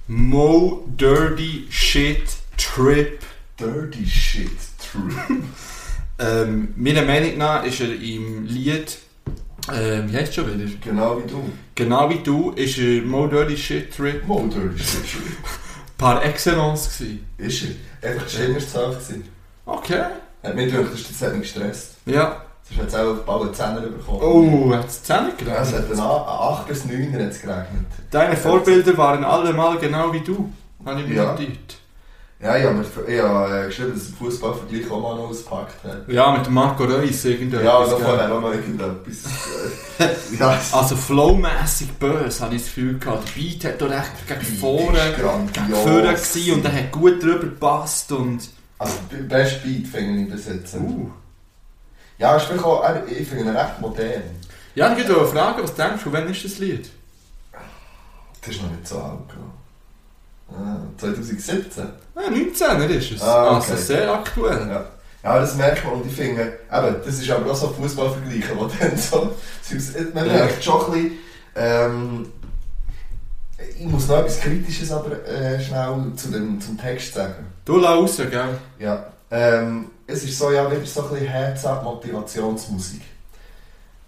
[0.06, 3.18] Mo Dirty Shit Trip.
[3.58, 5.10] Dirty shit, true.
[6.18, 8.98] Ähm, meiner Meinung nach ist er im Lied,
[9.72, 10.70] ähm, wie heißt schon wieder?
[10.82, 11.42] genau wie du.
[11.74, 15.22] Genau wie du, ist er Mo Dirty Shit Trip Mo dirty shit, true.
[15.98, 17.26] par excellence gewesen.
[17.38, 17.64] Ist
[18.02, 18.10] er.
[18.10, 19.24] Einfach ist zu gewesen.
[19.66, 20.02] Okay.
[20.42, 21.94] Hat mich gedacht, das hat mich gestresst.
[22.06, 22.42] Ja.
[22.68, 24.18] Sonst hat es auch bald einen Zehner bekommen.
[24.22, 25.90] Oh, hat es Zähne Ja, es hat geregnet?
[25.90, 27.86] einen 8 bis 9 hat's geregnet.
[28.10, 30.52] Deine Vorbilder waren alle mal genau wie du,
[30.84, 31.30] habe ich mir Ja.
[31.32, 31.76] notiert.
[32.42, 35.84] Ja, ich habe mir ich habe, äh, geschrieben, dass der Fußballvergleich auch mal noch ausgepackt
[35.84, 36.08] hat.
[36.08, 37.64] Ja, mit Marco Reus irgendetwas.
[37.64, 39.16] Ja, da vorher auch noch irgendetwas.
[40.00, 40.08] äh,
[40.40, 43.28] ja, Also flowmässig böse, habe ich das Gefühl gehabt.
[43.28, 47.38] Der Beat hat doch echt gegen vorne, gegen vorne gewesen und er hat gut drüber
[47.40, 48.48] gepasst und...
[48.78, 50.74] Also, der beste Beat finde ich bis jetzt.
[50.74, 51.10] Uh.
[52.18, 54.22] Ja, ist vielleicht auch, er- ich finde ihn recht modern.
[54.74, 56.90] Ja, ich wollte fragen, was denkst du, wann ist das Lied?
[58.44, 59.28] Das ist noch nicht so alt.
[59.28, 59.61] glaub.
[60.56, 61.84] Ah, 2017.
[62.14, 63.22] Ja, 19 ist es.
[63.22, 63.70] Ah, okay.
[63.72, 64.68] Also sehr aktuell.
[64.68, 64.84] Ja.
[65.24, 68.66] ja, das merkt man und ich finde, eben, das ist aber auch so Fußballvergleiche, wo
[68.80, 69.34] dann so,
[70.14, 70.32] man Ja.
[70.32, 71.18] merkt schon ein bisschen,
[71.56, 72.26] ähm,
[73.78, 77.46] ich muss noch etwas Kritisches aber äh, schnell zu dem, zum Text sagen.
[77.64, 78.58] Du lass raus, gell?
[78.78, 83.02] Ja, ähm, es ist so, ja, wieder so ein bisschen Herz-Motivationsmusik.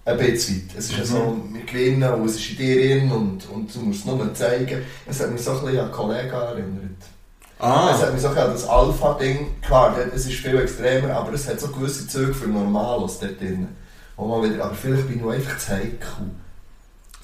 [0.06, 0.68] Ein bisschen.
[0.76, 3.80] Es ist ja so, wir gewinnen und es ist in dir drin und, und du
[3.80, 4.82] musst es nur zeigen.
[5.06, 7.00] Es hat mich so ein bisschen an Kollegen erinnert.
[7.00, 11.14] Es Ah, hat mich so ein bisschen an das Alpha-Ding, klar, es ist viel extremer,
[11.14, 13.68] aber es hat so gewisse Züge für Normalos dort drin.
[14.16, 15.98] Wo man wieder, aber vielleicht bin ich noch einfach zu heikel.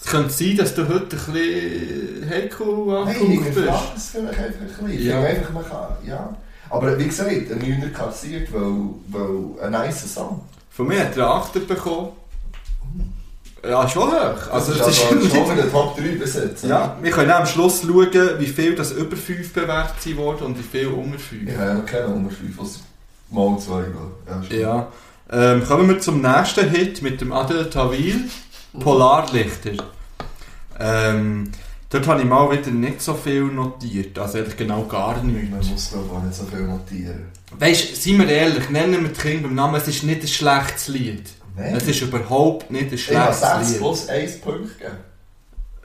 [0.02, 3.56] es könnte sein, dass du heute ein bisschen heikel Nein, ich angehaucht bist.
[3.56, 4.90] hinterfrage es vielleicht einfach ein bisschen.
[5.00, 5.20] Ich Ja.
[5.20, 6.36] einfach, man kann, ja.
[6.70, 8.72] Aber wie gesagt, ein Neuner kassiert, weil,
[9.08, 10.40] weil ein nice Song.
[10.70, 12.08] Von mir hat er einen Achter bekommen.
[13.62, 14.50] Ja, schon hoch.
[14.50, 16.64] Also, das ist also ist schon in der Top 3 besetzt.
[16.64, 18.08] Ja, wir können auch am Schluss schauen,
[18.38, 21.48] wie viel das über 5 bewertet worden und wie viel unter 5.
[21.48, 22.80] Ich habe ja noch keinen Unter 5, was
[23.30, 23.84] mal 2
[24.50, 24.56] Ja.
[24.58, 24.88] Ja.
[25.32, 28.28] Ähm, kommen wir zum nächsten Hit mit dem Adel Tawil,
[28.80, 29.72] Polarlichter.
[30.78, 31.50] Ähm,
[31.90, 35.68] dort habe ich mal wieder nicht so viel notiert, also eigentlich genau gar Man nichts.
[35.68, 37.26] muss glaube ich auch nicht so viel notieren.
[37.58, 40.28] Weißt du, seien wir ehrlich, nennen wir das Kind beim Namen, es ist nicht ein
[40.28, 41.30] schlechtes Lied.
[41.60, 41.74] Nein.
[41.76, 43.78] Es ist überhaupt nicht ein ich habe schlechtes 6 Lied.
[43.78, 44.96] plus 1 Punkt gegeben.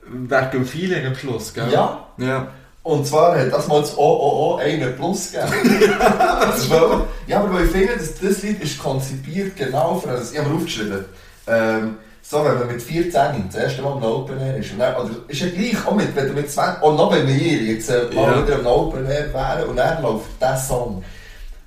[0.07, 1.67] Wegen dem Feeling am Schluss, gell?
[1.71, 2.05] Ja.
[2.17, 2.47] Ja.
[2.83, 5.89] Und zwar hat das mal das OOO einen Plus gegeben.
[6.41, 10.09] das ist wel- ja, aber weil ich finde, dass das Lied ist konzipiert genau für
[10.09, 10.31] das.
[10.31, 11.05] Ich habe mir aufgeschrieben.
[11.47, 13.11] Ähm, so, wenn man mit 14
[13.51, 14.71] das erste Mal im Open Air ist.
[14.71, 17.23] Und dann, oder ist ja gleich, auch mit, wenn du mit 20, und noch bei
[17.23, 18.43] mir jetzt äh, mal Ja.
[18.45, 21.03] wieder im Open Air wären und dann läuft dieser Song.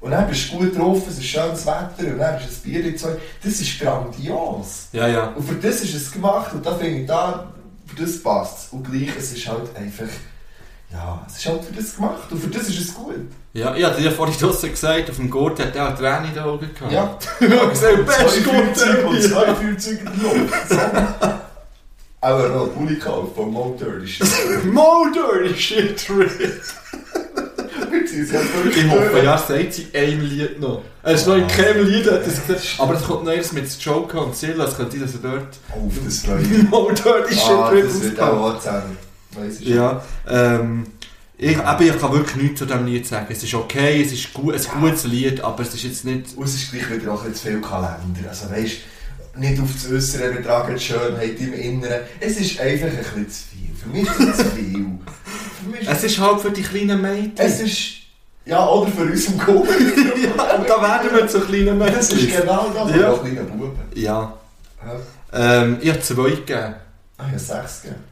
[0.00, 2.96] Und dann bist du gut drauf, es ist schönes Wetter und dann ist ein Bier
[2.96, 3.16] zwei.
[3.42, 4.88] Das ist grandios.
[4.92, 5.24] Ja, ja.
[5.28, 7.52] Und für das ist es gemacht und da finde ich, da,
[7.86, 8.72] für das passt es.
[8.72, 10.06] Und gleich, es ist halt einfach,
[10.92, 13.28] ja, es ist halt für das gemacht und für das ist es gut.
[13.54, 16.34] Ja, ich hatte ja vorhin draussen gesagt, auf dem Gurt hat er auch Tränen in
[16.34, 16.92] den Augen gehabt.
[16.92, 17.18] Ja.
[17.40, 19.22] ich habe gesagt, zwei best Feuerzeuge und Gurt.
[19.24, 20.00] zwei Feuerzeuge.
[20.68, 21.28] So.
[22.20, 24.12] Aber noch Pulli gekauft von Mount Dirty
[24.70, 26.08] Mo dirty shit,
[27.90, 28.76] Rick.
[28.76, 30.82] Ich hoffe, ja, sagt sie ein Lied noch.
[31.02, 32.76] Er ist noch in keinem Lied, hat er gesagt.
[32.78, 35.92] Aber es kommt noch mit Joker und Silla, es könnte sein, dass er dort Auf
[36.04, 36.70] das ich mich.
[36.70, 38.96] Mo dirty shit, Ah, Rick das wird auch anzählen.
[39.32, 40.86] Weiss ich Ja, ähm,
[41.36, 43.26] ich, eben, ich kann wirklich nichts zu diesem Lied sagen.
[43.30, 46.36] Es ist okay, es ist gut, ein gutes Lied, aber es ist jetzt nicht...
[46.36, 48.28] Und es ist gleich wieder auch zu viel Kalender.
[48.28, 48.76] Also weißt,
[49.36, 52.00] nicht auf das Äußere betragen, die Schönheit im Inneren.
[52.20, 53.70] Es ist einfach ein bisschen zu viel.
[53.80, 54.86] Für mich ist es zu viel.
[55.74, 57.32] Ist Es ist halt für die kleinen Mädchen.
[57.36, 57.80] es ist,
[58.44, 59.68] ja, oder für uns im Kuchen.
[60.36, 61.94] ja, und da werden wir zu kleinen Mädchen.
[61.96, 63.10] Das ist genau das, Ja.
[63.12, 63.78] auch kleine Buben.
[63.94, 64.32] Ja.
[65.32, 66.74] Ähm, ich habe zwei gegeben.
[67.18, 68.04] Ah, ja, sechs gegeben.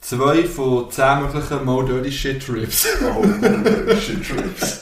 [0.00, 2.86] Zwei von zehn möglichen Mo Dirty Shit Trips.
[3.04, 3.22] Oh,
[4.00, 4.80] shit trips.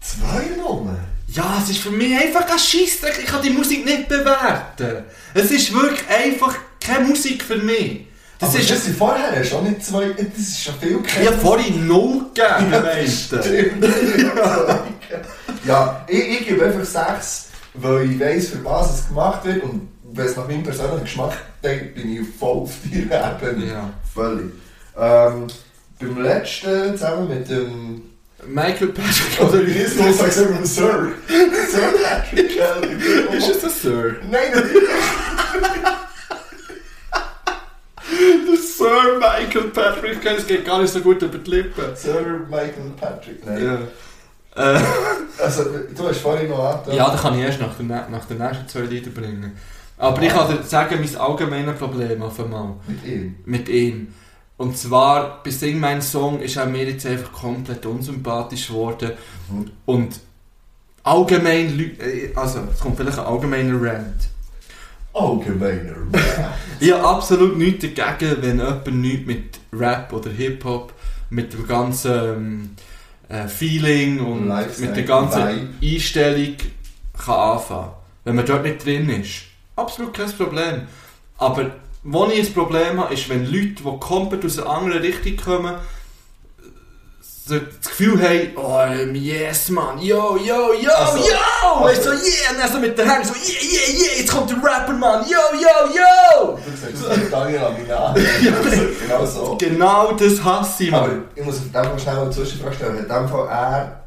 [0.00, 0.98] Zwei Nummern?
[1.26, 3.18] Ja, es ist für mich einfach ein Scheissdreck.
[3.20, 5.04] Ich kann die Musik nicht bewerten.
[5.34, 8.06] Es ist wirklich einfach keine Musik für mich.
[8.40, 8.70] Das Das ist...
[8.70, 12.72] das sind vorher schon nicht zwei, das ist schon viel ich habe vorhin null gegeben,
[12.72, 13.42] weißt du.
[13.42, 13.86] Stimmt.
[15.66, 19.88] ja, ich, ich gebe einfach sechs, weil ich weiss, für was es gemacht wird und
[20.12, 23.66] wenn es nach meinem persönlichen Geschmack denkt, bin ich voll auf die Ebene.
[23.66, 23.90] Ja.
[24.12, 24.52] Völlig.
[24.98, 25.46] Ähm,
[26.00, 28.02] beim letzten zusammen mit dem.
[28.46, 30.16] Michael Patrick Oder oder wie ist das?
[30.16, 31.12] Sagst du immer Sir?
[31.28, 33.36] Sir Patrick Kelly.
[33.36, 34.16] Ist es ein Sir?
[34.30, 35.99] Nein, nicht.
[38.46, 41.84] Der Sir Michael Patrick, es geht gar nicht so gut über die Lippen.
[41.94, 43.44] Sir Michael Patrick.
[43.46, 43.64] Nein.
[44.56, 44.74] Ja.
[44.74, 44.80] Äh,
[45.42, 45.64] Also,
[45.96, 46.94] du hast vorhin noch angetan.
[46.94, 49.56] ja, das kann ich erst nach den, nach den nächsten zwei Liedern bringen.
[49.98, 53.36] Aber ich kann dir sagen, mein allgemeines Problem auf einmal Mit ihm.
[53.44, 54.14] mit ihm.
[54.56, 59.12] Und zwar, bei Sing Mein Song ist er mir jetzt einfach komplett unsympathisch geworden.
[59.50, 59.70] Mhm.
[59.86, 60.20] Und
[61.02, 64.28] allgemein, äh, also es kommt vielleicht ein allgemeiner Rant.
[65.12, 65.96] Allgemeiner.
[66.78, 70.92] Ich habe absolut nichts dagegen, wenn jemand nichts mit Rap oder Hip-Hop,
[71.30, 72.70] mit dem ganzen ähm,
[73.28, 75.94] äh, Feeling und Lifestyle, mit der ganzen Vibe.
[75.94, 76.56] Einstellung
[77.24, 77.90] kann anfangen.
[78.24, 79.42] Wenn man dort nicht drin ist.
[79.76, 80.82] Absolut kein Problem.
[81.38, 81.70] Aber
[82.02, 85.74] wo ich ein Problem habe, ist, wenn Leute, die komplett aus einer anderen Richtung kommen,
[87.48, 91.84] das Gefühl haben, oh, ähm, yes, man, yo, yo, yo, Also- yo!
[91.84, 94.30] Weißt du, so, yeah, und dann so mit den Händen so, yeah, yeah, yeah, jetzt
[94.32, 96.56] kommt der Rapper, man, yo, yo, yo!
[96.56, 98.16] Du sagst, das ist Daniel Aminat.
[99.00, 99.56] genau so.
[99.58, 101.24] Genau das hasse ich, Aber man.
[101.34, 102.92] ich muss auf dem Fall schnell eine Zwischenfrage stellen.
[102.94, 104.00] Hat in dem Fall er,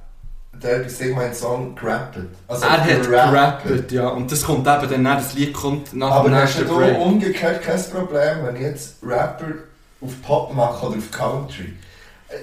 [0.62, 2.30] der bei Sing mein Song, gerappet?
[2.48, 3.64] Also Er hat gerappt.
[3.66, 6.56] gerappt, ja, und das kommt eben dann, nach- das Lied kommt nach Aber dem hast
[6.56, 7.00] du nächsten da Break.
[7.00, 9.46] umgekehrt kein Problem, wenn ich jetzt Rapper
[10.02, 11.74] auf Pop mache oder auf Country?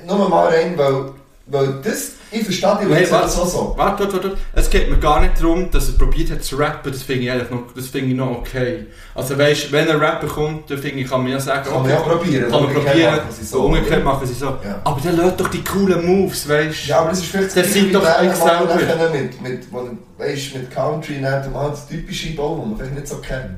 [0.02, 1.12] Äh, Nur mal rein, weil,
[1.46, 3.74] weil das, ich verstehe die Hey, Leute warte, so so.
[3.76, 4.36] warte, warte, warte.
[4.54, 7.30] Es geht mir gar nicht darum, dass er probiert hat zu rappen, das finde ich
[7.32, 8.86] eigentlich noch, das finde ich noch okay.
[9.16, 11.90] Also weißt, wenn ein Rapper kommt, dann finde ich, kann man ja sagen, Kann man
[11.90, 12.50] ja probieren.
[12.50, 14.46] kann man probieren, machen sie so, umgekehrt machen sie so.
[14.46, 14.80] Ja.
[14.84, 17.92] Aber dann lädt doch die coolen Moves, weißt Ja, aber das ist vielleicht Das sind
[17.94, 19.10] doch eigentlich selber.
[19.12, 19.88] mit, mit, wo,
[20.18, 23.56] weißt, mit Country nennt man das typische Bau, das man vielleicht nicht so kennt.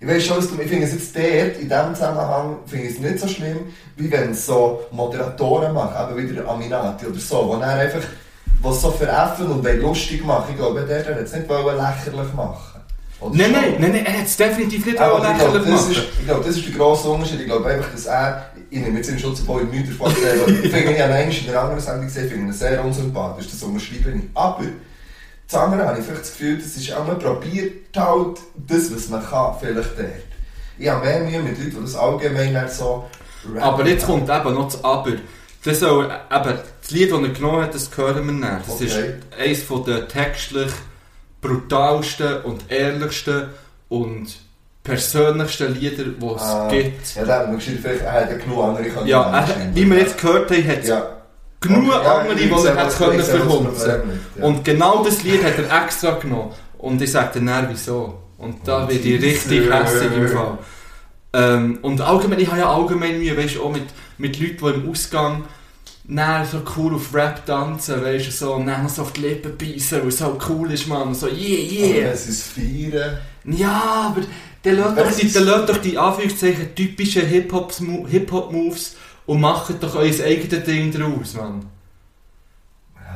[0.00, 2.94] Ich weiß schon, was du- ich finde es jetzt dort, in diesem Zusammenhang, finde ich
[2.94, 3.58] es nicht so schlimm,
[3.96, 8.00] wie wenn es so Moderatoren machen, eben wieder Aminati oder so, wo dann einfach,
[8.62, 10.46] was so veräffen und lustig machen.
[10.50, 12.80] Ich glaube, der hat es nicht lächerlich machen.
[13.20, 15.90] Oder Nein, nein, nein, nein, er hat es definitiv nicht Aber lächerlich das machen.
[15.92, 17.40] ist, ich glaube, das ist der grosse Unterschied.
[17.40, 20.64] Ich glaube einfach, dass er, ich nehme jetzt in Schutz vor nichts davon erzählen, weil
[20.64, 23.50] ich finde, ich habe einmal in einer anderen Sendung gesehen, ich finde ihn sehr unsympathisch,
[23.50, 24.22] das unterschreibe ich.
[24.32, 24.62] Aber,
[25.50, 29.08] das andere habe ich vielleicht das Gefühl, das ist auch, man probiert halt das, was
[29.08, 30.08] man kann, vielleicht dort.
[30.78, 33.04] Ich habe mehr Mühe mit Leuten, die das allgemein nicht so.
[33.60, 35.12] Aber jetzt kommt eben noch das Aber.
[35.64, 38.66] Das, soll, eben, das Lied, das er genommen hat, das hören wir nicht.
[38.66, 38.84] Das Okay.
[38.86, 40.72] ist eines der textlich
[41.40, 43.48] brutalsten und ehrlichsten
[43.88, 44.38] und
[44.82, 47.14] persönlichsten Lieder, die es Ah, gibt.
[47.14, 50.50] Ja, dann, man geschieht vielleicht, er hat genug andere Ja, er, wie wir jetzt gehört
[50.50, 51.16] haben, hat es Ja.
[51.60, 53.94] Genug andere, die er hat können verhunzen.
[54.40, 56.52] Und genau das Lied hat er extra genommen.
[56.78, 58.14] Und ich sage dann wieso.
[58.38, 60.58] Und da wird ich richtig hässlich im Fall.
[61.32, 63.84] Ähm, und allgemein, ich habe ja allgemein Mühe, weißt du, auch mit,
[64.18, 65.44] mit Leuten, die im Ausgang
[66.04, 69.56] dann so cool auf Rap tanzen, weißt du, so, und dann so auf die Lippen
[69.56, 72.16] beißen, weil es so cool ist, man, so, yeah, Aber yeah.
[72.16, 73.18] sie es feiern...
[73.44, 74.22] Ja, aber
[74.64, 75.36] der lässt doch, die, ist-
[75.68, 78.96] doch die Anführungszeichen typischen Hip-Hop-Moves
[79.30, 81.64] und macht doch euer eigenes Ding draus, Mann.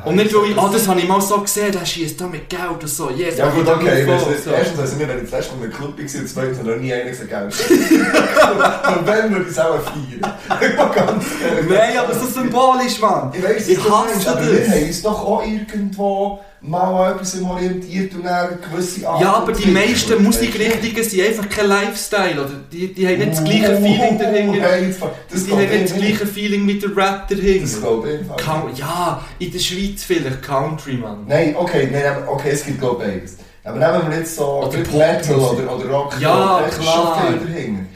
[0.04, 2.62] Und nicht, ich, ah, das habe ich mal so gesehen, der schießt da mit Geld
[2.80, 4.50] und so, yes, Ja gut, okay, das so.
[4.50, 7.30] erstens also wir, ich das letzte Mal einem Club war, und zweitens noch nie gesagt,
[7.30, 7.54] Geld.
[8.98, 10.94] Und wenn, ich es auch feiern.
[10.94, 11.24] Ganz.
[11.68, 13.32] Nein, aber so symbolisch, Mann.
[13.34, 14.46] Ich weiss, Ich hasse das.
[14.46, 19.20] wir haben uns doch auch irgendwo mal an etwas orientiert und dann eine gewisse Art
[19.20, 22.50] Ja, aber die meisten Musikrichtungen sind einfach kein Lifestyle, oder?
[22.72, 25.10] Die, die haben nicht das gleiche Feeling dahinter.
[25.30, 26.16] Das Die haben glaube nicht das ich nicht.
[26.18, 27.78] gleiche Feeling mit der Rap Das dahinter.
[27.80, 28.36] glaube ich einfach.
[28.36, 31.24] Coun- Ja, in der Schweiz vielleicht Country, Mann.
[31.26, 33.36] Nein, okay, nein, okay, es gibt glaube ich beides.
[33.66, 36.14] Aber nehmen wir jetzt so Oder Metal oder, oder Rock.
[36.20, 37.24] Ja, ist klar.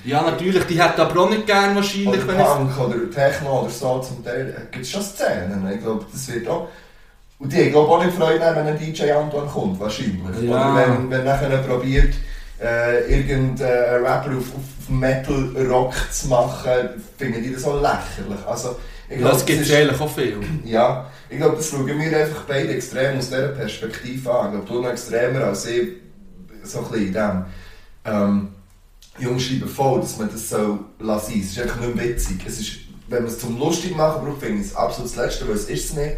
[0.05, 2.43] Ja, natürlich, die hätten aber auch nicht gern wahrscheinlich, Oder.
[2.43, 5.71] Punk oder Techno oder so zum Teil äh, gibt es schon Szenen.
[5.75, 6.69] Ich glaube, das wird auch.
[7.39, 10.43] Und die haben glaube auch nicht Freude, wenn ein DJ Antoine kommt, wahrscheinlich.
[10.43, 10.73] Ja.
[10.73, 12.15] Oder wenn, wenn nachher probiert,
[12.61, 16.71] äh, irgendein Rapper auf, auf Metal Rock zu machen,
[17.17, 18.45] finden die das auch lächerlich.
[18.47, 18.77] Also,
[19.09, 20.39] ich Ja, das gibt es eigentlich auch viel.
[20.65, 24.47] Ja, ich glaube, das schauen wir einfach beide extrem aus dieser Perspektive an.
[24.47, 25.89] Ich glaube, du noch extremer als ich,
[26.65, 27.45] so ein bisschen in dem.
[28.05, 28.49] Ähm,
[29.19, 31.41] Jungs schreiben voll, dass man das so lassen soll.
[31.41, 32.41] Es ist einfach nicht mehr witzig.
[32.47, 32.73] Es ist,
[33.09, 35.65] wenn man es zum lustig machen braucht, finde ich es absolut das Letzte, weil es
[35.65, 36.17] ist es nicht.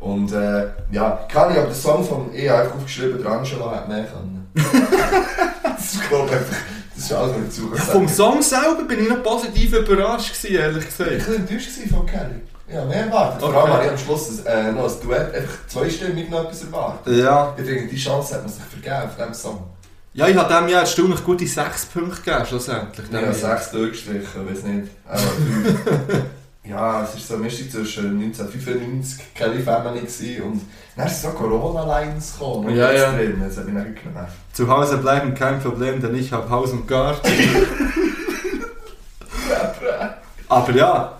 [0.00, 3.88] Und äh, ja, kann ich aber den Song vom E einfach aufgeschrieben, der Angelo hat
[3.88, 4.48] mehr können.
[5.62, 6.56] das ist glaube ich einfach,
[6.94, 10.34] das ist alles, was ich dazu Ja, vom Song selber bin ich noch positiv überrascht
[10.40, 11.26] gewesen, ehrlich Ich war ein gesagt.
[11.26, 12.40] bisschen enttäuscht von Kelly.
[12.72, 13.40] Ja, mehr erwartet.
[13.40, 13.58] Vor Okay.
[13.58, 17.16] allem habe ich am Schluss äh, noch ein Duett, einfach zweistimmig noch etwas erwartet.
[17.16, 17.54] Ja.
[17.56, 19.62] Ich finde, die Chance hat man sich vergeben auf diesem Song.
[20.12, 23.06] Ja, ich habe dem Jahr erstaunlich gute 6 Punkte gegeben, schlussendlich.
[23.10, 24.88] Ich habe sechs durchgestrichen, weiß nicht.
[25.08, 25.20] Aber.
[26.68, 30.62] Ja, es war so eine Mischung zwischen 1995 Kelly Family und
[30.96, 32.76] dann sind so Corona-Lines gekommen.
[32.76, 33.12] Ja, ja.
[33.12, 33.40] Drin.
[33.40, 34.32] Das hat mich dann genervt.
[34.52, 37.26] Zu Hause bleiben kein Problem, denn ich habe Haus und Garten.
[40.48, 41.18] Aber ja,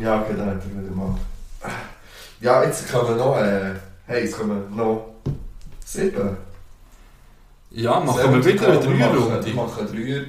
[0.00, 1.14] Ja, okay, dann er wieder mal.
[2.40, 3.74] Ja, jetzt kommen noch, äh,
[4.06, 5.10] hey, jetzt kommen noch
[5.84, 6.36] sieben.
[7.70, 9.52] ja, machen wir wieder eine wir machen- Wir Dreierrunde.
[9.54, 10.22] machen Dreier.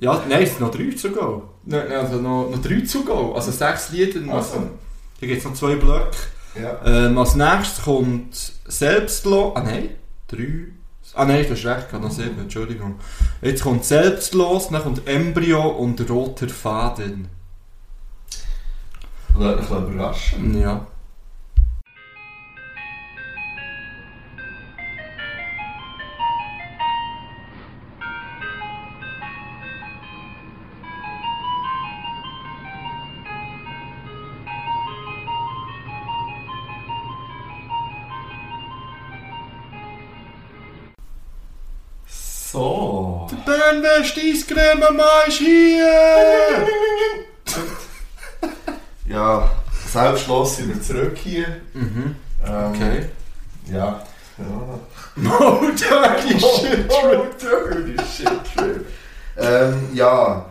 [0.00, 1.42] Ja, nein, es sind noch drei zu go.
[1.64, 3.34] Nein, nein, also noch, noch drei zu go.
[3.34, 4.20] Also sechs Lieder.
[4.20, 4.34] noch.
[4.34, 4.70] Also.
[5.18, 6.16] Hier gibt es noch zwei Blöcke.
[6.60, 6.80] Ja.
[6.84, 8.34] Ähm, als nächstes kommt
[8.66, 9.54] Selbstlos.
[9.54, 9.90] Ah nein,
[10.26, 10.68] drei.
[11.14, 12.94] Ah nein, du hast recht, ich habe noch sieben, Entschuldigung.
[13.42, 17.28] Jetzt kommt Selbstlos, dann kommt Embryo und Roter Faden.
[19.38, 20.60] Lass mich überraschen.
[20.60, 20.86] Ja.
[43.82, 46.66] West Eiscreme ist hier!
[49.06, 49.50] Ja,
[49.88, 51.46] selbstlos sind wir zurück hier.
[51.74, 52.14] Mhm,
[52.46, 53.04] Ähm, okay.
[53.72, 54.02] Ja.
[54.38, 54.78] ja.
[55.40, 56.88] Oh, dirty shit!
[56.88, 58.86] Dirty shit trip.
[59.36, 60.44] ähm, ja.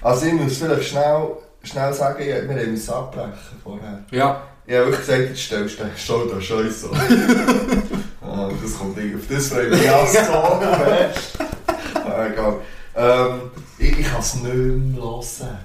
[0.00, 1.26] Also ich muss vielleicht schnell,
[1.64, 4.04] schnell sagen, wir haben uns abbrechen vorher.
[4.12, 6.90] Ja, Ich habe wirklich gesagt, jetzt stellst du den Show da scheiße
[8.22, 11.53] ah, Das kommt nicht auf das freue ich mich auch so
[12.04, 12.60] egal.
[12.96, 13.40] Ähm,
[13.78, 15.58] ich ich kann es nicht mehr hören.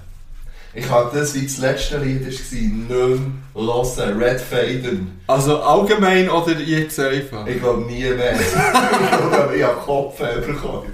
[0.74, 4.22] Ich habe das, wie das letzte Lied war, nicht mehr hören.
[4.22, 5.22] Red Faden.
[5.28, 7.46] also allgemein oder jetzt einfach?
[7.48, 8.40] Ich glaube nie mehr.
[8.40, 10.92] ich glaube, ich habe Kopfhörer bekommen.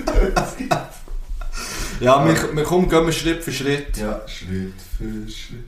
[2.00, 3.98] Ja, wir, wir kommen, gehen wir Schritt für Schritt.
[3.98, 5.64] ja, Schritt für Schritt.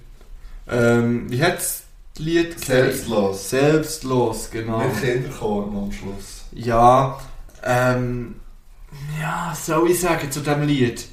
[0.70, 1.84] Ähm, wie hat das
[2.18, 2.60] Lied?
[2.60, 3.50] Selbstlos.
[3.50, 4.80] Selbstlos, genau.
[4.80, 6.46] Mit Kinderchor am Schluss.
[6.52, 7.20] Ja,
[7.64, 8.36] ähm,
[9.20, 11.06] ja, soll ich sagen zu diesem Lied?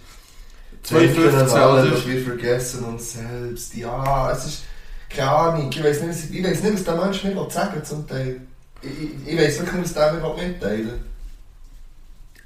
[0.83, 2.07] 215, Denken an alle, oder?
[2.07, 3.75] wir vergessen uns selbst.
[3.75, 4.63] Ja, es ist
[5.09, 5.71] keine Ahnung.
[5.71, 8.41] Ich weiß nicht, was- ich weiß nicht, was der Mensch mir will sagen zum Teil.
[8.83, 8.91] Ich,
[9.27, 11.01] ich, weiß wirklich nicht, was der mir mitteilen will.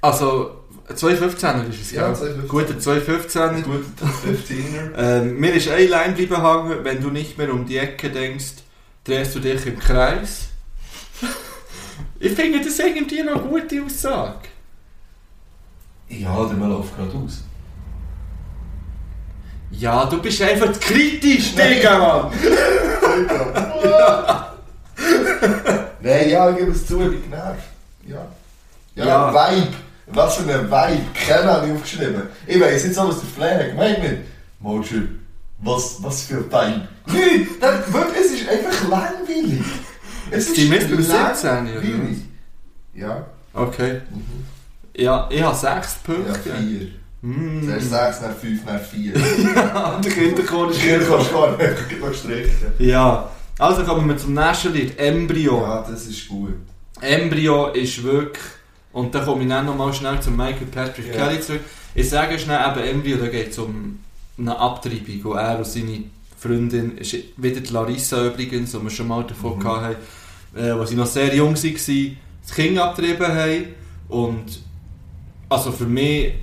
[0.01, 0.55] Also,
[0.87, 2.13] 215er ist es, Ja, ja?
[2.13, 2.47] 215er.
[2.47, 3.61] Guter 215er.
[3.61, 4.95] Guter 15er.
[4.97, 8.53] Ähm, mir ist eine Line bleiben hängen, wenn du nicht mehr um die Ecke denkst,
[9.03, 10.47] drehst du dich im Kreis.
[12.19, 14.48] ich finde das irgendwie noch eine gute Aussage.
[16.09, 17.43] Ja, der Mann läuft gerade aus.
[19.71, 22.31] Ja, du bist einfach zu kritisch, Digga, Mann!
[26.01, 27.63] Nein, ja, ich gebe es zu, ich bin genervt.
[28.07, 28.25] Ja.
[28.95, 29.51] Ja, Ja.
[29.51, 29.67] Vibe.
[30.11, 31.03] Was für ein Vibe.
[31.13, 32.23] Kennen habe ich aufgeschrieben.
[32.47, 34.21] Ich weiss nicht so, was der Flair hat gemeint mit.
[34.59, 35.07] Mochi,
[35.59, 36.87] was, was für ein Vibe.
[37.05, 39.61] Nein, das, wirklich, es ist einfach langweilig.
[40.31, 41.83] Es Die müssen wir 17, oder.
[42.95, 43.23] Ja,
[43.53, 44.01] Okay.
[44.97, 46.39] Ja, ich habe 6 ja, Punkte.
[46.39, 46.87] vier.
[47.21, 47.63] Mm.
[47.65, 49.11] Zuerst sechs, dann fünf, dann vier.
[49.53, 52.71] Ja, der Kinderchor ist kannst du gar nicht noch streichen.
[52.79, 55.61] Ja, Also kommen wir zum nächsten Lied, Embryo.
[55.61, 56.53] Ja, das ist gut.
[57.01, 58.41] Embryo ist wirklich,
[58.93, 61.27] und da komme ich dann nochmal schnell zu Michael Patrick Ja.
[61.27, 61.61] Kelly zurück.
[61.93, 63.99] Ich sage schnell, eben Embryo, da geht es um
[64.37, 66.03] eine Abtreibung, wo er und seine
[66.37, 69.63] Freundin, ist wieder die Larissa übrigens, die wir schon mal davon Mhm.
[69.65, 69.95] hatten,
[70.55, 72.17] äh, wo sie noch sehr jung waren,
[72.47, 73.65] das Kind abgetrieben haben.
[74.07, 74.61] Und
[75.49, 76.33] also für mich,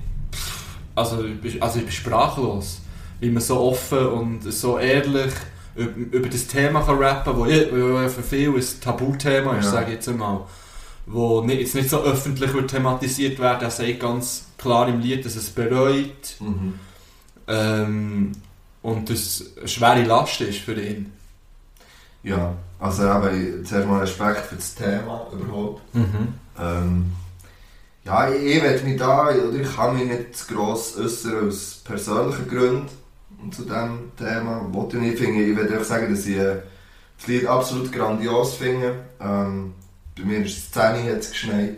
[0.95, 2.81] also, ich also ich bin sprachlos,
[3.19, 5.33] wie man so offen und so ehrlich
[5.75, 9.71] über, über das Thema kann rappen kann, das für viele ein Tabuthema ist, Ja.
[9.71, 10.41] sage ich jetzt einmal.
[11.05, 15.23] Wo nicht, jetzt nicht so öffentlich wird thematisiert wird, er sagt ganz klar im Lied,
[15.25, 16.73] dass es bereut Mhm.
[17.47, 18.31] ähm,
[18.81, 21.13] und das eine schwere Last ist für ihn.
[22.23, 25.81] Ja, also eben, zuerst mal Respekt für das Thema überhaupt.
[26.59, 27.11] Ähm,
[28.07, 32.47] ja, ich, ich mich da, oder ich kann mich nicht zu gross äußern aus persönlichen
[32.47, 32.87] Gründen
[33.51, 34.65] zu diesem Thema.
[34.71, 36.61] Wollte ich nicht finde, ich will einfach sagen, dass ich äh,
[37.17, 38.95] das Lied absolut grandios finde.
[39.19, 39.73] Ähm,
[40.17, 41.77] bei mir ist es 10 Uhr jetzt geschneit.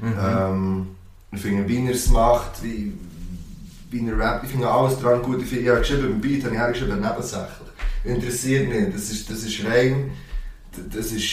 [0.00, 0.14] Mhm.
[0.18, 0.86] Ähm,
[1.32, 2.94] ich finde, wie er es macht, wie,
[3.90, 5.42] wie er rappt, ich finde alles dran gut.
[5.42, 7.66] Ich, finde, ich habe geschrieben, beim Beat habe ich hergeschrieben, nebensächlich.
[8.04, 10.12] Interessiert mich, das ist, das ist rein,
[10.90, 11.28] das ist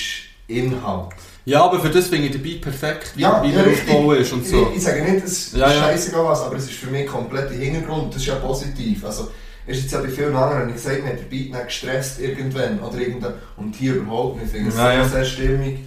[0.47, 1.15] Inhalt.
[1.45, 3.89] Ja, aber für das finde ich Beat perfekt, wie, Ja, wie ja, er richtig.
[3.89, 4.67] aufgebaut ist und so.
[4.71, 5.81] Ich, ich sage nicht, es ist Ja, ja.
[5.81, 9.03] scheißegal was, aber es ist für mich komplett der Hintergrund, das ist ja positiv.
[9.05, 9.29] Also,
[9.67, 12.79] ist jetzt ja bei vielen anderen, ich gesagt, man hat den Beat nicht gestresst irgendwann
[12.79, 14.47] oder irgendwann, und hier überhaupt nicht.
[14.47, 15.07] Ich finde es Ja, sehr, ja.
[15.07, 15.79] sehr stimmig.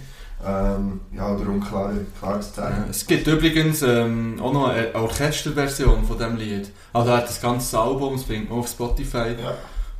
[0.45, 2.83] Ähm, ja, darum klar, klares Ja, Zeichen.
[2.91, 6.69] Es gibt übrigens ähm, auch noch eine Orchesterversion von diesem Lied.
[6.93, 9.55] Also er hat das ganze Album, das findet man auf Spotify, Ja.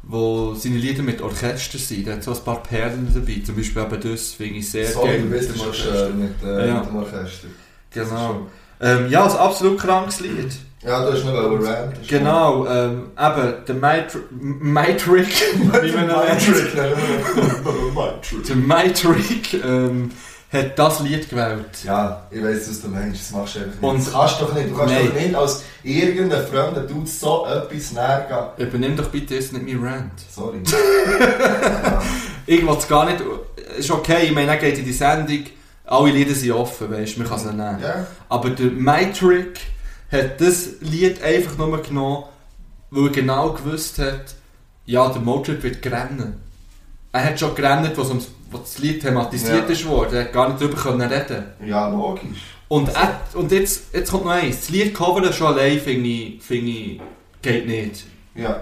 [0.09, 2.07] Wo seine Lieder mit Orchester sind.
[2.07, 3.41] Er hat so ein paar Perlen dabei.
[3.45, 5.21] Zum Beispiel eben das finde ich sehr Sorry, geil.
[5.23, 6.07] du bist mit dem schon Orchester.
[6.07, 6.73] schön mit, äh, Ja.
[6.79, 7.47] mit dem Orchester.
[7.93, 8.47] Das ist Genau.
[8.79, 10.51] Ähm, ja, ein absolut krankes Lied.
[10.83, 12.07] Ja, du hast noch einen Rant.
[12.07, 16.77] Genau, ähm, eben, der Mitrick, wie man ihn nennt.
[18.47, 20.11] Der Mitrick ähm,
[20.51, 21.83] hat das Lied gewählt.
[21.83, 23.83] Ja, ich weiss, was du meinst, das machst du einfach nicht.
[23.83, 24.69] Und- das kannst du doch nicht.
[24.69, 25.07] Du kannst Nein.
[25.07, 28.67] doch nicht als irgendein fremder Dude so etwas näher gehen.
[28.67, 30.11] Übernimm doch bitte jetzt nicht mein Rant.
[30.33, 30.59] Sorry.
[30.65, 32.01] ja.
[32.49, 33.21] Ich will es gar nicht.
[33.77, 35.43] Ist okay, ich meine, er geht in die Sendung.
[35.85, 37.79] Alle Lieder sind offen, weißt du, man kann sie nehmen.
[37.81, 38.07] ja.
[38.29, 39.59] Aber der Mitrick
[40.11, 42.23] hat das Lied einfach nur genommen,
[42.89, 44.35] weil er genau gewusst hat,
[44.85, 46.41] ja, der Motrip wird rennen.
[47.11, 49.73] Er hat schon gerannt, was ums- wo das Lied thematisiert Ja.
[49.73, 50.15] ist worden.
[50.15, 51.43] Er gar nicht darüber können reden.
[51.65, 52.39] Ja, logisch.
[52.69, 54.59] Und, er, und jetzt, jetzt kommt noch eins.
[54.61, 57.01] Das Lied covern schon allein, finde ich, finde ich,
[57.41, 58.03] geht nicht.
[58.35, 58.61] Ja.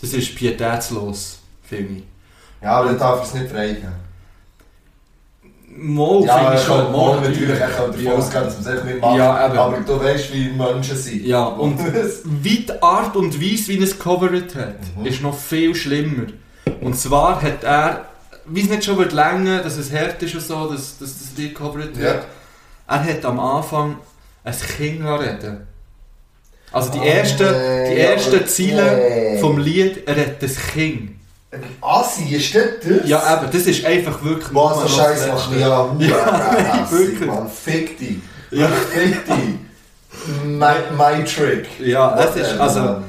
[0.00, 2.02] Das ist pietätslos, finde ich.
[2.62, 3.92] Ja, aber dann darf es nicht freigeben.
[5.78, 6.82] Mo, ja, finde ich ich schon.
[6.84, 8.12] kann Mo, natürlich auch davon Ja.
[8.12, 9.16] ausgehen, dass man es nicht macht.
[9.18, 11.26] Ja, aber du weißt, wie Menschen sind.
[11.26, 11.78] Ja, und
[12.42, 15.06] wie die Art und Weise, wie er es gecovert hat, Mhm.
[15.06, 16.26] ist noch viel schlimmer.
[16.80, 18.06] Und zwar hat er,
[18.48, 21.28] wie es nicht schon wird länger, dass es hart ist und so, dass, dass das
[21.36, 22.02] Lied gecovert Ja.
[22.02, 22.24] wird,
[22.88, 23.96] er hat am Anfang
[24.44, 25.66] ein Kind reden
[26.72, 29.38] Also die Ah, ersten, nee, die ersten aber- Ziele nee.
[29.40, 31.12] vom Lied, er hat das Kind.
[31.80, 33.08] Assi, ist das das?
[33.08, 36.58] Ja, eben, das ist einfach wirklich Was ein noch Scheiß das macht mich ja Ja,
[36.58, 37.26] ja, wirklich.
[37.28, 37.48] Mann.
[37.48, 38.16] Fick dich.
[38.50, 38.68] Ja.
[38.68, 40.44] Fick dich.
[40.44, 41.66] My, my trick.
[41.80, 43.02] Ja, es ist, Whatever, also,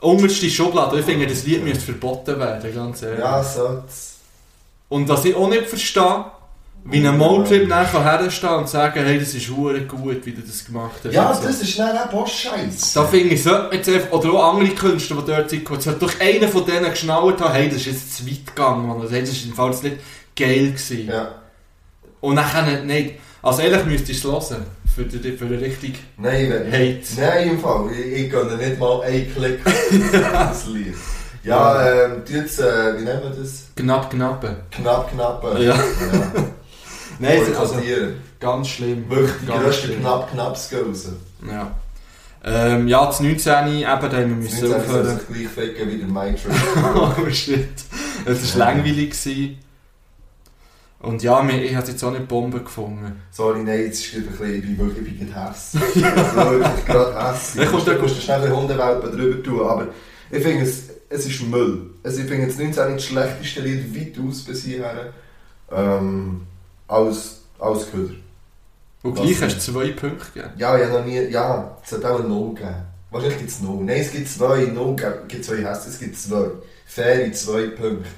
[0.00, 3.18] unterste Schublade, ich finde, das Lied müsste verboten werden, ganz ehrlich.
[3.20, 4.11] Ja, soll's.
[4.92, 6.26] Und was ich auch nicht verstehe,
[6.84, 10.66] wie ein Motrip nachher herstehen und sagen, hey, das ist hure gut, wie du das
[10.66, 11.14] gemacht hast.
[11.14, 11.44] Ja, und so.
[11.44, 12.92] das ist schnell ein Boss-Scheiß.
[12.92, 15.98] Da finde ich, sollte man jetzt einfach, oder auch andere Künstler, die dort sind, sollte
[15.98, 19.00] doch einer von denen geschnallt haben, hey, das ist jetzt zu weit gegangen, Mann.
[19.00, 19.96] Also, hey, das ist jetzt nicht
[20.36, 21.08] geil gewesen.
[21.08, 21.36] Ja.
[22.20, 26.50] Und dann nicht, also ehrlich müsstest du es hören, für die, für die richtig Nein,
[26.50, 27.00] wenn Hate.
[27.16, 27.88] Nein, im Fall.
[27.92, 30.94] Ich, ich gönne nicht mal einen Klick auf das Lied.
[31.44, 33.64] Ja, ähm, tu jetzt, äh, wie nennen wir das?
[33.74, 34.56] knapp knappe.
[34.70, 35.44] Knapp, knapp.
[35.56, 35.74] äh, Ja.
[35.74, 35.82] ja.
[37.18, 37.74] Nein, es ist also
[38.40, 39.08] ganz schlimm.
[39.08, 40.00] Wirklich die Ganz grössten schlimm.
[40.00, 41.08] knapp, knapps gehen raus.
[41.48, 41.70] Ja.
[42.44, 43.68] Ähm, ja, das 19.
[43.68, 45.18] eben, da haben wir müssen aufhören.
[45.18, 46.52] sich gleich ficken wie der Mike Trick.
[47.26, 47.68] oh shit.
[48.24, 49.10] Es war langweilig.
[49.10, 49.58] Gewesen.
[51.00, 53.20] Und ja, ich habe jetzt auch nicht Bomben gefunden.
[53.32, 55.32] Sorry, nein, jetzt ist es ein bisschen, ich bin wirklich ich bin
[56.04, 57.36] wirklich gerade.
[57.54, 59.88] Wer kommt Du da- musst schnell Hundewelpen drüber tun, aber
[60.30, 61.90] ich finde es, es ist Müll.
[62.02, 65.12] Also ich finde es 19 nicht das schlechteste Lied weitaus bis hierher.
[65.70, 66.42] Ähm,
[66.88, 68.14] als, als Köder.
[69.02, 70.52] Und gleich hast du zwei Punkte gegeben.
[70.56, 72.74] Ja, ich habe noch nie, ja, es hat auch ein No gegeben.
[73.10, 73.80] Wahrscheinlich gibt es No.
[73.82, 74.96] Nein, es gibt zwei, No
[75.28, 76.46] gibt zwei Hässe, es gibt zwei.
[76.86, 78.08] Faire zwei Punkte.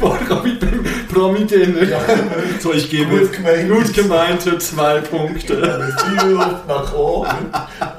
[0.00, 1.82] Vorher wie beim Promi-Dinner.
[1.82, 2.00] Ja,
[2.60, 3.68] So, ich gebe Gut gemeint.
[3.70, 5.54] gut gemeinte zwei Punkte.
[5.56, 7.28] Luft nach oben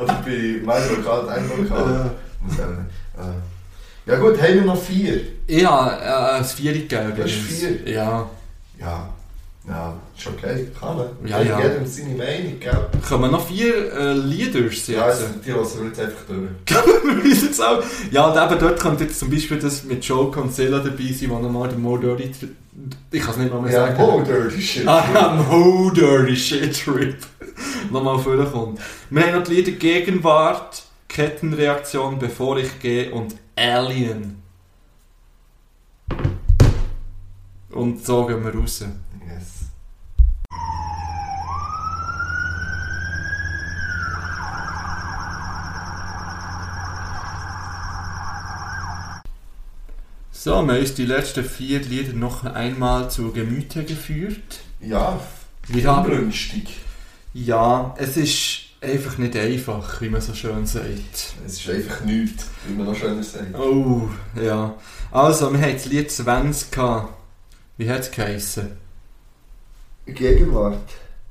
[0.01, 2.11] oder bei meinem Lokal, deinem Lokal.
[3.18, 5.22] Äh, Ja gut, haben wir noch vier.
[5.65, 7.14] Habe äh, ein Vieri gegeben.
[7.15, 7.88] Du hast vier?
[7.91, 8.30] Ja.
[8.80, 9.10] Ja.
[9.69, 11.07] Ja, ist okay, kann man.
[11.26, 11.60] Ja, ja.
[11.60, 12.88] Jedem seine Meinung, gell?
[13.06, 14.88] Kommen noch vier äh, Leaders jetzt?
[14.88, 17.23] Ja, also, die lassen wir jetzt einfach durch.
[17.26, 17.84] Wir jetzt auch.
[18.10, 21.39] Ja, und eben dort könnte jetzt zum Beispiel das mit Joe Concella dabei sein, wo
[21.39, 22.31] nochmal der More Dirty.
[23.11, 24.02] Ich kann es nicht mal mehr Ja, sagen.
[24.02, 24.88] oh, dirty shit.
[24.88, 27.18] Ah, Mo Dirty Shit Trip.
[27.91, 28.80] nochmal vorkommt.
[29.10, 30.84] Wir haben noch die Lieder Gegenwart,
[31.18, 34.39] Kettenreaktion, Bevor ich gehe und Alien.
[37.72, 38.81] Und so gehen wir raus.
[39.27, 39.65] Yes.
[50.30, 54.60] So, wir haben uns die letzten vier Lieder noch einmal zu Gemüte geführt.
[54.81, 55.19] Ja,
[55.68, 56.31] Wir haben.
[57.34, 61.33] Ja, es ist einfach nicht einfach, wie man so schön sagt.
[61.45, 63.53] Es ist einfach nichts, wie man noch schöner sagt.
[63.57, 64.07] Oh,
[64.41, 64.73] ja.
[65.11, 67.13] Also, wir hatten das Lied 20 gehabt.
[67.77, 68.77] Wie hat es geheissen?
[70.05, 70.77] Gegenwart.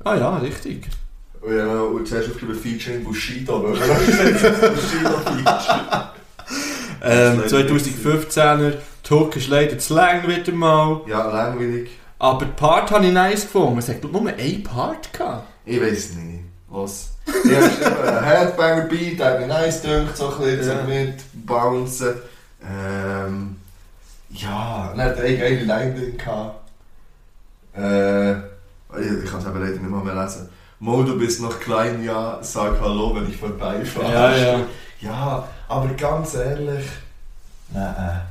[0.05, 0.89] Ah ja, richtig.
[1.41, 3.73] Und ja, und zuerst aufgeschrieben Featuring Bushido, oder?
[3.79, 6.11] Bushido-Feature.
[7.03, 11.03] Ähm, Das ist leider 2015er, Tuck ist leider zu lang wieder mal.
[11.07, 11.91] Ja, langweilig.
[12.19, 13.79] Aber die Part habe ich nice gefunden.
[13.79, 15.47] Es hat nur einen Part gehabt.
[15.65, 16.41] Ich weiß nicht.
[16.69, 17.11] Was?
[17.27, 17.35] Ich
[17.87, 20.85] ein Headbanger-Beat, der hat mir nice gedacht, so ein bisschen Ja.
[20.85, 22.15] mit bouncen.
[22.63, 23.57] Ähm,
[24.31, 26.61] ja, dann hat er eine gehabt.
[27.77, 30.49] Äh, ich, ich kann es aber leider nicht mal mehr lesen.
[30.79, 34.13] Mo, du bist noch klein, ja, sag Hallo, wenn ich vorbeifahre.
[34.13, 34.61] Ja, ja.
[35.01, 36.87] Ja, aber ganz ehrlich,
[37.73, 38.23] nein.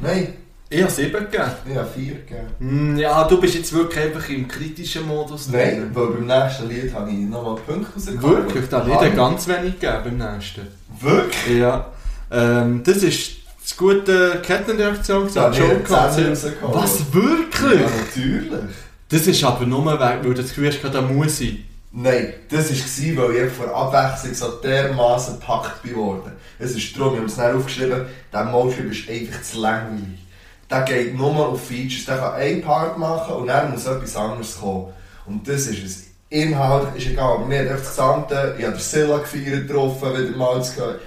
[0.00, 0.34] Nein,
[0.70, 1.44] Ich habe 7 gegeben.
[1.70, 2.46] ich habe vier gegeben.
[2.58, 6.92] Hm, Ja, du bist jetzt wirklich einfach im kritischen Modus Nein, weil beim nächsten Lied
[6.92, 8.36] habe ich nochmal Punkte rausgekommen.
[8.36, 10.60] Wirklich, da hat ganz wenig gegeben beim nächsten.
[11.00, 11.58] Wirklich?
[11.58, 11.86] Ja.
[12.30, 13.30] Ähm, das ist
[13.62, 15.58] das gute Kettenreaktion gesagt.
[15.58, 16.30] Concert.
[16.30, 16.74] rausgekommen.
[16.76, 17.80] Was, wirklich?
[17.80, 18.60] Ja, natürlich.
[19.08, 21.64] Das ist aber nur weg, weil du das Gefühl hast, da muss ich.
[21.90, 26.32] Nein, das war, weil ich vor Abwechslung so dermaßen gepackt bin worden.
[26.58, 30.27] Es ist darum, ich habe es dann aufgeschrieben, der Motion ist einfach zu langweilig.
[30.70, 34.58] Der geht nur auf Features, der kann einen Part machen und dann muss etwas anderes
[34.60, 34.92] kommen.
[35.26, 36.04] Und das ist es.
[36.30, 40.62] Inhalt ist egal, mir hat das Gesamte, ich habe den Silla gefeiert getroffen, wieder mal
[40.62, 41.00] zu gehört.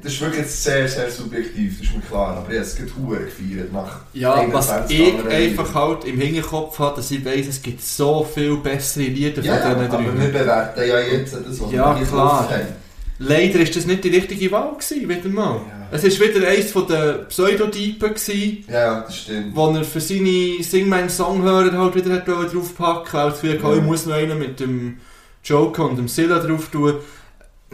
[0.00, 2.76] Das ist wirklich jetzt sehr, sehr subjektiv, das ist mir klar, aber ich habe es
[2.76, 2.90] gerade
[3.24, 7.60] gefeiert nach Ja, was 21 ich einfach halt im Hinterkopf habe, dass ich weiss, es
[7.62, 11.72] gibt so viel bessere Lieder Ja, von diesen aber wir bewerten ja jetzt das, was
[11.72, 12.48] Ja, wir klar.
[12.48, 12.83] haben.
[13.18, 15.56] Leider ist das nicht die richtige Wahl gewesen, wieder mal.
[15.68, 15.88] Ja.
[15.92, 19.54] Es ist wieder eins von den Pseudotypen gewesen, Ja, das stimmt.
[19.54, 23.40] wo er für seine Sing meinen Song hören halt wieder hat draufpacken, weil er das
[23.40, 23.76] Gefühl hatte, Ja.
[23.76, 24.98] ich muss noch einen mit dem
[25.44, 26.94] Joker und dem Silla drauf tun.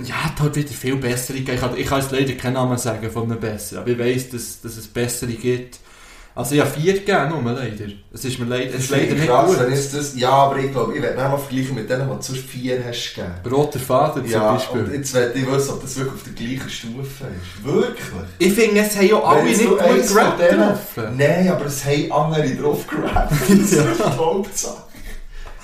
[0.04, 1.54] Ja, hat halt wieder viel bessere gegeben.
[1.54, 4.30] Ich kann, ich kann jetzt leider keinen Namen sagen von einem besseren, aber ich weiss,
[4.30, 5.78] dass, dass es bessere gibt.
[6.40, 7.84] Also habe vier gegeben, nur leider.
[8.12, 9.68] Es ist mir leider, es ist leider nicht krass, gut.
[9.68, 12.40] ist das, ja, aber ich glaube, ich werde mal vergleichen mit denen, die du sonst
[12.44, 13.32] vier hast gegeben.
[13.54, 14.80] Roter Faden zum Ja, Beispiel.
[14.84, 17.64] und jetzt werde ich wissen, ob das wirklich auf der gleichen Stufe ist.
[17.64, 18.06] Wirklich?
[18.38, 21.16] Ich finde, es haben ja alle nicht gut gerappt denen- getroffen.
[21.16, 23.32] Nein, aber es haben andere drauf gerappt.
[23.48, 23.82] Das ist Ja.
[23.82, 24.82] die Hauptsache.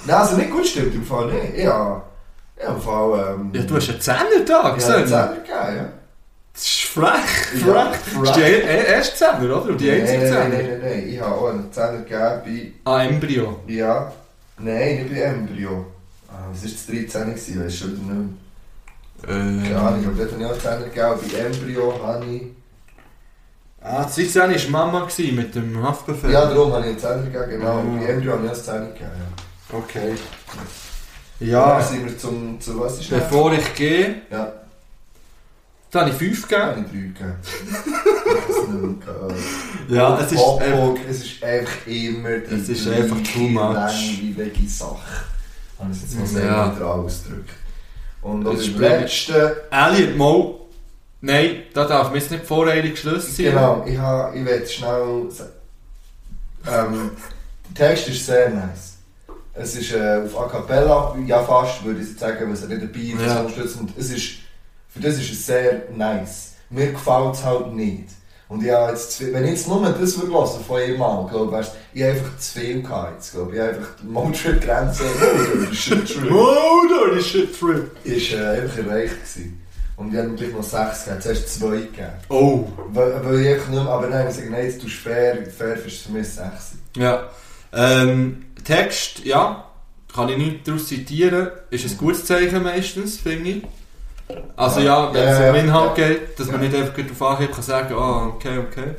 [0.07, 1.59] Nein, also nicht gut stimmt im Fall nicht.
[1.65, 2.03] Ja,
[2.63, 3.35] ja im Fall...
[3.35, 4.95] Ähm, Ja, du hast einen Zehner da ja, gesehen.
[4.95, 5.89] einen Zehner gegeben, ja.
[6.57, 7.97] Das ist frech, Ja, frech.
[8.01, 8.23] frech.
[8.25, 9.75] Das ist die erste Zehner, oder?
[9.75, 10.49] Die einzige nein, nein, Zehner.
[10.49, 11.09] nein, nein, nein.
[11.09, 13.61] Ich habe auch einen Zehner gegeben Ah, Embryo.
[13.67, 13.73] bei...
[13.75, 14.13] Ja,
[14.59, 15.87] nein, nicht bei Embryo.
[16.29, 17.65] Ah, was war das 13 gewesen?
[17.65, 18.31] Weißt du schon wieder nicht
[19.23, 19.27] mehr.
[19.27, 21.33] Keine Äh, Ahnung, aber dort habe ich auch einen Zehner gegeben.
[21.33, 22.43] Bei Embryo habe ich...
[23.83, 26.31] ah, das 16 war Mama mit dem Haftbefehl.
[26.31, 27.79] Ja, darum habe ich einen Zehner gegeben, genau.
[27.81, 29.77] Und bei Embryo habe ich auch einen Zehner gegeben, ja.
[29.79, 30.15] Okay.
[31.39, 32.59] Dann Ja, sind wir zum...
[32.61, 34.53] Zu was ist bevor ich gehe, Ja,
[35.97, 36.87] da habe ich 5 da gegeben.
[36.87, 37.27] habe ich drei
[38.67, 39.37] gegeben.
[39.89, 40.95] Ja, es ist einfach...
[41.09, 43.75] es ist einfach immer die Es ist einfach too much.
[43.75, 44.99] langweilige Sache.
[45.79, 46.67] Habe ich es jetzt mal sehr Ja.
[46.69, 47.51] neutral ausgedrückt.
[48.23, 49.65] Und das ist letzte...
[49.71, 50.69] Alien, Mo.
[51.21, 53.53] Nein, da darf man jetzt nicht voreilig Schluss ziehen.
[53.53, 55.29] Genau, ich, habe, ich will schnell.
[56.69, 57.11] Ähm,
[57.77, 58.95] der Text ist sehr nice.
[59.55, 62.99] Es ist äh, auf A Cappella, ja fast, würde ich sagen, weil es nicht dabei
[62.99, 63.27] ist, Ja.
[63.27, 63.41] ja.
[63.41, 63.91] unterstützend.
[63.97, 64.31] Es ist,
[64.97, 66.55] für das ist es sehr nice.
[66.71, 68.05] Mir gefällt es halt nicht.
[68.49, 71.27] Und ich habe jetzt, viel- wenn ich jetzt nur das würde hören von ihr Mal,
[71.29, 73.57] glaube weißt, ich habe einfach zu viel gehabt jetzt, glaube ich.
[73.57, 75.03] Ich habe einfach die Motorgrenze,
[76.31, 77.91] oh, Oh, dirty shit trip.
[78.05, 79.63] ist äh, einfach erreicht gewesen.
[79.97, 82.13] Und ich habe gleich noch sechs gegeben, zuerst zwei gegeben.
[82.29, 82.67] Oh.
[82.93, 86.03] Weil, weil ich einfach nicht mehr, aber nein, ich sage, nein, du fair, fair ist
[86.03, 86.77] für mich sexy.
[86.97, 87.29] Ja.
[87.73, 89.65] Ähm, Text, ja,
[90.15, 93.63] kann ich nicht daraus zitieren, ist ein gutes Zeichen meistens, finde ich.
[94.57, 95.13] Also Ja.
[95.13, 98.59] wenn es um Inhalt geht, dass man nicht einfach auf Anhieb kann sagen ah, okay,
[98.59, 98.95] okay.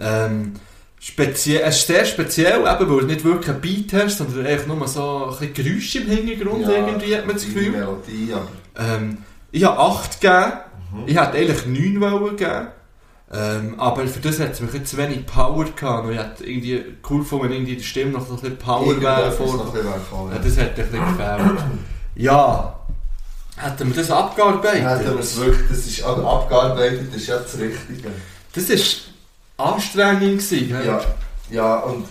[0.00, 0.54] Ähm,
[0.98, 4.66] speziell, es ist sehr speziell, eben, weil du nicht wirklich ein Beat hast, sondern einfach
[4.68, 7.70] nur so ein bisschen Geräusche im Hintergrund irgendwie, hat man das Gefühl.
[7.72, 8.32] Melodie.
[8.78, 9.18] Ähm,
[9.50, 10.52] ich habe 8 gegeben,
[10.92, 11.02] Mhm.
[11.06, 12.68] ich hätte eigentlich 9 wollen geben.
[13.34, 16.04] Ähm, aber für das hat es mich jetzt zu wenig Power gehabt.
[16.06, 19.00] Und ich hätte irgendwie cool gefunden, wenn irgendwie die Stimme noch so ein bisschen Power
[19.00, 19.32] wäre.
[19.32, 21.64] Vor- noch ein bisschen wertvoll, Ja, das hat ein bisschen gefehlt.
[22.14, 22.78] Ja,
[23.62, 24.84] hätten wir das abgearbeitet?
[24.84, 28.10] Hätten wir es wirklich, das ist abgearbeitet, das ist ja das Richtige.
[28.54, 28.68] Das
[29.58, 30.38] war anstrengend.
[30.40, 30.86] Gewesen, gell?
[30.86, 31.00] Ja,
[31.50, 32.06] ja, und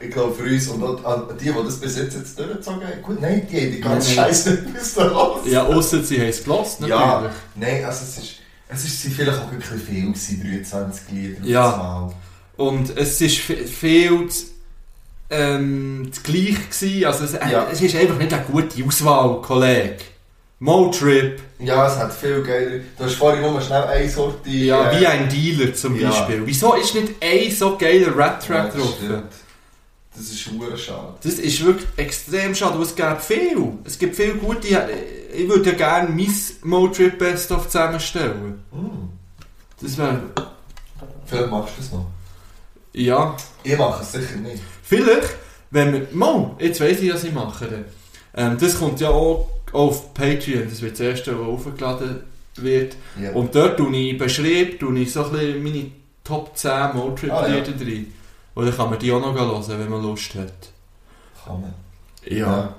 [0.00, 3.20] ich glaube für uns und auch die, die das bis jetzt, jetzt durchgezogen haben, gut,
[3.20, 4.10] nein, die haben die ganze.
[4.10, 5.40] Scheiße nicht bis da los.
[5.46, 7.00] ja ausser sie haben es gelost, natürlich.
[7.00, 8.34] Ja, nein, also es ist,
[8.68, 11.76] es ist sie vielleicht auch wirklich viel gewesen, 23 Lieder Ja.
[11.76, 12.12] Mal.
[12.56, 14.44] Und es war viel zu,
[15.30, 16.56] ähm, das gleich.
[16.70, 17.04] Gewesen.
[17.04, 17.66] Also es, Ja.
[17.70, 19.96] es ist einfach nicht eine gute Auswahl, Kollege.
[20.58, 22.80] Motrip, Ja, es hat viel geiler.
[22.96, 24.48] Du hast vorhin nur schnell eine Sorte.
[24.48, 26.08] ja, äh, wie ein Dealer zum ja.
[26.08, 26.42] Beispiel.
[26.46, 28.94] Wieso ist nicht ein so geiler ja, Rap-Track das drauf?
[28.96, 29.32] stimmt.
[30.16, 31.14] Das ist schwer schade.
[31.22, 33.72] Das ist wirklich extrem schade, weil es gibt viel.
[33.84, 34.66] Es gibt viele gute.
[35.34, 38.62] Ich würde ja gerne mein Motrip Best of zusammenstellen.
[38.72, 39.10] Hm.
[39.82, 40.22] Das wäre.
[41.26, 42.06] Vielleicht machst du es noch.
[42.94, 43.36] Ja.
[43.62, 44.62] Ich mache es sicher nicht.
[44.82, 45.36] Vielleicht,
[45.70, 46.06] wenn wir.
[46.12, 47.84] Mo, jetzt weiss ich, was ich mache.
[48.34, 50.68] Ähm, das kommt ja auch auf Patreon.
[50.68, 52.20] Das wird das erste, was aufgeladen
[52.56, 52.96] wird.
[53.20, 53.32] Ja.
[53.32, 55.90] Und dort tue ich beschreibe, tue ich so ein bisschen meine
[56.24, 57.60] Top 10 Motrip-Lieder Ah, ja.
[57.62, 58.12] drin.
[58.54, 60.52] Und dann kann man die auch noch hören, wenn man Lust hat.
[61.44, 61.74] Kann man.
[62.24, 62.74] Ja.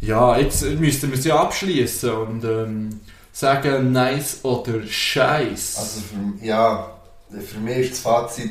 [0.00, 3.00] Ja, jetzt müssten wir sie abschließen und ähm,
[3.32, 5.76] sagen nice oder scheiß.
[5.78, 6.90] Also für, ja,
[7.30, 8.50] für mich ist das Fazit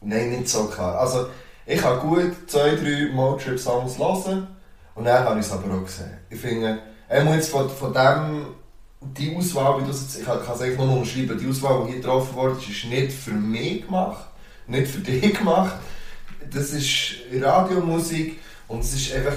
[0.00, 0.98] nein, nicht so klar.
[0.98, 1.26] Also
[1.64, 4.48] ich kann gut zwei, drei Motrip-Songs hören
[4.94, 6.10] und dann habe ich es aber auch gesehen.
[6.28, 8.46] Ich finde, er muss jetzt von, von dem,
[9.00, 12.00] die Auswahl, wie du es ich kann es eigentlich nur unterschreiben, die Auswahl, die hier
[12.00, 14.26] getroffen wurde, ist nicht für mich gemacht,
[14.66, 15.76] nicht für dich gemacht.
[16.50, 18.38] Das ist Radiomusik
[18.68, 19.36] und es ist einfach,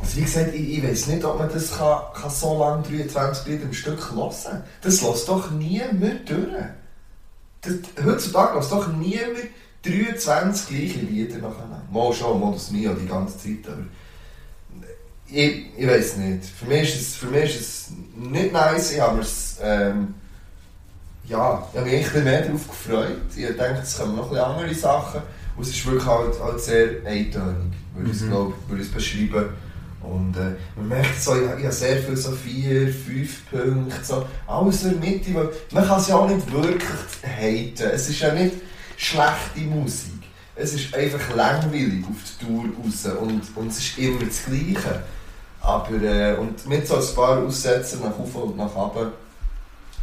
[0.00, 3.46] also wie gesagt, ich, ich weiß nicht, ob man das kann, kann so lange 23
[3.46, 4.64] Lieder im Stück hören kann.
[4.82, 6.48] Das lässt doch niemand durch.
[7.60, 7.74] Das,
[8.04, 9.38] heutzutage lässt doch niemand
[9.84, 11.82] 23 gleiche Lieder nacheinander.
[11.90, 13.84] Mal schon, mal das nie die ganze Zeit, aber
[15.30, 16.44] ich, ich weiß nicht.
[16.44, 20.14] Für mich, ist es, für mich ist es nicht nice, ich habe mir es, ähm,
[21.24, 23.16] ja, ich habe mich ein bisschen mehr darauf gefreut.
[23.36, 25.20] Ich denke, es kommen noch ein andere Sachen
[25.56, 28.28] und es ist wirklich halt, halt sehr eintönig, würde ich Mhm.
[28.30, 29.48] glaube würde ich es beschreiben.
[30.00, 34.24] Und äh, man merkt so, ich, ich habe sehr viel so vier, fünf Punkte, so,
[34.46, 36.82] alles in der Mitte, weil man kann es ja auch nicht wirklich
[37.22, 37.90] haten.
[37.92, 38.54] Es ist ja nicht
[38.96, 40.12] schlechte Musik.
[40.54, 45.02] Es ist einfach langweilig auf die Tour raus und, und es ist immer das Gleiche.
[45.60, 49.12] Aber, äh, und mit so ein paar Aussätzen nach oben und nach unten,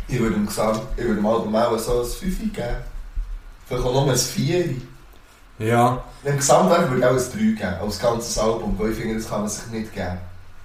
[0.07, 2.67] ich würde dem Gesamt, ich würde dem Album auch so ein 5 geben.
[3.67, 4.75] Vielleicht auch noch ein 4.
[5.57, 9.15] Ja, Im Gesamtwerk würde ich auch ein 3 geben, als ganzes Album, weil ich finde,
[9.15, 10.17] das kann man sich nicht geben.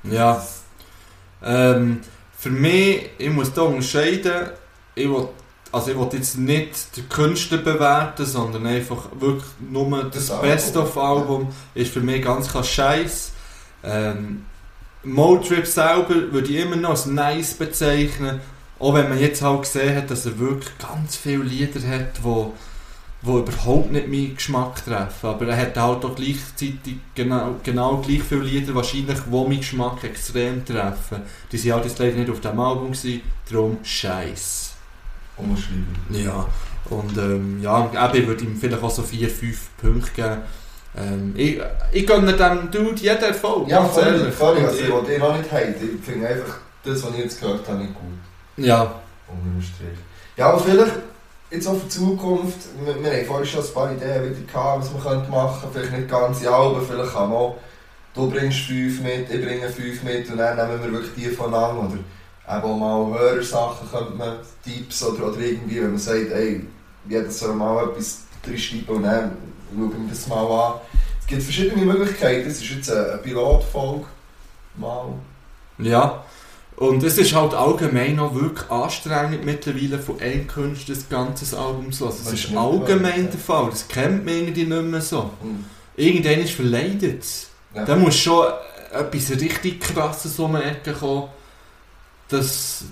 [0.05, 0.43] ja.
[1.43, 2.01] Ähm,
[2.37, 4.51] für mich, ich muss da unterscheiden,
[4.95, 5.29] ich will,
[5.73, 10.49] also ich will jetzt nicht den Künstler bewerten, sondern einfach wirklich nur das, Das Album.
[10.49, 13.33] Best-of-Album ist für mich ganz klar Scheiß.
[13.85, 14.45] Ähm,
[15.03, 18.41] Motrip selber würde ich immer noch als nice bezeichnen,
[18.79, 22.53] auch wenn man jetzt halt gesehen hat, dass er wirklich ganz viele Lieder hat, wo
[23.23, 25.27] die überhaupt nicht meinen Geschmack treffen.
[25.27, 30.05] Aber er hat halt auch gleichzeitig genau, genau gleich viele Lieder, wahrscheinlich, die meinen Geschmack
[30.05, 31.23] extrem treffen.
[31.53, 34.75] Die sind halt jetzt leider nicht auf dem Album, gewesen, darum Scheiß.
[35.37, 35.97] Umschreiben.
[36.11, 36.47] Ja,
[36.91, 40.41] und ähm, ja, eben, ich würde ihm vielleicht auch so 4, 5 Punkte geben.
[40.97, 41.61] Ähm, ich,
[41.93, 44.59] ich gönne dem Dude jeden Erfolg, Ja, voll, voll.
[44.59, 45.99] Also, ich will den noch nicht haten.
[45.99, 48.65] Ich finde einfach, das, was ich jetzt gehört habe, nicht gut.
[48.67, 48.83] ja,
[49.29, 49.99] Unter dem Strich.
[50.37, 50.93] Ja, aber vielleicht
[51.51, 54.81] jetzt auch für die Zukunft, wir, wir haben vorhin schon ein paar Ideen wieder gehabt,
[54.83, 55.79] was wir könnte machen könnten.
[55.79, 57.57] Vielleicht nicht ganze Alben, vielleicht kann man auch,
[58.15, 61.83] du bringst fünf mit, ich bringe fünf mit und dann nehmen wir wirklich die voneinander.
[61.83, 61.99] Oder
[62.57, 66.67] eben auch mal Hörersachen könnte man, Tipps oder, oder irgendwie, wenn man sagt, ey,
[67.09, 69.37] jeder soll mal etwas reinschreiben und dann
[69.75, 70.81] schauen wir das mal an.
[71.21, 74.07] Es gibt verschiedene Möglichkeiten, es ist jetzt eine, Pilotfolge.
[74.77, 75.09] Mal.
[75.79, 76.25] ja.
[76.77, 81.93] Und es ist halt allgemein auch wirklich anstrengend mittlerweile von einem Künstler das ganze Album
[81.93, 82.17] zu hören.
[82.25, 83.69] Das ist allgemein der Fall.
[83.69, 85.31] Das kennt man irgendwie nicht mehr so.
[85.43, 85.67] Hm.
[85.97, 87.51] Irgendwann ist verleidet es.
[87.75, 87.85] Ja.
[87.85, 88.47] Da muss schon
[88.93, 91.29] etwas richtig krasses um die Ecke kommen.
[92.29, 92.85] Das,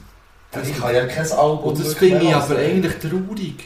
[0.50, 3.64] das, Ich kann ja kein Album und das finde ich aber eigentlich traurig.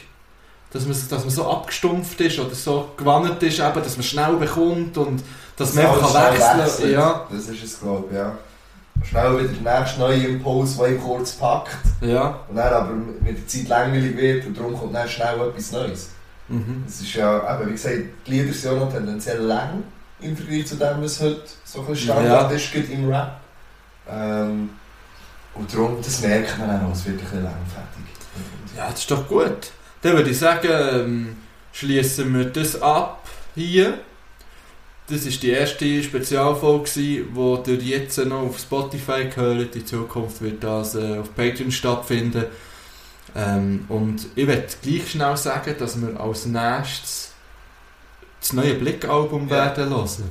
[0.73, 4.33] Dass man, dass man so abgestumpft ist oder so gewannet ist, eben, dass man schnell
[4.37, 5.23] bekommt und
[5.55, 6.91] dass man alles einfach kann wechseln kann.
[6.91, 7.27] Ja.
[7.31, 8.37] Das ist es, glaube ich, ja.
[9.03, 11.77] schnell wieder der nächste neue Impuls, der ihn kurz packt.
[12.01, 12.39] Ja.
[12.49, 16.09] Und dann aber mit der Zeit langweilig wird und darum kommt dann schnell etwas Neues.
[16.47, 16.83] Mhm.
[16.87, 19.83] Es ist ja, eben, wie gesagt, die Lieder sind ja noch tendenziell lang
[20.21, 22.55] im Vergleich zu dem, was heute so ein Standard Ja.
[22.55, 23.39] ist, im Rap.
[24.09, 24.69] Ähm,
[25.53, 28.05] und darum, das merkt man auch, es wird ein bisschen langfertig.
[28.75, 29.71] Ja, das ist doch gut.
[30.03, 31.35] Dann würde ich sagen, ähm,
[31.71, 33.99] schließen wir das ab hier.
[35.09, 37.17] Das war die erste Spezialfolge, die
[37.91, 39.75] ihr jetzt noch auf Spotify gehört.
[39.75, 42.45] In Zukunft wird das äh, auf Patreon stattfinden.
[43.35, 47.31] Ähm, und ich werde gleich schnell sagen, dass wir als nächstes
[48.39, 49.55] das neue Blick-Album Ja.
[49.55, 50.29] werden hören.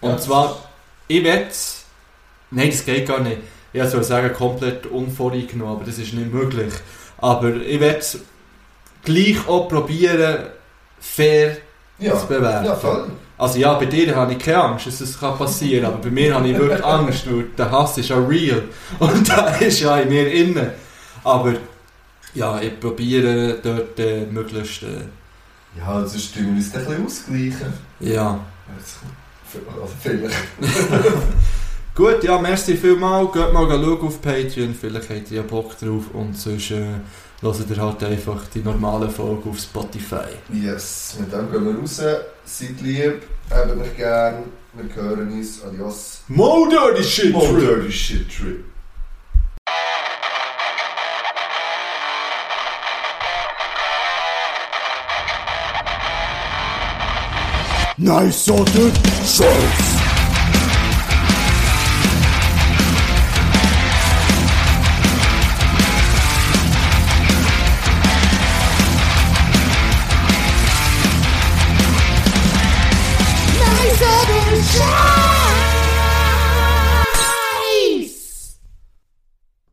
[0.00, 0.70] Und Ja, zwar,
[1.08, 1.50] ich werde
[2.52, 3.38] Nein, das geht gar nicht.
[3.72, 6.72] Ich soll sagen, komplett unvoreingenommen, aber das ist nicht möglich.
[7.18, 8.04] Aber ich werde
[9.04, 10.38] gleich auch probieren,
[11.00, 11.56] fair
[11.98, 12.66] Ja, zu bewerten.
[12.66, 13.10] ja voll.
[13.38, 16.34] Also ja, bei dir habe ich keine Angst, dass das kann passieren aber bei mir
[16.34, 18.62] habe ich wirklich Angst, weil der Hass ist ja real
[18.98, 20.74] und der ist ja in mir inne.
[21.24, 21.54] Aber
[22.34, 24.82] ja, ich probiere dort äh, möglichst...
[24.82, 25.04] Äh,
[25.78, 27.72] Ja, sonst tun wir uns ein bisschen ausgleichen.
[28.00, 28.40] ja.
[28.72, 30.36] Also vielleicht.
[31.94, 33.32] Gut, ja, merci vielmals.
[33.32, 36.84] Geht mal schauen auf Patreon, vielleicht habt ihr ja Bock drauf und sonst äh,
[37.42, 40.28] hört ihr halt einfach die normale Folge auf Spotify.
[40.52, 42.00] Yes, mit dem gehen wir raus.
[42.44, 44.44] Seid lieb, habt mich gern.
[44.72, 45.62] Wir hören uns.
[45.64, 46.22] Adios.
[46.28, 48.64] Mo dirty shit, Oh, dirty shit trip.
[57.98, 58.94] Nice sorted
[59.26, 59.89] shorts.